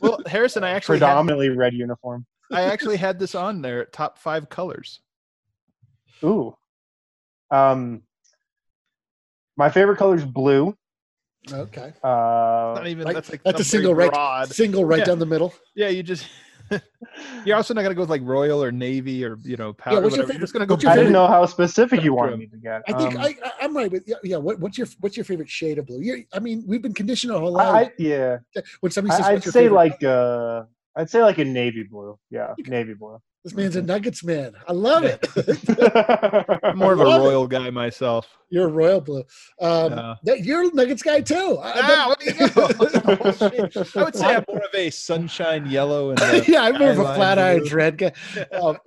well, 0.01 0.19
Harrison, 0.27 0.63
I 0.63 0.69
actually 0.69 0.99
had, 0.99 1.05
predominantly 1.07 1.49
red 1.49 1.73
uniform. 1.73 2.25
I 2.51 2.61
actually 2.63 2.97
had 2.97 3.19
this 3.19 3.35
on 3.35 3.61
there. 3.61 3.85
Top 3.85 4.17
five 4.17 4.49
colors. 4.49 4.99
Ooh. 6.23 6.55
Um, 7.51 8.03
my 9.57 9.69
favorite 9.69 9.97
color 9.97 10.15
is 10.15 10.25
blue. 10.25 10.75
okay, 11.51 11.93
Uh, 12.03 12.07
Not 12.75 12.87
even 12.87 13.05
like- 13.05 13.15
that's 13.15 13.29
like 13.31 13.43
that's 13.43 13.61
a 13.61 13.63
single 13.63 13.95
right- 13.95 14.11
broad. 14.11 14.49
single 14.49 14.83
right 14.85 14.99
Yeah. 14.99 15.05
down 15.05 15.19
the 15.19 15.25
middle. 15.25 15.53
Yeah, 15.75 15.89
you 15.89 16.03
just. 16.03 16.27
You're 17.45 17.55
also 17.55 17.73
not 17.73 17.83
gonna 17.83 17.95
go 17.95 18.01
with 18.01 18.09
like 18.09 18.23
royal 18.23 18.61
or 18.61 18.73
navy 18.73 19.23
or 19.23 19.37
you 19.43 19.55
know 19.55 19.71
powder. 19.71 20.01
what's 20.01 20.17
your 20.17 20.25
whatever. 20.25 20.27
You're 20.27 20.27
favorite- 20.27 20.39
just 20.41 20.53
gonna 20.53 20.65
go. 20.65 20.75
I 20.91 20.95
didn't 20.97 21.13
know 21.13 21.25
how 21.27 21.45
specific 21.45 22.03
you 22.03 22.13
wanted 22.13 22.37
me 22.39 22.47
to 22.47 22.57
get. 22.57 22.81
I 22.89 22.91
think 22.93 23.15
Um, 23.15 23.21
I, 23.21 23.35
I 23.41 23.51
I'm 23.61 23.75
right 23.77 23.89
with 23.89 24.03
yeah. 24.05 24.15
yeah 24.23 24.35
what, 24.35 24.59
what's 24.59 24.77
your 24.77 24.87
what's 24.99 25.15
your 25.15 25.23
favorite 25.23 25.49
shade 25.49 25.77
of 25.77 25.85
blue? 25.85 26.01
you 26.01 26.25
I 26.33 26.39
mean, 26.39 26.65
we've 26.67 26.81
been 26.81 26.93
conditioned 26.93 27.31
our 27.31 27.39
whole 27.39 27.57
I, 27.57 27.71
life. 27.71 27.87
I 27.87 27.91
yeah. 28.03 28.37
when 28.81 28.91
somebody 28.91 29.15
says, 29.15 29.25
I, 29.25 29.31
I'd 29.33 29.43
say 29.45 29.51
favorite 29.51 29.75
like 29.77 30.03
uh, 30.03 30.63
I'd 30.97 31.09
say 31.09 31.21
like 31.21 31.37
a 31.37 31.45
navy 31.45 31.83
blue. 31.83 32.17
Yeah, 32.31 32.53
navy 32.67 32.93
blue. 32.95 33.19
This 33.43 33.53
man's 33.53 33.75
a 33.77 33.81
Nuggets 33.81 34.25
man. 34.25 34.53
I 34.67 34.73
love 34.73 35.05
it. 35.05 35.25
I'm 36.63 36.77
more 36.77 36.91
of 36.91 36.99
a 36.99 37.03
Love 37.03 37.21
it. 37.21 37.25
royal 37.25 37.47
guy 37.47 37.69
myself. 37.69 38.27
You're 38.49 38.65
a 38.67 38.71
royal 38.71 38.99
blue. 38.99 39.23
Um, 39.61 39.93
Yeah. 39.93 40.15
that- 40.23 40.43
you're 40.43 40.63
a 40.63 40.73
Nuggets 40.73 41.01
guy 41.01 41.21
too. 41.21 41.57
I- 41.61 41.71
Ah, 41.75 42.05
what 42.09 42.19
do 42.19 42.25
you 42.25 42.39
know? 42.39 42.47
Oh. 43.95 44.01
I 44.01 44.03
would 44.03 44.15
say 44.15 44.25
I'm 44.35 44.43
more 44.49 44.57
of 44.57 44.73
a 44.73 44.89
sunshine 44.89 45.65
yellow 45.69 46.09
and 46.09 46.19
a, 46.19 46.43
yeah, 46.45 46.63
I'm 46.63 46.77
more 46.77 46.89
of 46.91 46.99
a 46.99 47.15
flat 47.15 47.39
irons 47.39 47.71
red 47.71 47.97
guy. 47.97 48.11
Um, 48.51 48.77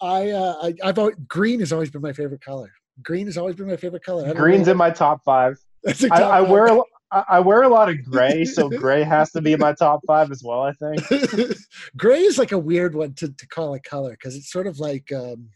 I, 0.00 0.30
uh, 0.30 0.54
I, 0.62 0.74
I've 0.84 0.98
always, 0.98 1.16
green 1.26 1.60
has 1.60 1.72
always 1.72 1.90
been 1.90 2.00
my 2.02 2.12
favorite 2.14 2.40
color. 2.40 2.70
Green 3.02 3.26
has 3.26 3.36
always 3.36 3.56
been 3.56 3.66
my 3.66 3.76
favorite 3.76 4.04
color. 4.04 4.32
Green's 4.32 4.66
know. 4.66 4.72
in 4.72 4.78
my 4.78 4.90
top 4.90 5.22
five. 5.24 5.58
That's 5.84 6.02
a 6.02 6.06
I, 6.06 6.18
top 6.20 6.32
I 6.32 6.40
five. 6.40 6.48
wear 6.50 6.66
a 6.66 6.74
lo- 6.74 6.84
I 7.10 7.24
I 7.28 7.40
wear 7.40 7.62
a 7.62 7.68
lot 7.68 7.88
of 7.88 8.02
gray, 8.04 8.44
so 8.44 8.68
gray 8.84 9.02
has 9.02 9.30
to 9.32 9.40
be 9.40 9.52
in 9.52 9.60
my 9.60 9.72
top 9.72 10.00
five 10.06 10.30
as 10.30 10.42
well. 10.44 10.62
I 10.62 10.72
think 10.72 11.56
gray 11.96 12.20
is 12.22 12.38
like 12.38 12.52
a 12.52 12.58
weird 12.58 12.94
one 12.94 13.14
to, 13.14 13.32
to 13.32 13.46
call 13.48 13.74
a 13.74 13.80
color 13.80 14.10
because 14.10 14.36
it's 14.36 14.50
sort 14.50 14.66
of 14.66 14.78
like 14.78 15.10
um, 15.12 15.48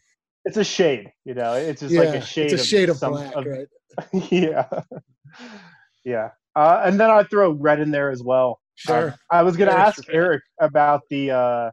it's 0.45 0.57
a 0.57 0.63
shade. 0.63 1.11
You 1.25 1.33
know, 1.35 1.53
it's 1.53 1.81
just 1.81 1.93
yeah, 1.93 2.01
like 2.01 2.15
a 2.15 2.21
shade. 2.25 2.51
it's 2.51 2.61
a 2.61 2.65
shade 2.65 2.89
of, 2.89 2.97
some- 2.97 3.13
black, 3.13 3.35
of- 3.35 3.45
right? 3.45 3.67
yeah, 4.31 4.67
yeah. 6.03 6.29
Uh, 6.55 6.81
and 6.85 6.99
then 6.99 7.09
I 7.09 7.23
throw 7.23 7.51
red 7.51 7.79
in 7.79 7.91
there 7.91 8.09
as 8.11 8.23
well. 8.23 8.59
Uh, 8.59 8.63
Sure. 8.75 9.15
I 9.29 9.43
was 9.43 9.55
going 9.55 9.69
to 9.69 9.77
ask. 9.77 10.03
Eric 10.11 10.41
about 10.59 11.01
the 11.09 11.29
uh, 11.31 11.71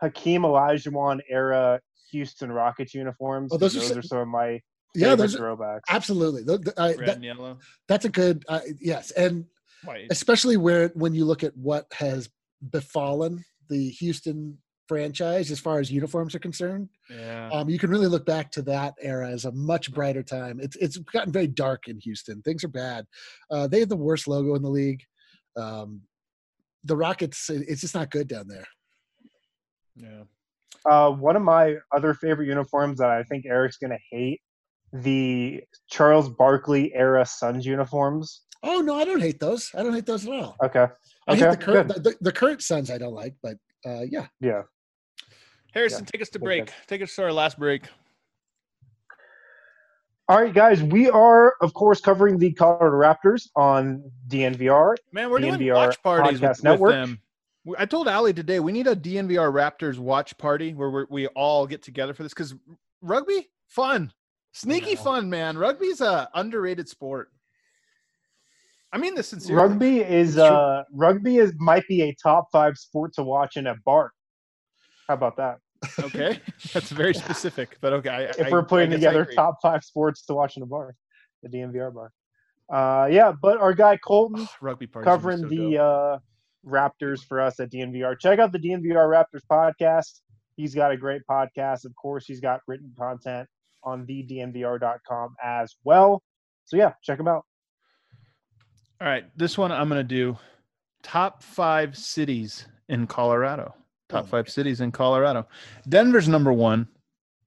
Hakeem 0.00 0.42
Olajuwon 0.42 1.20
era 1.28 1.80
Houston 2.10 2.50
Rockets 2.50 2.94
uniforms. 2.94 3.52
Oh, 3.52 3.58
those 3.58 3.76
are 3.76 3.80
those 3.80 3.88
so- 3.90 3.98
are 3.98 4.02
some 4.02 4.18
of 4.18 4.28
my 4.28 4.60
yeah, 4.94 5.10
favorite 5.10 5.16
those 5.18 5.34
are, 5.36 5.38
throwbacks. 5.38 5.80
absolutely. 5.88 6.44
Th- 6.44 6.60
th- 6.62 6.74
I- 6.78 6.94
red 6.94 7.08
that- 7.08 7.14
and 7.16 7.24
yellow. 7.24 7.58
that's 7.88 8.04
a 8.04 8.08
good 8.10 8.44
uh, 8.48 8.60
yes, 8.80 9.10
and 9.12 9.46
White. 9.84 10.06
especially 10.10 10.56
where 10.56 10.88
when 10.94 11.14
you 11.14 11.24
look 11.24 11.42
at 11.44 11.56
what 11.56 11.86
has 11.92 12.28
befallen 12.70 13.44
the 13.68 13.88
Houston 13.90 14.58
franchise 14.88 15.50
as 15.50 15.58
far 15.58 15.78
as 15.78 15.90
uniforms 15.90 16.34
are 16.34 16.38
concerned. 16.40 16.88
Yeah. 17.08 17.48
Um, 17.50 17.70
you 17.70 17.78
can 17.78 17.88
really 17.88 18.08
look 18.08 18.26
back 18.26 18.50
to 18.52 18.62
that 18.62 18.94
era 19.00 19.30
as 19.30 19.44
a 19.46 19.52
much 19.52 19.92
brighter 19.92 20.22
time. 20.22 20.60
It's 20.60 20.76
it's 20.76 20.98
gotten 20.98 21.32
very 21.32 21.46
dark 21.46 21.88
in 21.88 21.98
Houston. 22.00 22.42
Things 22.42 22.62
are 22.64 22.68
bad. 22.68 23.06
Uh, 23.50 23.66
they 23.68 23.80
have 23.80 23.88
the 23.88 23.96
worst 23.96 24.28
logo 24.28 24.54
in 24.54 24.62
the 24.62 24.68
league. 24.70 25.02
Um, 25.56 26.02
the 26.84 26.96
Rockets, 26.96 27.48
it's 27.48 27.80
just 27.80 27.94
not 27.94 28.10
good 28.10 28.26
down 28.28 28.48
there. 28.48 28.66
Yeah. 29.96 30.22
Uh, 30.84 31.10
one 31.10 31.36
of 31.36 31.42
my 31.42 31.76
other 31.94 32.12
favorite 32.12 32.46
uniforms 32.48 32.98
that 32.98 33.08
I 33.10 33.22
think 33.22 33.46
Eric's 33.46 33.76
going 33.78 33.92
to 33.92 33.98
hate 34.10 34.40
the 34.92 35.62
Charles 35.88 36.28
Barkley 36.28 36.92
era 36.94 37.24
Suns 37.26 37.64
uniforms. 37.66 38.42
Oh 38.62 38.80
no, 38.80 38.94
I 38.94 39.04
don't 39.04 39.20
hate 39.20 39.40
those. 39.40 39.70
I 39.74 39.82
don't 39.82 39.94
hate 39.94 40.06
those 40.06 40.26
at 40.26 40.32
all. 40.32 40.56
Okay. 40.64 40.86
I 41.28 41.32
Okay. 41.32 41.40
hate 41.40 41.50
the 41.50 41.56
current 41.56 41.88
good. 41.88 41.96
the, 42.04 42.10
the, 42.10 42.16
the 42.20 42.32
current 42.32 42.62
Suns. 42.62 42.90
I 42.90 42.98
don't 42.98 43.14
like, 43.14 43.34
but 43.42 43.56
uh, 43.86 44.02
yeah. 44.10 44.26
Yeah. 44.40 44.62
Harrison, 45.74 46.04
take 46.04 46.20
us 46.20 46.28
to 46.30 46.38
break. 46.38 46.66
good. 46.66 46.74
Take 46.86 47.02
us 47.02 47.14
to 47.16 47.22
our 47.24 47.32
last 47.32 47.58
break. 47.58 47.84
All 50.28 50.40
right, 50.40 50.54
guys. 50.54 50.82
We 50.82 51.10
are, 51.10 51.54
of 51.60 51.74
course, 51.74 52.00
covering 52.00 52.38
the 52.38 52.52
Colorado 52.52 52.96
Raptors 52.96 53.48
on 53.56 54.02
DNVR. 54.28 54.94
Man, 55.12 55.30
we're 55.30 55.40
doing 55.40 55.54
DNVR 55.54 55.74
watch 55.74 56.02
parties 56.02 56.40
with, 56.40 56.50
Podcast 56.50 56.54
with 56.56 56.64
Network. 56.64 56.92
them. 56.92 57.20
I 57.78 57.86
told 57.86 58.08
Ali 58.08 58.32
today 58.32 58.60
we 58.60 58.72
need 58.72 58.86
a 58.86 58.96
DNVR 58.96 59.52
Raptors 59.52 59.98
watch 59.98 60.36
party 60.38 60.74
where 60.74 60.90
we're, 60.90 61.06
we 61.10 61.26
all 61.28 61.66
get 61.66 61.82
together 61.82 62.12
for 62.14 62.22
this 62.22 62.32
because 62.32 62.54
rugby 63.00 63.48
fun, 63.68 64.12
sneaky 64.52 64.96
fun, 64.96 65.28
man. 65.28 65.56
Rugby's 65.56 66.00
a 66.00 66.28
underrated 66.34 66.88
sport. 66.88 67.30
I 68.92 68.98
mean 68.98 69.14
this 69.14 69.28
sincerely. 69.28 69.62
Rugby 69.62 70.00
is 70.00 70.36
uh, 70.36 70.84
rugby 70.92 71.38
is 71.38 71.54
might 71.58 71.86
be 71.88 72.02
a 72.02 72.14
top 72.22 72.48
five 72.52 72.76
sport 72.76 73.14
to 73.14 73.22
watch 73.22 73.56
in 73.56 73.66
a 73.66 73.74
bar. 73.84 74.12
How 75.08 75.14
about 75.14 75.36
that? 75.36 75.58
Okay, 75.98 76.40
that's 76.72 76.90
very 76.90 77.14
specific, 77.14 77.78
but 77.80 77.94
okay. 77.94 78.10
I, 78.10 78.22
If 78.38 78.50
we're 78.50 78.62
putting 78.62 78.90
together 78.90 79.24
top 79.24 79.56
five 79.62 79.82
sports 79.82 80.24
to 80.26 80.34
watch 80.34 80.56
in 80.56 80.62
a 80.62 80.66
bar, 80.66 80.94
the 81.42 81.48
DNVR 81.48 81.92
bar. 81.94 82.12
Uh, 82.70 83.06
yeah, 83.06 83.32
but 83.32 83.58
our 83.58 83.72
guy 83.72 83.96
Colton 83.96 84.46
rugby 84.60 84.86
parties 84.86 85.06
covering 85.06 85.38
so 85.38 85.48
the 85.48 85.78
uh, 85.78 86.18
Raptors 86.66 87.24
for 87.26 87.40
us 87.40 87.60
at 87.60 87.72
DNVR. 87.72 88.18
Check 88.18 88.38
out 88.38 88.52
the 88.52 88.58
DNVR 88.58 89.08
Raptors 89.08 89.42
podcast. 89.50 90.20
He's 90.56 90.74
got 90.74 90.92
a 90.92 90.96
great 90.98 91.22
podcast. 91.28 91.86
Of 91.86 91.96
course, 91.96 92.26
he's 92.26 92.40
got 92.40 92.60
written 92.68 92.92
content 92.96 93.48
on 93.84 94.06
thednvr.com 94.06 95.36
as 95.42 95.76
well. 95.84 96.22
So 96.64 96.76
yeah, 96.76 96.92
check 97.02 97.18
them 97.18 97.28
out. 97.28 97.44
All 99.00 99.08
right, 99.08 99.24
this 99.36 99.58
one 99.58 99.72
I'm 99.72 99.88
gonna 99.88 100.04
do 100.04 100.36
top 101.02 101.42
five 101.42 101.96
cities 101.96 102.66
in 102.88 103.06
Colorado. 103.06 103.74
Top 104.08 104.24
Oh, 104.24 104.28
five 104.28 104.48
cities 104.48 104.80
in 104.80 104.92
Colorado. 104.92 105.46
Denver's 105.88 106.28
number 106.28 106.52
one. 106.52 106.86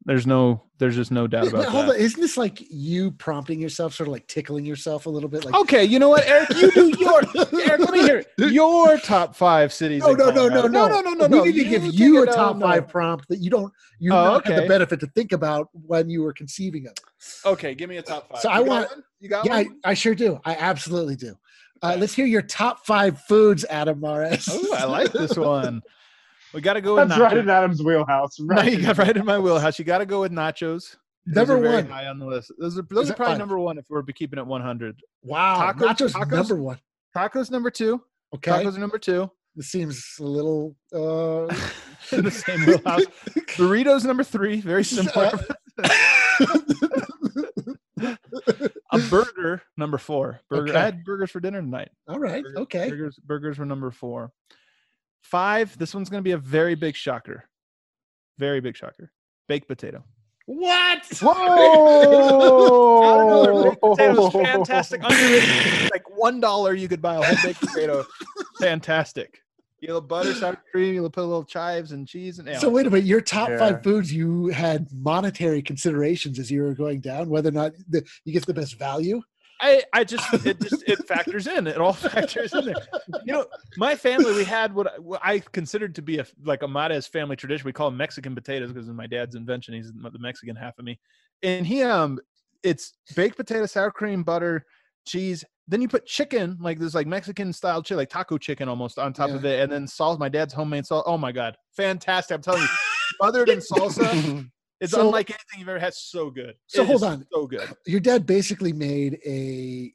There's 0.08 0.28
no, 0.28 0.62
there's 0.78 0.96
just 0.96 1.12
no 1.12 1.26
doubt 1.26 1.48
about 1.48 1.66
hold 1.66 1.86
that. 1.88 1.96
on, 1.96 2.00
isn't 2.00 2.22
this 2.22 2.38
like 2.38 2.64
you 2.70 3.10
prompting 3.14 3.60
yourself, 3.60 3.96
sort 3.96 4.08
of 4.08 4.14
like 4.14 4.28
tickling 4.28 4.64
yourself 4.64 5.08
a 5.08 5.10
little 5.10 5.28
bit? 5.30 5.44
Like, 5.46 5.56
Okay, 5.56 5.84
you 5.84 5.98
know 5.98 6.10
what, 6.10 6.24
Eric? 6.28 6.50
You 6.56 6.70
do 6.72 6.94
your 7.00 7.22
Eric. 7.68 7.80
Let 7.80 7.90
me 7.92 8.02
hear 8.04 8.18
it. 8.20 8.28
your 8.54 9.00
top 9.00 9.36
five 9.36 9.74
cities. 9.74 10.04
no, 10.04 10.12
no, 10.14 10.30
no, 10.30 10.48
no, 10.48 10.68
no, 10.68 10.88
no, 10.88 11.02
no, 11.02 11.14
no, 11.14 11.26
no. 11.28 11.42
We 11.42 11.52
need 11.52 11.64
to 11.64 11.70
give 11.70 11.86
you 11.86 12.22
a 12.22 12.28
top 12.28 12.60
five 12.62 12.88
prompt 12.88 13.28
that 13.30 13.40
you 13.40 13.50
don't, 13.50 13.74
you 13.98 14.12
Oh, 14.12 14.24
not 14.24 14.46
have 14.46 14.54
okay. 14.54 14.62
the 14.64 14.68
benefit 14.70 15.00
to 15.00 15.08
think 15.08 15.32
about 15.32 15.70
when 15.72 16.08
you 16.08 16.22
were 16.22 16.34
conceiving 16.34 16.86
of 16.86 16.92
it. 16.92 17.02
Okay, 17.44 17.74
give 17.74 17.90
me 17.90 17.98
a 17.98 18.04
top 18.04 18.30
five. 18.30 18.42
So 18.42 18.50
You 18.50 18.56
I 18.56 18.60
want- 18.60 18.90
one? 18.92 19.04
You 19.20 19.30
got 19.30 19.46
Yeah, 19.46 19.56
I? 19.56 19.68
I 19.84 19.94
sure 19.96 20.14
do. 20.14 20.40
I 20.46 20.56
absolutely 20.56 21.16
do. 21.16 21.36
Uh, 21.82 21.96
let's 22.00 22.14
hear 22.14 22.28
your 22.28 22.44
top 22.44 22.86
five 22.86 23.20
foods, 23.22 23.66
Adam 23.72 24.00
Mares. 24.02 24.48
Oh, 24.52 24.76
I 24.78 24.86
like 24.86 25.12
this 25.12 25.36
one. 25.38 25.82
We 26.56 26.62
got 26.62 26.74
to 26.74 26.82
go 26.82 26.96
with 26.96 27.10
That's 27.10 27.20
right 27.20 27.38
in. 27.38 27.50
Adam's 27.50 27.84
wheelhouse. 27.84 28.40
No, 28.40 28.56
Right 28.56 28.72
you 28.72 28.82
got 28.82 28.98
right 28.98 29.16
in 29.16 29.26
my 29.26 29.38
wheelhouse. 29.38 29.78
You 29.78 29.84
got 29.86 29.98
to 30.00 30.06
go 30.06 30.22
with 30.22 30.32
nachos. 30.32 30.96
Those 31.28 31.48
Number 31.50 31.58
one. 31.60 31.88
high 31.88 32.08
on 32.08 32.18
the 32.18 32.26
list. 32.26 32.52
Those 32.58 32.78
are 32.80 32.84
those 32.90 33.10
are 33.10 33.14
probably 33.14 33.34
five? 33.34 33.40
number 33.40 33.60
one 33.60 33.78
if 33.78 33.86
we're 33.90 34.04
keeping 34.04 34.40
it 34.40 34.46
100. 34.48 35.00
Wow, 35.24 35.72
Tacos- 35.74 35.80
nachos, 35.88 36.12
tacos? 36.14 36.32
number 36.32 36.56
one. 36.56 36.80
Tacos 37.16 37.52
number 37.52 37.70
two. 37.72 38.02
Okay, 38.36 38.52
Tacos 38.52 38.76
are 38.78 38.80
number 38.80 38.98
two. 39.00 39.30
this 39.56 39.68
seems 39.68 40.16
a 40.20 40.24
little. 40.24 40.76
Uh, 40.94 41.48
in 42.16 42.24
the 42.24 42.32
same 42.32 42.66
wheelhouse. 42.66 43.04
Burritos 43.58 44.06
number 44.06 44.24
three. 44.24 44.62
Very 44.62 44.84
similar. 44.86 45.32
a 48.92 49.00
burger 49.10 49.62
number 49.78 49.98
four. 49.98 50.40
Burger. 50.50 50.70
Okay. 50.72 50.80
I 50.80 50.84
had 50.86 51.04
burgers 51.04 51.32
for 51.32 51.40
dinner 51.40 51.62
tonight. 51.62 51.90
All 52.08 52.20
right. 52.20 52.44
Burgers, 52.44 52.58
Okay. 52.62 52.90
Burgers, 52.90 53.20
burgers 53.26 53.58
were 53.58 53.66
number 53.66 53.92
four. 53.92 54.32
Five. 55.26 55.78
This 55.78 55.94
one's 55.96 56.10
going 56.10 56.22
to 56.22 56.24
be 56.24 56.32
a 56.34 56.38
very 56.38 56.76
big 56.76 56.96
shocker. 56.96 57.46
Very 58.38 58.62
big 58.62 58.78
shocker. 58.78 59.12
Baked 59.48 59.68
potato. 59.68 60.04
What? 60.46 61.04
Whoa! 62.76 63.64
Baked 63.64 63.82
potatoes, 63.82 64.32
fantastic. 64.34 65.02
Underrated. 65.10 65.92
Like 65.92 66.08
one 66.16 66.40
dollar, 66.40 66.76
you 66.76 66.88
could 66.88 67.02
buy 67.02 67.16
a 67.16 67.24
whole 67.24 67.36
baked 67.44 67.62
potato. 67.62 68.06
Fantastic. 68.60 69.40
You 69.82 69.90
know, 69.90 70.00
butter, 70.00 70.34
sour 70.34 70.58
cream. 70.72 70.94
You 70.96 71.02
put 71.10 71.22
a 71.22 71.24
little 71.28 71.44
chives 71.44 71.92
and 71.92 72.08
cheese 72.08 72.40
and. 72.40 72.48
So 72.60 72.70
wait 72.70 72.86
a 72.88 72.90
minute. 72.90 73.06
Your 73.06 73.20
top 73.22 73.50
Yeah. 73.50 73.58
five 73.58 73.84
foods, 73.84 74.14
you 74.14 74.48
had 74.48 74.88
monetary 74.94 75.62
considerations 75.62 76.40
as 76.40 76.50
you 76.52 76.62
were 76.62 76.74
going 76.76 77.02
down, 77.02 77.28
whether 77.30 77.50
or 77.50 77.54
not 77.54 77.74
the, 77.90 78.04
you 78.24 78.32
get 78.34 78.46
the 78.46 78.54
best 78.54 78.78
value. 78.80 79.22
I, 79.62 79.84
I 79.94 80.04
just 80.04 80.46
it 80.46 80.60
just 80.62 80.84
it 80.88 81.08
factors 81.08 81.48
in. 81.48 81.66
It 81.68 81.78
all 81.78 81.94
factors 81.94 82.54
in 82.54 82.66
there. 82.66 82.76
You 83.26 83.34
know, 83.34 83.46
my 83.78 83.96
family 83.96 84.34
we 84.34 84.44
had 84.44 84.74
what, 84.76 84.88
I- 84.88 85.00
what 85.00 85.22
I 85.24 85.40
considered 85.40 85.96
to 85.96 86.02
be 86.02 86.20
a 86.20 86.26
like 86.44 86.64
a 86.64 86.68
Mares 86.68 87.08
family 87.08 87.36
tradition. 87.36 87.66
We 87.66 87.72
call 87.74 87.90
them 87.90 87.98
Mexican 87.98 88.36
potatoes 88.36 88.72
because 88.72 88.90
of 88.90 88.96
my 88.96 89.08
dad's 89.08 89.36
invention. 89.36 89.74
He's 89.74 89.92
the 89.94 90.20
Mexican 90.20 90.56
half 90.56 90.78
of 90.78 90.86
me, 90.86 91.00
and 91.42 91.66
he 91.66 91.84
um 91.84 92.20
it's 92.64 92.94
baked 93.16 93.38
potato, 93.38 93.66
sour 93.66 93.92
cream, 93.92 94.24
butter, 94.24 94.66
cheese. 95.06 95.46
Then 95.68 95.82
you 95.82 95.88
put 95.88 96.06
chicken, 96.06 96.58
like 96.60 96.78
this 96.78 96.94
like 96.94 97.08
Mexican 97.08 97.52
style 97.54 97.82
chicken, 97.82 97.98
like 97.98 98.10
taco 98.10 98.38
chicken 98.38 98.68
almost 98.70 99.00
on 99.00 99.14
top 99.14 99.30
Yeah. 99.30 99.36
of 99.36 99.46
it, 99.46 99.60
and 99.62 99.72
then 99.72 99.88
salt. 99.88 100.20
My 100.20 100.30
dad's 100.30 100.54
homemade 100.54 100.86
salt. 100.86 101.06
Oh 101.08 101.18
my 101.18 101.32
god, 101.32 101.56
fantastic! 101.76 102.36
I'm 102.36 102.42
telling 102.42 102.62
you, 102.62 102.68
smothered 103.20 103.50
in 103.50 103.60
salsa. 103.60 104.48
It's 104.86 104.94
So- 104.94 105.02
unlike 105.02 105.30
anything 105.30 105.60
you've 105.60 105.70
ever 105.70 105.80
had. 105.80 105.94
So 105.94 106.30
good. 106.30 106.56
So 106.68 106.82
It 106.82 106.88
hold 106.88 107.04
on. 107.04 107.26
So 107.32 107.46
good. 107.48 107.68
Your 107.86 108.00
dad 108.00 108.26
basically 108.26 108.74
made 108.74 109.20
a 109.26 109.94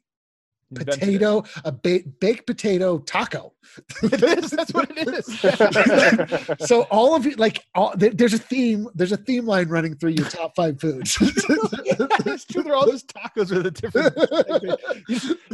Invented 0.73 0.93
it. 0.93 0.99
potato, 1.01 1.43
a 1.65 1.71
ba- 1.73 1.99
baked 2.21 2.47
potato 2.47 2.99
taco. 2.99 3.51
It 4.03 4.23
is. 4.23 4.51
That's 4.51 4.73
what 4.73 4.89
it 4.95 5.05
is. 6.59 6.65
so 6.69 6.83
all 6.83 7.13
of 7.13 7.25
you, 7.25 7.35
like, 7.35 7.61
all, 7.75 7.93
there's 7.97 8.33
a 8.33 8.37
theme. 8.37 8.87
There's 8.95 9.11
a 9.11 9.17
theme 9.17 9.45
line 9.45 9.67
running 9.67 9.95
through 9.95 10.11
your 10.11 10.29
top 10.29 10.55
five 10.55 10.79
foods. 10.79 11.17
it's 11.19 12.45
true. 12.45 12.63
They're 12.63 12.73
all 12.75 12.89
just 12.89 13.13
tacos 13.13 13.51
with 13.53 13.65
a 13.65 13.71
different. 13.71 14.13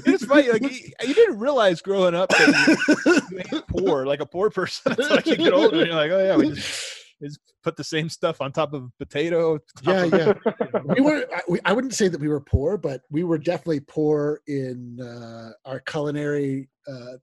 it's 0.05 0.25
funny. 0.25 0.51
Like 0.51 0.61
you, 0.61 0.91
you 1.07 1.13
didn't 1.15 1.39
realize 1.39 1.81
growing 1.81 2.13
up 2.13 2.29
that 2.29 2.77
you, 3.07 3.37
you 3.37 3.43
ate 3.57 3.67
poor, 3.67 4.05
like 4.05 4.19
a 4.19 4.25
poor 4.25 4.49
person. 4.51 4.91
Until 4.91 5.09
like 5.15 5.25
you 5.25 5.35
get 5.35 5.51
older, 5.53 5.77
and 5.79 5.87
you're 5.87 5.95
like, 5.95 6.11
oh 6.11 6.23
yeah, 6.23 6.35
we 6.37 6.51
just, 6.51 6.93
just 7.21 7.39
put 7.63 7.75
the 7.75 7.83
same 7.83 8.09
stuff 8.09 8.41
on 8.41 8.51
top 8.51 8.73
of 8.73 8.91
potato. 8.99 9.57
top 9.83 9.85
yeah, 9.85 10.03
of- 10.03 10.37
yeah. 10.43 10.81
We 10.95 11.01
were. 11.01 11.25
I, 11.33 11.41
we, 11.47 11.59
I 11.65 11.73
wouldn't 11.73 11.93
say 11.93 12.07
that 12.07 12.19
we 12.19 12.27
were 12.27 12.39
poor, 12.41 12.77
but 12.77 13.01
we 13.09 13.23
were 13.23 13.37
definitely 13.37 13.81
poor 13.81 14.41
in 14.47 14.99
uh, 15.01 15.51
our 15.65 15.79
culinary. 15.81 16.69
Uh, 16.87 17.17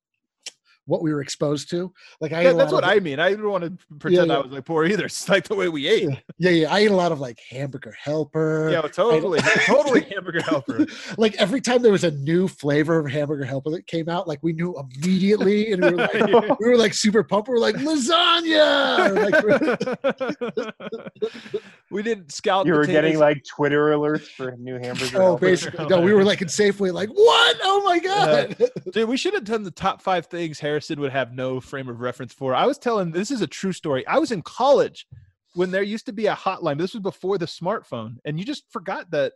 what 0.87 1.03
we 1.03 1.13
were 1.13 1.21
exposed 1.21 1.71
to, 1.71 1.93
like 2.21 2.33
I, 2.33 2.45
that, 2.45 2.57
that's 2.57 2.73
what 2.73 2.85
of, 2.85 2.91
I 2.91 2.99
mean. 3.01 3.21
I 3.21 3.35
don't 3.35 3.51
want 3.51 3.65
to 3.65 3.97
pretend 3.99 4.29
yeah. 4.29 4.37
I 4.37 4.39
was 4.41 4.53
like 4.53 4.65
poor 4.65 4.85
either. 4.85 5.05
It's 5.15 5.29
like 5.29 5.47
the 5.49 5.55
way 5.55 5.69
we 5.69 5.87
ate. 5.87 6.05
Yeah. 6.05 6.17
yeah, 6.39 6.51
yeah. 6.51 6.73
I 6.73 6.81
ate 6.81 6.91
a 6.91 6.97
lot 6.97 7.13
of 7.13 7.21
like 7.21 7.39
hamburger 7.49 7.95
helper. 8.03 8.71
Yeah, 8.71 8.83
totally, 8.83 9.41
totally 9.65 10.01
hamburger 10.11 10.43
helper. 10.43 10.87
like 11.17 11.35
every 11.37 11.61
time 11.61 11.83
there 11.83 11.93
was 11.93 12.05
a 12.05 12.11
new 12.11 12.49
flavor 12.49 12.99
of 12.99 13.11
hamburger 13.11 13.45
helper 13.45 13.71
that 13.71 13.87
came 13.87 14.09
out, 14.09 14.27
like 14.27 14.41
we 14.43 14.53
knew 14.53 14.75
immediately, 14.79 15.73
and 15.73 15.83
we 15.83 15.91
were 15.91 15.97
like, 15.97 16.13
we 16.61 16.69
were 16.69 16.77
like 16.77 16.95
super 16.95 17.23
pumped. 17.23 17.49
We 17.49 17.55
were 17.55 17.61
like 17.61 17.77
lasagna. 17.77 19.15
Like, 19.25 20.65
we 21.91 22.03
didn't 22.03 22.33
scout. 22.33 22.67
you 22.67 22.75
were 22.75 22.87
getting 22.87 23.19
like 23.19 23.45
Twitter 23.45 23.91
alerts 23.91 24.29
for 24.29 24.53
new 24.57 24.79
hamburger. 24.79 25.19
oh, 25.19 25.25
helpers. 25.25 25.65
basically, 25.65 25.87
no, 25.87 26.01
we 26.01 26.13
were 26.13 26.25
like 26.25 26.43
in 26.43 26.49
Safeway, 26.49 26.93
like 26.93 27.11
what? 27.11 27.57
Oh 27.63 27.83
my 27.85 27.99
uh, 27.99 28.47
god! 28.47 28.71
Dude, 28.93 29.09
we 29.09 29.17
should 29.17 29.35
have 29.35 29.45
done 29.45 29.63
the 29.63 29.71
top 29.71 30.03
five 30.03 30.27
things 30.27 30.59
Harrison 30.75 31.01
would 31.01 31.13
have 31.13 31.33
no 31.33 31.61
frame 31.61 31.89
of 31.89 32.01
reference 32.01 32.33
for. 32.33 32.53
I 32.53 32.67
was 32.67 32.79
telling 32.79 33.13
this 33.13 33.31
is 33.31 33.43
a 33.43 33.47
true 33.47 33.73
story. 33.73 34.05
I 34.09 34.19
was 34.19 34.33
in 34.33 34.43
college 34.43 35.07
when 35.55 35.71
there 35.71 35.85
used 35.85 36.05
to 36.07 36.13
be 36.13 36.27
a 36.27 36.35
hotline. 36.35 36.79
This 36.79 36.95
was 36.95 37.01
before 37.01 37.39
the 37.39 37.47
smartphone, 37.47 38.17
and 38.25 38.41
you 38.41 38.45
just 38.45 38.65
forgot 38.73 39.09
that 39.13 39.35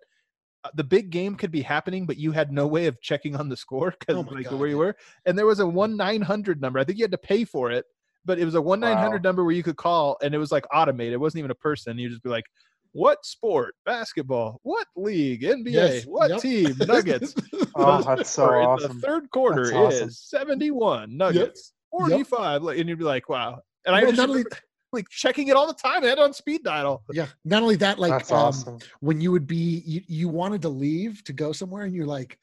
uh, 0.64 0.70
the 0.74 0.82
big 0.82 1.10
game 1.10 1.36
could 1.36 1.52
be 1.52 1.62
happening, 1.62 2.06
but 2.06 2.16
you 2.16 2.32
had 2.32 2.50
no 2.50 2.66
way 2.66 2.86
of 2.86 3.00
checking 3.00 3.36
on 3.36 3.48
the 3.48 3.56
score 3.56 3.94
because 4.00 4.16
Oh 4.16 4.28
like 4.34 4.50
God. 4.50 4.58
where 4.58 4.68
you 4.68 4.78
were. 4.78 4.96
And 5.26 5.38
there 5.38 5.46
was 5.46 5.60
a 5.60 5.66
one 5.66 5.96
nine 5.96 6.22
hundred 6.22 6.60
number. 6.60 6.80
I 6.80 6.84
think 6.84 6.98
you 6.98 7.04
had 7.04 7.12
to 7.12 7.18
pay 7.18 7.44
for 7.44 7.70
it, 7.70 7.84
but 8.24 8.40
it 8.40 8.44
was 8.44 8.56
a 8.56 8.60
one 8.60 8.80
nine 8.80 8.96
hundred 8.96 9.22
number 9.22 9.44
where 9.44 9.54
you 9.54 9.62
could 9.62 9.76
call, 9.76 10.18
and 10.20 10.34
it 10.34 10.38
was 10.38 10.50
like 10.50 10.66
automated. 10.74 11.12
It 11.12 11.20
wasn't 11.20 11.38
even 11.38 11.52
a 11.52 11.56
person. 11.56 11.98
You 11.98 12.08
just 12.08 12.22
be 12.24 12.30
like. 12.30 12.46
What 12.92 13.24
sport? 13.24 13.74
Basketball. 13.84 14.60
What 14.62 14.86
league? 14.96 15.42
NBA. 15.42 15.70
Yes, 15.72 16.04
What 16.04 16.30
yep. 16.30 16.40
team? 16.40 16.74
Nuggets. 16.86 17.34
Oh, 17.80 18.02
that's 18.02 18.30
so 18.30 18.44
score 18.46 18.60
awesome. 18.62 19.00
The 19.00 19.06
third 19.06 19.30
quarter 19.30 19.64
That's 19.66 19.76
awesome. 19.76 20.08
is 20.08 20.18
71 20.28 21.16
Nuggets, 21.16 21.74
45. 21.92 22.62
like, 22.64 22.78
And 22.78 22.88
you'd 22.88 22.98
be 22.98 23.04
like, 23.04 23.28
wow. 23.28 23.60
And 23.86 23.94
I 23.94 24.00
Well, 24.02 24.10
just 24.10 24.18
not 24.18 24.30
only- 24.30 24.44
like 24.92 25.08
checking 25.10 25.46
it 25.48 25.54
all 25.54 25.66
the 25.68 25.74
time. 25.74 26.02
I 26.02 26.08
had 26.08 26.18
on 26.18 26.32
speed 26.32 26.64
dial. 26.64 27.04
yeah. 27.12 27.26
Not 27.44 27.62
only 27.62 27.76
that, 27.76 27.98
like 28.00 28.10
um, 28.32 28.38
awesome. 28.38 28.78
when 29.00 29.20
you 29.20 29.30
would 29.30 29.46
be, 29.46 29.82
you, 29.86 30.00
you 30.08 30.28
wanted 30.28 30.62
to 30.62 30.70
leave 30.70 31.22
to 31.24 31.32
go 31.34 31.52
somewhere, 31.52 31.84
and 31.84 31.94
you're 31.94 32.06
like, 32.06 32.38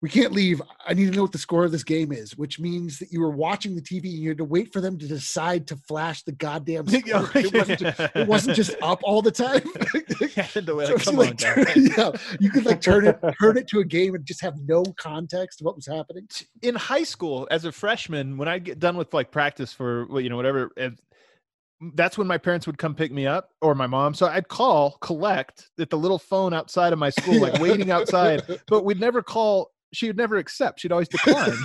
we 0.00 0.08
can't 0.08 0.32
leave. 0.32 0.62
I 0.86 0.94
need 0.94 1.10
to 1.10 1.16
know 1.16 1.22
what 1.22 1.32
the 1.32 1.38
score 1.38 1.64
of 1.64 1.72
this 1.72 1.82
game 1.82 2.12
is, 2.12 2.36
which 2.36 2.60
means 2.60 2.98
that 3.00 3.10
you 3.10 3.20
were 3.20 3.30
watching 3.32 3.74
the 3.74 3.82
TV 3.82 4.04
and 4.04 4.12
you 4.22 4.28
had 4.28 4.38
to 4.38 4.44
wait 4.44 4.72
for 4.72 4.80
them 4.80 4.96
to 4.98 5.08
decide 5.08 5.66
to 5.68 5.76
flash 5.88 6.22
the 6.22 6.32
goddamn 6.32 6.86
score. 6.88 7.30
It 7.34 7.52
wasn't 7.52 7.80
just, 7.80 8.00
it 8.14 8.28
wasn't 8.28 8.56
just 8.56 8.76
up 8.80 9.00
all 9.02 9.22
the 9.22 9.32
time. 9.32 9.62
Yeah, 10.36 10.44
to 10.44 10.60
So 10.62 10.72
like, 10.72 10.94
it's 10.94 11.12
like 11.12 11.38
turn- 11.38 11.66
yeah, 11.96 12.10
you 12.38 12.50
could 12.50 12.64
like 12.64 12.80
turn 12.80 13.06
it, 13.06 13.18
turn 13.40 13.56
it 13.56 13.66
to 13.68 13.80
a 13.80 13.84
game 13.84 14.14
and 14.14 14.24
just 14.24 14.40
have 14.40 14.54
no 14.66 14.82
context 14.98 15.60
of 15.60 15.64
what 15.64 15.74
was 15.76 15.86
happening. 15.86 16.28
in 16.62 16.74
high 16.74 17.02
school 17.02 17.48
as 17.50 17.64
a 17.64 17.72
freshman 17.72 18.36
when 18.36 18.48
i 18.48 18.58
get 18.58 18.78
done 18.78 18.96
with 18.96 19.12
like 19.14 19.30
practice 19.30 19.72
for 19.72 20.06
you 20.20 20.28
know 20.28 20.36
whatever 20.36 20.70
that's 21.94 22.18
when 22.18 22.26
my 22.26 22.38
parents 22.38 22.66
would 22.66 22.78
come 22.78 22.94
pick 22.94 23.12
me 23.12 23.26
up 23.26 23.50
or 23.62 23.74
my 23.74 23.86
mom 23.86 24.14
so 24.14 24.26
i'd 24.26 24.48
call 24.48 24.92
collect 25.00 25.70
at 25.78 25.90
the 25.90 25.98
little 25.98 26.18
phone 26.18 26.52
outside 26.52 26.92
of 26.92 26.98
my 26.98 27.10
school 27.10 27.40
like 27.40 27.60
waiting 27.60 27.90
outside 27.90 28.42
but 28.66 28.84
we'd 28.84 29.00
never 29.00 29.22
call 29.22 29.70
she 29.92 30.06
would 30.06 30.16
never 30.16 30.36
accept 30.36 30.80
she'd 30.80 30.92
always 30.92 31.08
decline 31.08 31.50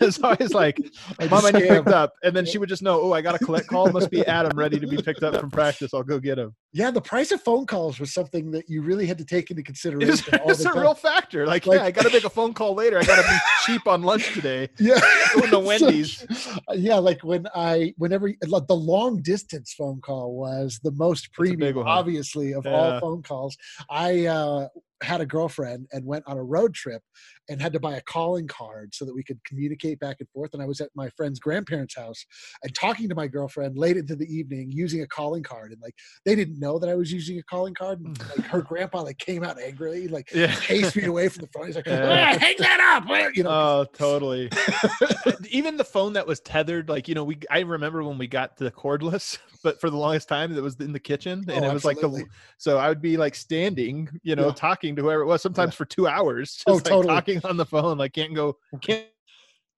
it's 0.00 0.20
always 0.22 0.52
like 0.52 0.78
mom 1.30 1.44
i 1.46 1.50
need 1.50 1.68
picked 1.68 1.88
up 1.88 2.12
and 2.22 2.34
then 2.34 2.44
she 2.44 2.58
would 2.58 2.68
just 2.68 2.82
know 2.82 3.00
oh 3.00 3.12
i 3.12 3.20
got 3.20 3.34
a 3.34 3.38
collect 3.38 3.66
call 3.68 3.90
must 3.90 4.10
be 4.10 4.26
adam 4.26 4.56
ready 4.58 4.78
to 4.80 4.86
be 4.86 4.96
picked 4.96 5.22
up 5.22 5.36
from 5.38 5.50
practice 5.50 5.94
i'll 5.94 6.02
go 6.02 6.18
get 6.18 6.38
him 6.38 6.54
Yeah, 6.72 6.90
the 6.90 7.00
price 7.00 7.30
of 7.30 7.40
phone 7.42 7.66
calls 7.66 8.00
was 8.00 8.12
something 8.12 8.50
that 8.52 8.68
you 8.68 8.82
really 8.82 9.06
had 9.06 9.18
to 9.18 9.24
take 9.24 9.50
into 9.50 9.62
consideration. 9.70 10.10
it's, 10.10 10.28
it's 10.50 10.60
a 10.60 10.64
time. 10.64 10.78
real 10.78 10.94
factor 10.94 11.46
like, 11.46 11.66
Like- 11.66 11.78
yeah 11.78 11.84
i 11.86 11.90
gotta 11.90 12.10
make 12.10 12.24
a 12.24 12.30
phone 12.30 12.54
call 12.54 12.74
later 12.74 12.98
i 12.98 13.04
gotta 13.04 13.22
be 13.22 13.38
cheap 13.64 13.86
on 13.86 14.02
lunch 14.02 14.32
today 14.34 14.68
yeah. 14.78 14.98
going 15.34 15.42
to 15.44 15.50
So- 15.50 15.60
wendy's 15.60 16.26
yeah, 16.74 16.96
like 16.96 17.22
when 17.22 17.46
I, 17.54 17.94
whenever 17.98 18.30
the 18.40 18.74
long 18.74 19.22
distance 19.22 19.74
phone 19.76 20.00
call 20.00 20.34
was 20.36 20.80
the 20.82 20.90
most 20.92 21.32
premium, 21.32 21.78
obviously, 21.78 22.52
of 22.52 22.64
Yeah. 22.64 22.72
all 22.72 23.00
phone 23.00 23.22
calls. 23.22 23.56
I 23.90 24.26
uh, 24.26 24.68
had 25.04 25.20
a 25.20 25.26
girlfriend 25.26 25.86
and 25.92 26.04
went 26.04 26.24
on 26.26 26.36
a 26.36 26.42
road 26.42 26.74
trip 26.74 27.02
and 27.48 27.60
had 27.60 27.72
to 27.74 27.80
buy 27.80 27.94
a 27.94 28.00
calling 28.02 28.46
card 28.48 28.94
so 28.94 29.04
that 29.04 29.14
we 29.14 29.22
could 29.22 29.42
communicate 29.44 29.98
back 30.00 30.16
and 30.20 30.28
forth. 30.30 30.54
And 30.54 30.62
I 30.62 30.66
was 30.66 30.80
at 30.80 30.90
my 30.94 31.10
friend's 31.16 31.38
grandparents' 31.38 31.96
house 31.96 32.24
and 32.62 32.74
talking 32.74 33.08
to 33.08 33.14
my 33.14 33.26
girlfriend 33.28 33.76
late 33.78 33.96
into 33.96 34.16
the 34.16 34.26
evening 34.26 34.72
using 34.72 35.02
a 35.02 35.06
calling 35.06 35.42
card. 35.42 35.72
And 35.72 35.80
like 35.80 35.94
they 36.24 36.34
didn't 36.34 36.58
know 36.58 36.78
that 36.78 36.88
I 36.88 36.94
was 36.94 37.12
using 37.12 37.38
a 37.38 37.42
calling 37.44 37.74
card. 37.74 38.00
And 38.00 38.18
like 38.28 38.46
her 38.46 38.62
grandpa 38.62 39.02
like 39.02 39.18
came 39.18 39.44
out 39.44 39.60
angrily, 39.60 40.08
like 40.08 40.28
Yeah. 40.34 40.54
chased 40.54 40.96
me 40.96 41.04
away 41.04 41.28
from 41.28 41.42
the 41.42 41.48
phone. 41.48 41.66
He's 41.66 41.76
like, 41.76 41.86
Yeah. 41.86 42.32
"Ah, 42.34 42.38
hang 42.38 42.56
that 42.58 42.80
up. 42.80 43.04
You 43.36 43.44
know, 43.44 43.50
Oh, 43.50 43.84
totally. 43.92 44.50
Even 45.50 45.76
the 45.76 45.84
phone 45.84 46.14
that 46.14 46.26
was 46.26 46.40
tethered, 46.40 46.88
like 46.88 47.08
you 47.08 47.14
know, 47.14 47.24
we 47.24 47.38
I 47.50 47.60
remember 47.60 48.02
when 48.02 48.18
we 48.18 48.26
got 48.26 48.56
the 48.56 48.70
cordless, 48.70 49.38
but 49.62 49.80
for 49.80 49.90
the 49.90 49.96
longest 49.96 50.28
time 50.28 50.56
it 50.56 50.62
was 50.62 50.76
in 50.80 50.92
the 50.92 51.00
kitchen, 51.00 51.44
and 51.48 51.64
Oh, 51.64 51.70
it 51.70 51.72
was 51.72 51.84
like 51.84 52.00
the 52.00 52.26
so 52.58 52.78
I 52.78 52.88
would 52.88 53.02
be 53.02 53.16
like 53.16 53.34
standing, 53.34 54.08
you 54.22 54.36
know, 54.36 54.48
Yeah. 54.48 54.52
talking 54.52 54.93
to 54.96 55.02
whoever 55.02 55.22
it 55.22 55.26
was, 55.26 55.42
sometimes 55.42 55.74
for 55.74 55.84
two 55.84 56.06
hours, 56.06 56.54
just 56.56 56.68
Oh, 56.68 56.74
like 56.74 56.84
totally. 56.84 57.06
talking 57.14 57.40
on 57.44 57.56
the 57.56 57.66
phone, 57.66 57.98
like 57.98 58.12
can't 58.12 58.34
go, 58.34 58.56
can't. 58.80 59.06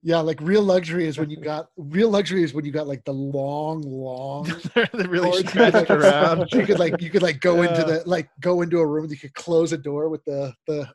yeah, 0.02 0.18
like 0.20 0.40
real 0.40 0.62
luxury 0.62 1.06
is 1.06 1.18
when 1.18 1.30
you 1.30 1.38
got 1.38 1.68
real 1.76 2.10
luxury 2.10 2.42
is 2.42 2.54
when 2.54 2.64
you 2.64 2.72
got 2.72 2.86
like 2.86 3.04
the 3.04 3.12
long, 3.12 3.82
long 3.82 4.44
They're 4.74 5.08
really 5.08 5.44
stretched 5.46 5.90
around. 5.90 6.48
you 6.52 6.64
could 6.66 6.78
like 6.78 7.00
you 7.00 7.10
could 7.10 7.22
like 7.22 7.40
go 7.40 7.62
into 7.62 7.82
the 7.84 8.02
like 8.06 8.28
go 8.40 8.62
into 8.62 8.78
a 8.78 8.86
room. 8.86 9.08
You 9.10 9.16
could 9.16 9.34
close 9.34 9.72
a 9.72 9.78
door 9.78 10.08
with 10.08 10.24
the 10.24 10.54
the 10.66 10.88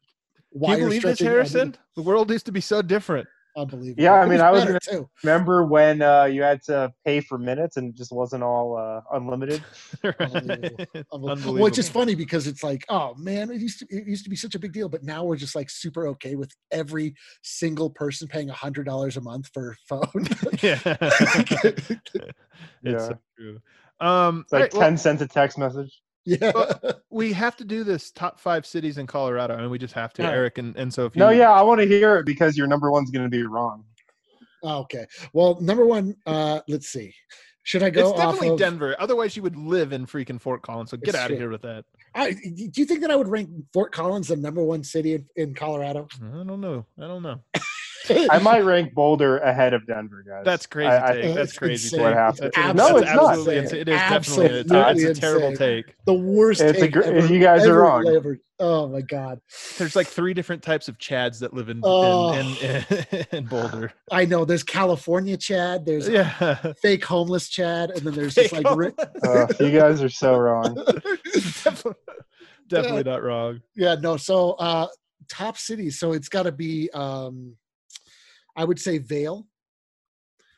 Can 0.64 0.72
you 0.80 0.86
believe 0.86 1.02
this, 1.04 1.20
the- 1.20 1.26
Harrison? 1.26 1.76
The 1.96 2.02
world 2.04 2.30
used 2.32 2.46
to 2.46 2.52
be 2.52 2.62
so 2.62 2.82
different. 2.82 3.28
Unbelievable. 3.58 4.02
Yeah, 4.02 4.14
I 4.14 4.26
mean, 4.26 4.40
I 4.40 4.50
was 4.50 4.64
better, 4.64 4.80
too. 4.80 5.10
Remember 5.24 5.66
when 5.66 6.02
uh, 6.02 6.24
you 6.24 6.42
had 6.42 6.62
to 6.64 6.92
pay 7.06 7.20
for 7.20 7.38
minutes 7.38 7.78
and 7.78 7.90
it 7.90 7.96
just 7.96 8.12
wasn't 8.12 8.44
all 8.44 8.78
uh, 8.78 9.02
unlimited? 9.16 9.62
Unbelievable. 10.20 10.86
Unbelievable. 11.12 11.54
Well, 11.56 11.66
it's 11.66 11.76
just 11.76 11.92
funny 11.92 12.16
because 12.16 12.48
it's 12.48 12.64
like, 12.64 12.86
oh 12.90 13.14
man, 13.18 13.52
it 13.52 13.60
used 13.60 13.80
to 13.80 13.88
it 13.90 14.08
used 14.08 14.24
to 14.24 14.30
be 14.30 14.36
such 14.36 14.56
a 14.56 14.60
big 14.60 14.72
deal, 14.72 14.88
but 14.88 15.04
now 15.04 15.24
we're 15.26 15.36
just 15.36 15.56
like 15.56 15.70
super 15.70 16.08
okay 16.08 16.36
with 16.36 16.52
every 16.72 17.14
single 17.44 17.90
person 17.90 18.28
paying 18.28 18.50
a 18.50 18.54
hundred 18.54 18.86
dollars 18.86 19.18
a 19.18 19.22
month 19.22 19.50
for 19.54 19.72
a 19.72 19.76
phone. 19.88 20.26
yeah. 20.62 20.80
it's 20.86 21.90
Yeah. 22.84 22.98
so 23.00 23.18
true. 23.38 23.60
Um, 24.00 24.42
It's 24.46 24.54
like 24.54 24.60
all 24.60 24.64
right, 24.64 24.74
well, 24.74 24.82
10 24.82 24.98
cents 24.98 25.22
a 25.22 25.28
text 25.28 25.58
message. 25.58 26.02
Yeah. 26.26 26.52
we 27.10 27.34
have 27.34 27.56
to 27.58 27.66
do 27.66 27.84
this 27.84 28.12
top 28.12 28.40
five 28.40 28.66
cities 28.66 28.98
in 28.98 29.08
Colorado, 29.08 29.58
and 29.58 29.70
we 29.70 29.78
just 29.78 29.94
have 29.94 30.14
to, 30.14 30.24
All 30.24 30.30
right. 30.30 30.36
Eric. 30.38 30.58
And, 30.58 30.76
and 30.76 30.94
so 30.94 31.06
if 31.06 31.16
you, 31.16 31.20
No, 31.20 31.30
yeah, 31.30 31.52
I 31.52 31.62
want 31.62 31.82
to 31.82 31.88
hear 31.88 32.18
it 32.18 32.26
because 32.26 32.58
your 32.58 32.68
number 32.68 32.92
one's 32.92 33.12
going 33.12 33.24
to 33.26 33.30
be 33.30 33.44
wrong. 33.44 33.84
okay. 34.64 35.06
Well, 35.34 35.60
number 35.62 35.86
one, 35.86 36.16
uh, 36.26 36.62
let's 36.68 36.88
see. 36.90 37.14
Should 37.64 37.84
I 37.84 37.88
it's 37.88 37.98
go 37.98 38.12
off 38.14 38.18
definitely 38.18 38.50
of? 38.50 38.58
Denver. 38.58 38.96
Otherwise, 39.00 39.36
you 39.36 39.44
would 39.44 39.56
live 39.56 39.94
in 39.94 40.08
freaking 40.08 40.42
Fort 40.42 40.64
Collins. 40.64 40.90
So 40.90 40.98
get 40.98 41.10
It's 41.10 41.18
out 41.18 41.28
true. 41.28 41.36
of 41.36 41.40
here 41.42 41.50
with 41.52 41.62
that. 41.62 41.86
I, 42.16 42.32
do 42.34 42.72
you 42.76 42.86
think 42.86 43.02
that 43.02 43.12
I 43.12 43.16
would 43.16 43.28
rank 43.28 43.50
Fort 43.72 43.92
Collins 43.92 44.30
the 44.30 44.36
number 44.36 44.64
one 44.64 44.84
city 44.84 45.14
in, 45.14 45.26
in 45.36 45.54
Colorado? 45.54 46.08
I 46.22 46.44
don't 46.44 46.60
know. 46.60 46.86
I 47.00 47.08
don't 47.08 47.22
know. 47.24 47.40
I 48.10 48.40
might 48.40 48.62
rank 48.66 48.94
Boulder 48.94 49.38
ahead 49.40 49.74
of 49.74 49.86
Denver, 49.86 50.24
guys. 50.28 50.44
That's 50.46 50.66
crazy 50.66 50.88
I- 50.90 51.08
I 51.10 51.22
think 51.22 51.36
That's 51.36 51.50
It's 51.52 51.58
crazy. 51.58 51.88
insane. 51.88 52.02
What 52.02 52.14
happened? 52.14 52.46
It's 52.48 52.56
That's, 52.58 52.76
No, 52.78 52.88
that's 53.00 53.02
it's 53.12 53.16
not. 53.22 53.38
insane. 53.40 53.58
It 53.58 53.64
is 53.64 53.70
definitely. 53.72 53.94
Absolutely 53.96 54.80
It's, 54.80 55.04
it's 55.04 55.18
a 55.18 55.22
terrible 55.22 55.56
take. 55.56 55.96
The 56.06 56.14
worst. 56.14 56.62
It's 56.62 56.78
a 56.78 56.82
take 56.82 56.94
gr- 56.94 57.02
ever- 57.04 57.28
you 57.34 57.40
guys 57.40 57.66
are 57.68 57.80
wrong. 57.80 58.08
ever- 58.08 58.38
Oh 58.64 58.88
my 58.88 59.02
god! 59.02 59.40
There's 59.80 59.96
like 59.96 60.06
three 60.06 60.36
different 60.36 60.62
types 60.62 60.88
of 60.88 61.00
Chads 61.00 61.40
that 61.40 61.52
live 61.52 61.70
in 61.70 61.82
Oh. 61.84 62.32
in, 62.34 62.46
in, 62.58 63.26
in 63.32 63.46
Boulder. 63.48 63.92
I 64.12 64.26
know. 64.26 64.46
There's 64.46 64.62
California 64.62 65.36
Chad. 65.36 65.84
There's 65.84 66.08
Yeah. 66.08 66.56
fake 66.80 67.04
homeless 67.04 67.50
Chad, 67.50 67.90
and 67.90 68.02
then 68.02 68.14
there's 68.14 68.36
just 68.36 68.54
like 68.54 68.70
ri- 68.76 68.94
Uh, 69.24 69.48
you 69.60 69.72
guys 69.72 70.04
are 70.04 70.10
so 70.10 70.38
wrong. 70.38 70.76
definitely, 71.34 71.94
definitely 72.68 73.04
not 73.04 73.24
wrong. 73.24 73.62
yeah 73.76 73.96
no. 73.96 74.16
So 74.18 74.52
uh 74.52 74.86
top 75.28 75.58
cities. 75.58 75.98
So 75.98 76.14
it's 76.14 76.30
got 76.30 76.44
to 76.44 76.52
be. 76.52 76.88
um 76.94 77.56
I 78.62 78.64
would 78.64 78.80
say 78.80 79.00
Vail. 79.00 79.48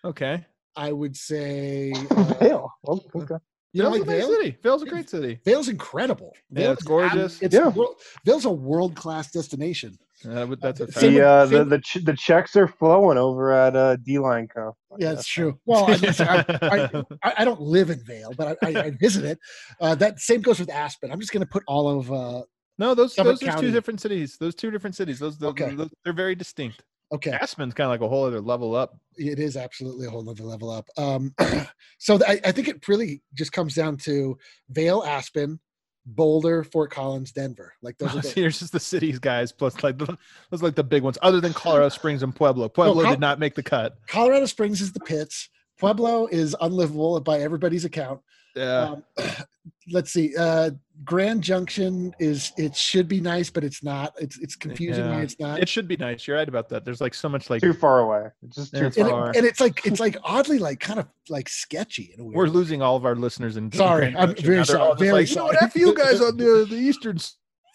Okay. 0.03 0.45
I 0.75 0.91
would 0.91 1.15
say. 1.15 1.93
Uh, 2.11 2.23
Vail. 2.39 2.69
Oh, 2.87 2.99
okay. 3.15 3.35
you 3.71 3.81
don't 3.81 3.93
Vail's 3.93 3.99
like 3.99 4.01
a 4.01 4.11
nice 4.11 4.19
Vail? 4.27 4.29
city. 4.31 4.57
Vail's 4.61 4.83
a 4.83 4.85
great 4.85 5.09
city. 5.09 5.39
Vail's 5.45 5.69
incredible. 5.69 6.33
Yeah, 6.51 6.59
Vail 6.59 6.71
it's 6.73 6.81
is 6.81 6.85
ab- 6.85 6.89
gorgeous. 6.89 7.41
It's 7.41 7.55
Yeah. 7.55 7.67
wor- 7.69 7.95
Vail's 8.25 8.45
a 8.45 8.51
world 8.51 8.95
class 8.95 9.31
destination. 9.31 9.97
Uh, 10.29 10.45
but 10.45 10.59
that's 10.61 10.79
a 10.81 10.87
fact. 10.87 10.99
The, 10.99 11.09
with- 11.15 11.21
uh, 11.23 11.45
the, 11.45 11.63
the, 11.65 11.79
ch- 11.79 12.03
the 12.03 12.13
checks 12.15 12.55
are 12.57 12.67
flowing 12.67 13.17
over 13.17 13.51
at 13.53 13.75
uh, 13.75 13.95
D-Line 13.97 14.47
Co. 14.53 14.75
Yeah, 14.99 15.13
it's 15.13 15.25
true. 15.27 15.57
Well, 15.65 15.85
I, 15.87 15.93
I, 16.19 16.45
I, 16.61 17.03
I, 17.29 17.33
I 17.39 17.45
don't 17.45 17.61
live 17.61 17.89
in 17.89 18.03
Vail, 18.03 18.33
but 18.37 18.57
I, 18.61 18.67
I, 18.67 18.83
I 18.85 18.89
visit 18.91 19.23
it. 19.23 19.39
Uh, 19.79 19.95
that 19.95 20.19
same 20.19 20.41
goes 20.41 20.59
with 20.59 20.69
Aspen. 20.69 21.09
I'm 21.11 21.19
just 21.21 21.31
going 21.31 21.45
to 21.45 21.49
put 21.49 21.63
all 21.67 21.87
of. 21.99 22.11
Uh, 22.11 22.43
No, 22.77 22.93
those 22.95 23.15
Summit 23.15 23.31
those 23.39 23.43
are 23.43 23.51
County. 23.51 23.61
two 23.67 23.71
different 23.71 24.01
cities. 24.01 24.37
Those 24.39 24.55
two 24.55 24.71
different 24.71 24.95
cities. 24.95 25.19
Those, 25.19 25.37
those, 25.37 25.51
Okay. 25.51 25.73
those- 25.75 25.93
they're 26.03 26.13
very 26.13 26.35
distinct. 26.35 26.83
Okay, 27.14 27.32
Aspen's 27.32 27.76
kind 27.76 27.86
of 27.86 27.91
like 27.91 28.01
a 28.01 28.07
whole 28.07 28.26
other 28.26 28.41
level 28.41 28.76
up. 28.76 28.97
it 29.18 29.38
is 29.38 29.55
absolutely 29.55 30.07
a 30.07 30.09
whole 30.09 30.28
other 30.28 30.43
level 30.43 30.72
up. 30.72 30.88
Um, 30.97 31.36
so 31.99 32.20
I, 32.28 32.39
I 32.43 32.51
think 32.51 32.68
it 32.68 32.88
really 32.88 33.22
just 33.36 33.51
comes 33.51 33.76
down 33.76 33.97
to 33.97 34.38
Vail, 34.70 35.03
Aspen, 35.05 35.59
Boulder, 36.07 36.64
Fort 36.64 36.89
Collins, 36.91 37.32
Denver. 37.32 37.74
Like 37.84 37.97
those 37.99 38.16
are 38.16 38.22
the, 38.24 38.30
Here's 38.30 38.59
just 38.59 38.74
the 38.74 38.80
cities, 38.80 39.20
guys. 39.20 39.51
Plus, 39.51 39.84
like 39.84 39.99
the, 39.99 40.18
those 40.49 40.61
are 40.61 40.66
like 40.66 40.76
the 40.76 40.84
big 40.84 41.03
ones, 41.03 41.18
other 41.22 41.39
than 41.39 41.53
Colorado 41.53 41.89
Springs 41.97 42.24
and 42.24 42.36
Pueblo. 42.36 42.68
Pueblo 42.68 43.03
Col- 43.03 43.11
did 43.11 43.20
not 43.20 43.39
make 43.39 43.53
the 43.55 43.64
cut. 43.64 43.97
Colorado 44.07 44.45
Springs 44.47 44.82
is 44.82 44.91
the 44.91 44.99
pits. 44.99 45.49
Pueblo 45.80 46.28
is 46.28 46.55
unlivable 46.61 47.20
by 47.22 47.39
everybody's 47.39 47.86
account. 47.86 48.22
Yeah, 48.55 48.95
Um, 48.95 49.03
let's 49.91 50.11
see. 50.13 50.35
Uh, 50.37 50.71
Grand 51.03 51.41
Junction 51.43 52.13
is 52.19 52.51
it 52.57 52.75
should 52.75 53.07
be 53.07 53.19
nice, 53.19 53.49
but 53.49 53.63
it's 53.63 53.83
not. 53.83 54.13
It's 54.19 54.39
it's 54.39 54.55
confusing 54.55 55.05
why 55.09 55.17
Yeah. 55.17 55.21
it's 55.23 55.39
not. 55.39 55.59
it 55.59 55.67
should 55.67 55.87
be 55.87 55.97
nice. 55.97 56.27
You're 56.27 56.37
right 56.37 56.47
about 56.47 56.69
that. 56.69 56.85
There's 56.85 57.01
like 57.01 57.13
so 57.13 57.27
much 57.27 57.49
like 57.49 57.61
Too 57.61 57.73
far 57.73 57.99
away. 58.01 58.29
It's 58.43 58.55
just 58.55 58.73
too 58.75 58.85
and, 58.85 58.95
far. 58.95 59.29
it, 59.31 59.37
and 59.37 59.45
it's 59.45 59.59
like 59.59 59.85
it's 59.85 59.99
like 59.99 60.15
oddly 60.23 60.59
like 60.59 60.79
kind 60.79 60.99
of 60.99 61.07
like 61.29 61.49
sketchy 61.49 62.13
in 62.13 62.21
a 62.21 62.23
weird 62.23 62.35
we're 62.35 62.43
way. 62.45 62.49
losing 62.51 62.81
all 62.81 62.95
of 62.95 63.05
our 63.05 63.15
listeners 63.15 63.57
in. 63.57 63.65
in 63.65 63.71
Sorry, 63.71 64.11
Grand 64.11 64.17
I'm 64.17 64.27
Junction. 64.29 64.45
very 64.45 64.57
Now 64.59 64.63
they're 64.65 64.79
all 64.79 64.87
sorry, 64.95 64.99
very 64.99 65.11
like, 65.13 65.29
you 65.29 65.35
know 65.35 65.43
what? 65.45 65.53
sorry." 65.59 65.65
F 65.65 65.75
you 65.75 65.93
guys 65.95 66.21
on 66.21 66.37
the 66.37 66.67
the 66.69 66.75
eastern. 66.89 67.17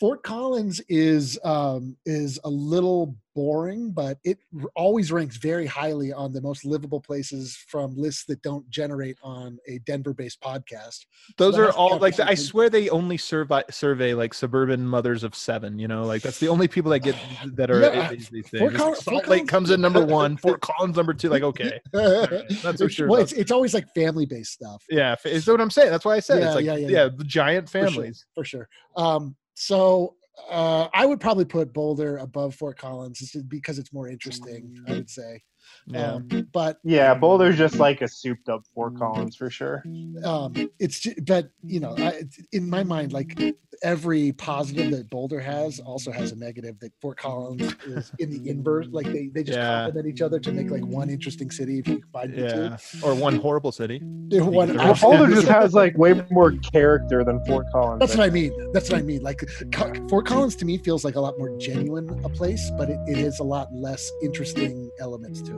Fort 0.01 0.23
Collins 0.23 0.81
is 0.89 1.39
um 1.43 1.97
is 2.07 2.39
a 2.45 2.49
little 2.49 3.17
boring, 3.39 3.93
but 3.93 4.19
it 4.25 4.39
always 4.75 5.13
ranks 5.13 5.37
very 5.37 5.65
highly 5.65 6.13
on 6.13 6.33
the 6.33 6.41
most 6.41 6.65
livable 6.65 7.01
places 7.01 7.57
from 7.69 7.95
lists 7.97 8.25
that 8.27 8.43
don't 8.43 8.69
generate 8.69 9.17
on 9.23 9.59
a 9.69 9.79
Denver-based 9.87 10.41
podcast. 10.41 11.07
Those 11.37 11.55
that 11.55 11.69
are 11.69 11.73
all 11.73 11.99
like 11.99 12.19
I 12.19 12.35
swear 12.35 12.69
they 12.69 12.89
only 12.91 13.17
survey 13.17 13.63
survey 13.71 14.13
like 14.13 14.35
suburban 14.35 14.85
mothers 14.85 15.23
of 15.23 15.37
seven. 15.37 15.79
You 15.79 15.87
know, 15.87 16.03
like 16.03 16.23
that's 16.23 16.41
the 16.41 16.49
only 16.49 16.67
people 16.67 16.91
that 16.91 16.99
get 17.01 17.15
that 17.55 17.71
are 17.71 17.81
Yeah, 17.81 18.11
these, 18.11 18.29
these 18.29 18.49
Fort 18.49 18.73
things. 18.73 18.83
Col- 18.83 18.95
Salt 18.97 19.29
Lake 19.29 19.47
comes 19.47 19.71
in 19.71 19.81
number 19.81 20.05
one. 20.05 20.37
Fort 20.37 20.61
Collins 20.61 20.97
number 20.97 21.15
two. 21.15 21.29
Like 21.29 21.45
okay, 21.45 21.79
not 21.95 22.77
so 22.77 22.87
It's- 22.87 22.91
sure 22.93 23.07
well, 23.09 23.21
it's, 23.21 23.33
it's 23.35 23.53
always 23.53 23.73
like 23.73 23.87
family-based 23.95 24.51
stuff. 24.53 24.83
yeah, 24.91 25.15
is 25.25 25.45
that 25.45 25.53
what 25.53 25.61
I'm 25.61 25.71
saying? 25.71 25.91
That's 25.91 26.05
why 26.05 26.17
I 26.17 26.21
said 26.21 26.41
Yeah, 26.41 26.47
it's 26.47 26.57
like 26.57 26.65
yeah, 26.65 26.75
yeah, 26.77 26.89
yeah, 26.89 27.09
giant 27.25 27.69
For 27.71 27.79
sure, 27.83 27.89
families. 27.89 28.27
for 28.35 28.45
sure. 28.45 28.69
Um, 28.97 29.37
so 29.55 30.15
uh, 30.51 30.89
I 30.93 31.07
would 31.07 31.21
probably 31.21 31.45
put 31.45 31.73
Boulder 31.73 32.19
above 32.19 32.55
Fort 32.55 32.79
Collins 32.79 33.19
just 33.19 33.49
because 33.49 33.79
it's 33.79 33.93
more 33.93 34.09
interesting. 34.09 34.83
I 34.89 34.93
would 34.93 35.11
say, 35.11 35.43
Yeah, 35.87 36.13
um, 36.15 36.49
but 36.53 36.79
yeah, 36.85 37.15
Boulder's 37.15 37.57
just 37.57 37.77
like 37.77 38.03
a 38.03 38.09
souped 38.09 38.49
up 38.49 38.63
Fort 38.75 38.97
Collins 38.99 39.37
for 39.37 39.51
sure. 39.51 39.83
um, 40.25 40.53
it's 40.79 41.01
ju- 41.01 41.15
but 41.27 41.51
you 41.65 41.81
know, 41.81 41.95
I, 41.99 42.23
in 42.53 42.69
my 42.69 42.85
mind, 42.85 43.13
like 43.13 43.39
every 43.83 44.33
positive 44.33 44.91
that 44.91 45.09
Boulder 45.09 45.39
has 45.41 45.79
also 45.81 46.11
has 46.11 46.33
a 46.33 46.37
negative 46.37 46.79
that 46.81 46.93
Fort 47.01 47.17
Collins 47.19 47.75
is 47.87 48.13
in 48.19 48.31
the 48.31 48.51
inverse. 48.51 48.87
Like 48.91 49.07
they 49.07 49.29
they 49.33 49.43
just 49.45 49.57
Yeah. 49.59 49.85
complement 49.85 50.07
each 50.15 50.21
other 50.21 50.39
to 50.41 50.53
make 50.53 50.71
like 50.71 50.85
one 50.85 51.09
interesting 51.11 51.51
city. 51.51 51.79
If 51.79 51.89
you 51.89 52.01
combine 52.01 52.33
the 52.33 52.43
yeah, 52.43 53.07
or 53.09 53.15
one 53.15 53.37
horrible 53.37 53.73
city. 53.73 54.01
one. 54.03 54.31
Well, 54.31 54.77
Well, 54.77 54.95
Boulder 55.01 55.35
just 55.35 55.49
has 55.49 55.75
like 55.75 55.97
way 55.97 56.21
more 56.31 56.53
character 56.53 57.25
than 57.25 57.43
Fort 57.47 57.67
Collins. 57.73 58.01
That's 58.01 58.17
what 58.17 58.27
I 58.27 58.31
mean. 58.31 58.53
That's 58.73 58.91
what 58.91 58.99
I 58.99 59.03
mean. 59.03 59.23
Like 59.23 59.43
Co- 59.73 59.95
Fort 60.09 60.27
Collins 60.27 60.57
to 60.57 60.65
me 60.65 60.79
feels 60.79 61.05
like 61.05 61.15
a 61.15 61.21
lot 61.21 61.39
more 61.39 61.57
genuine 61.59 62.09
a 62.25 62.29
place, 62.29 62.71
but 62.77 62.91
it, 62.91 62.99
it 63.07 63.17
has 63.19 63.39
a 63.39 63.45
lot 63.45 63.73
less 63.73 64.11
interesting 64.23 64.91
elements 64.99 65.41
to 65.43 65.53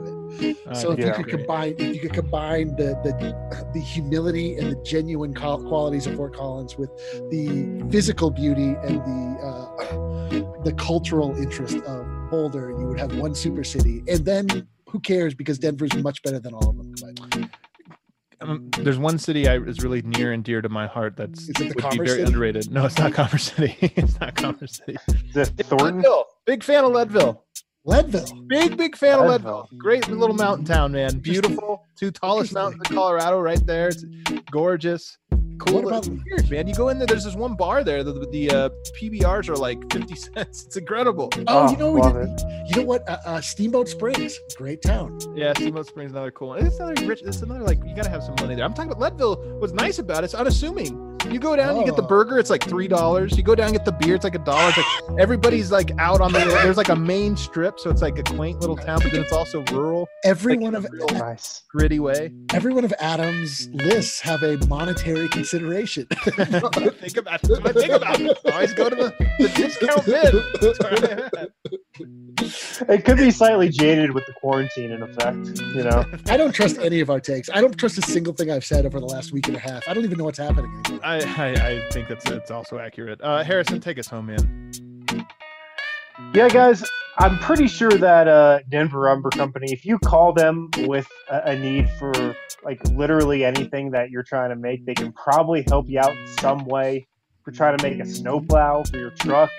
I 0.67 0.73
so 0.73 0.91
if 0.91 0.99
think 0.99 0.99
you 0.99 1.13
could 1.13 1.19
agree. 1.19 1.37
combine, 1.45 1.75
if 1.77 1.95
you 1.95 2.01
could 2.01 2.13
combine 2.13 2.75
the 2.75 2.95
the, 3.03 3.69
the 3.73 3.79
humility 3.79 4.55
and 4.55 4.71
the 4.71 4.81
genuine 4.83 5.33
qualities 5.33 6.07
of 6.07 6.15
Fort 6.15 6.35
Collins 6.35 6.77
with 6.77 6.89
the 7.29 7.85
physical 7.91 8.31
beauty 8.31 8.75
and 8.83 8.99
the 8.99 9.41
uh, 9.45 10.63
the 10.63 10.73
cultural 10.73 11.35
interest 11.37 11.77
of 11.77 12.29
Boulder, 12.29 12.71
you 12.71 12.87
would 12.87 12.99
have 12.99 13.15
one 13.17 13.35
super 13.35 13.63
city. 13.63 14.03
And 14.07 14.25
then 14.25 14.67
who 14.87 14.99
cares? 14.99 15.33
Because 15.33 15.59
Denver's 15.59 15.93
much 15.95 16.21
better 16.23 16.39
than 16.39 16.53
all 16.53 16.69
of 16.69 16.77
them 16.77 16.93
combined. 16.95 17.49
Um, 18.41 18.69
there's 18.79 18.97
one 18.97 19.19
city 19.19 19.47
I 19.47 19.57
is 19.57 19.83
really 19.83 20.01
near 20.01 20.31
and 20.31 20.43
dear 20.43 20.61
to 20.61 20.69
my 20.69 20.87
heart. 20.87 21.15
That's 21.15 21.41
Is 21.41 21.49
it 21.59 21.75
would 21.75 21.89
be 21.91 21.97
very 21.97 22.09
City? 22.09 22.23
underrated. 22.23 22.71
No, 22.71 22.85
it's 22.85 22.97
not 22.97 23.13
Commerce 23.13 23.51
City. 23.51 23.75
it's 23.95 24.19
not 24.19 24.35
Commerce 24.35 24.77
City. 24.83 24.97
The 25.33 25.45
Thornton. 25.45 25.97
Leadville. 25.97 26.25
Big 26.45 26.63
fan 26.63 26.83
of 26.83 26.91
Leadville. 26.91 27.43
Leadville. 27.83 28.43
Big, 28.47 28.77
big 28.77 28.95
fan 28.95 29.19
of 29.19 29.25
Leadville. 29.27 29.61
Leadville. 29.61 29.69
Great 29.79 30.07
little 30.07 30.35
mountain 30.35 30.65
town, 30.65 30.91
man. 30.91 31.17
Beautiful. 31.19 31.85
Two 31.95 32.11
tallest 32.11 32.53
mountains 32.53 32.81
in 32.89 32.95
Colorado 32.95 33.39
right 33.39 33.65
there. 33.65 33.87
It's 33.87 34.05
gorgeous. 34.51 35.17
cool. 35.57 35.75
What 35.81 35.83
about- 35.85 35.97
it's 36.07 36.09
weird, 36.09 36.51
man? 36.51 36.67
You 36.67 36.75
go 36.75 36.89
in 36.89 36.99
there. 36.99 37.07
There's 37.07 37.23
this 37.23 37.35
one 37.35 37.55
bar 37.55 37.83
there. 37.83 38.03
The, 38.03 38.13
the 38.31 38.51
uh, 38.51 38.69
PBRs 39.01 39.49
are 39.49 39.55
like 39.55 39.91
fifty 39.91 40.15
cents. 40.35 40.65
It's 40.65 40.77
incredible. 40.77 41.29
Oh, 41.37 41.43
Oh, 41.47 41.71
you 41.71 41.77
know 41.77 41.91
we 41.91 42.01
did, 42.01 42.39
You 42.69 42.81
know 42.81 42.87
what? 42.87 43.07
Uh, 43.09 43.17
uh, 43.25 43.41
Steamboat 43.41 43.87
Springs, 43.89 44.37
great 44.57 44.81
town. 44.83 45.17
Yeah, 45.35 45.53
Steamboat 45.53 45.87
Springs 45.87 46.11
is 46.11 46.15
another 46.15 46.31
cool. 46.31 46.49
one. 46.49 46.65
It's 46.65 46.79
another 46.79 47.05
rich. 47.07 47.21
It's 47.23 47.41
another 47.41 47.63
like 47.63 47.79
you 47.85 47.95
gotta 47.95 48.09
have 48.09 48.23
some 48.23 48.35
money 48.39 48.53
there. 48.55 48.63
I'm 48.65 48.73
talking 48.75 48.91
about 48.91 49.01
Leadville. 49.01 49.37
What's 49.59 49.73
nice 49.73 49.97
about 49.97 50.19
it, 50.23 50.25
it's 50.25 50.35
unassuming. 50.35 51.10
You 51.29 51.39
go 51.39 51.55
down, 51.55 51.77
you 51.77 51.85
get 51.85 51.95
the 51.95 52.03
Oh. 52.03 52.07
burger, 52.07 52.39
it's 52.39 52.49
like 52.49 52.63
three 52.63 52.87
dollars. 52.87 53.37
You 53.37 53.43
go 53.43 53.55
down, 53.55 53.71
get 53.71 53.85
the 53.85 53.91
beer, 53.91 54.15
it's 54.15 54.23
like 54.23 54.35
a 54.35 54.39
dollar. 54.39 54.69
It's 54.69 54.77
like 54.77 55.19
everybody's 55.19 55.71
like 55.71 55.91
out 55.99 56.19
on 56.21 56.31
the. 56.33 56.39
There's 56.39 56.77
like 56.77 56.89
a 56.89 56.95
main 56.95 57.37
strip, 57.37 57.79
so 57.79 57.89
it's 57.89 58.01
like 58.01 58.17
a 58.17 58.23
quaint 58.23 58.59
little 58.61 58.75
town, 58.75 58.99
but 59.03 59.11
then 59.11 59.21
it's 59.21 59.31
also 59.33 59.63
rural, 59.71 60.07
Every 60.25 60.53
like 60.55 60.61
one 60.61 60.75
of 60.75 60.87
real 60.91 61.07
Nice. 61.07 61.63
gritty 61.69 61.99
way. 61.99 62.31
every 62.53 62.73
one 62.73 62.83
of 62.85 62.93
Adam's 62.99 63.67
lists 63.73 64.19
have 64.21 64.41
a 64.43 64.57
monetary 64.67 65.27
consideration. 65.29 66.05
think 66.25 67.17
about 67.17 67.43
it. 67.43 67.47
That's 67.47 67.49
what 67.49 67.67
I 67.67 67.73
think 67.73 67.91
about. 67.93 68.21
It. 68.21 68.37
Always 68.51 68.73
go 68.73 68.89
to 68.89 68.95
the, 68.95 69.13
the 69.39 69.47
discount 69.49 70.05
bin. 70.05 71.20
It 72.89 73.05
could 73.05 73.17
be 73.17 73.31
slightly 73.31 73.69
jaded 73.69 74.11
with 74.11 74.25
the 74.25 74.33
quarantine 74.33 74.91
in 74.91 75.01
effect. 75.01 75.59
You 75.75 75.83
know. 75.83 76.05
I 76.27 76.37
don't 76.37 76.51
trust 76.51 76.79
any 76.79 76.99
of 76.99 77.09
our 77.09 77.19
takes. 77.19 77.49
I 77.49 77.61
don't 77.61 77.77
trust 77.77 77.97
a 77.97 78.01
single 78.01 78.33
thing 78.33 78.51
I've 78.51 78.65
said 78.65 78.85
over 78.85 78.99
the 78.99 79.05
last 79.05 79.31
week 79.31 79.47
and 79.47 79.55
a 79.55 79.59
half. 79.59 79.87
I 79.87 79.93
don't 79.93 80.03
even 80.03 80.17
know 80.17 80.25
what's 80.25 80.39
happening 80.39 80.71
anymore. 80.85 81.05
I, 81.05 81.19
I, 81.37 81.67
I 81.69 81.89
think 81.91 82.07
that's 82.07 82.29
it's 82.29 82.51
also 82.51 82.77
accurate. 82.79 83.19
Uh, 83.21 83.43
Harrison, 83.43 83.79
take 83.79 83.99
us 83.99 84.07
home, 84.07 84.27
man. 84.27 85.25
Yeah, 86.33 86.49
guys, 86.49 86.83
I'm 87.17 87.37
pretty 87.39 87.67
sure 87.67 87.91
that 87.91 88.27
uh, 88.27 88.59
Denver 88.69 89.01
Rubber 89.01 89.29
Company, 89.29 89.71
if 89.71 89.85
you 89.85 89.99
call 89.99 90.33
them 90.33 90.69
with 90.79 91.07
a, 91.29 91.51
a 91.51 91.59
need 91.59 91.89
for 91.91 92.35
like 92.63 92.79
literally 92.91 93.43
anything 93.43 93.91
that 93.91 94.11
you're 94.11 94.23
trying 94.23 94.49
to 94.49 94.55
make, 94.55 94.85
they 94.85 94.93
can 94.93 95.11
probably 95.13 95.63
help 95.67 95.89
you 95.89 95.99
out 95.99 96.15
in 96.15 96.27
some 96.39 96.65
way. 96.65 97.07
If 97.39 97.47
you're 97.47 97.53
trying 97.53 97.77
to 97.77 97.83
make 97.83 97.99
a 97.99 98.05
snowplow 98.05 98.83
for 98.83 98.97
your 98.97 99.09
truck, 99.11 99.49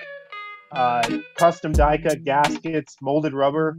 uh, 0.73 1.19
custom 1.37 1.71
die 1.71 1.97
cut 1.97 2.23
gaskets, 2.23 2.95
molded 3.01 3.33
rubber, 3.33 3.77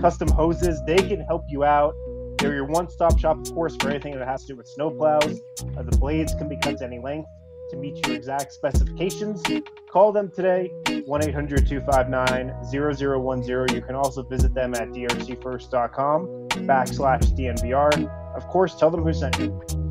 custom 0.00 0.28
hoses, 0.28 0.80
they 0.86 0.96
can 0.96 1.20
help 1.20 1.44
you 1.48 1.64
out. 1.64 1.94
They're 2.38 2.54
your 2.54 2.66
one-stop 2.66 3.18
shop, 3.18 3.38
of 3.38 3.54
course, 3.54 3.76
for 3.80 3.88
anything 3.90 4.18
that 4.18 4.26
has 4.26 4.44
to 4.44 4.52
do 4.52 4.56
with 4.56 4.68
snowplows. 4.78 5.38
Uh, 5.76 5.82
the 5.82 5.96
blades 5.96 6.34
can 6.34 6.48
be 6.48 6.56
cut 6.62 6.78
to 6.78 6.84
any 6.84 6.98
length 6.98 7.28
to 7.70 7.76
meet 7.76 8.06
your 8.06 8.16
exact 8.16 8.52
specifications. 8.52 9.42
Call 9.90 10.12
them 10.12 10.30
today, 10.34 10.70
1 11.06 11.24
800 11.24 11.66
259 11.66 12.52
0010. 12.70 13.76
You 13.76 13.82
can 13.82 13.94
also 13.94 14.22
visit 14.22 14.54
them 14.54 14.74
at 14.74 14.88
drcfirst.com 14.88 16.26
backslash 16.66 17.36
DNVR. 17.36 18.36
Of 18.36 18.46
course, 18.48 18.74
tell 18.74 18.90
them 18.90 19.02
who 19.02 19.12
sent 19.12 19.38
you. 19.38 19.83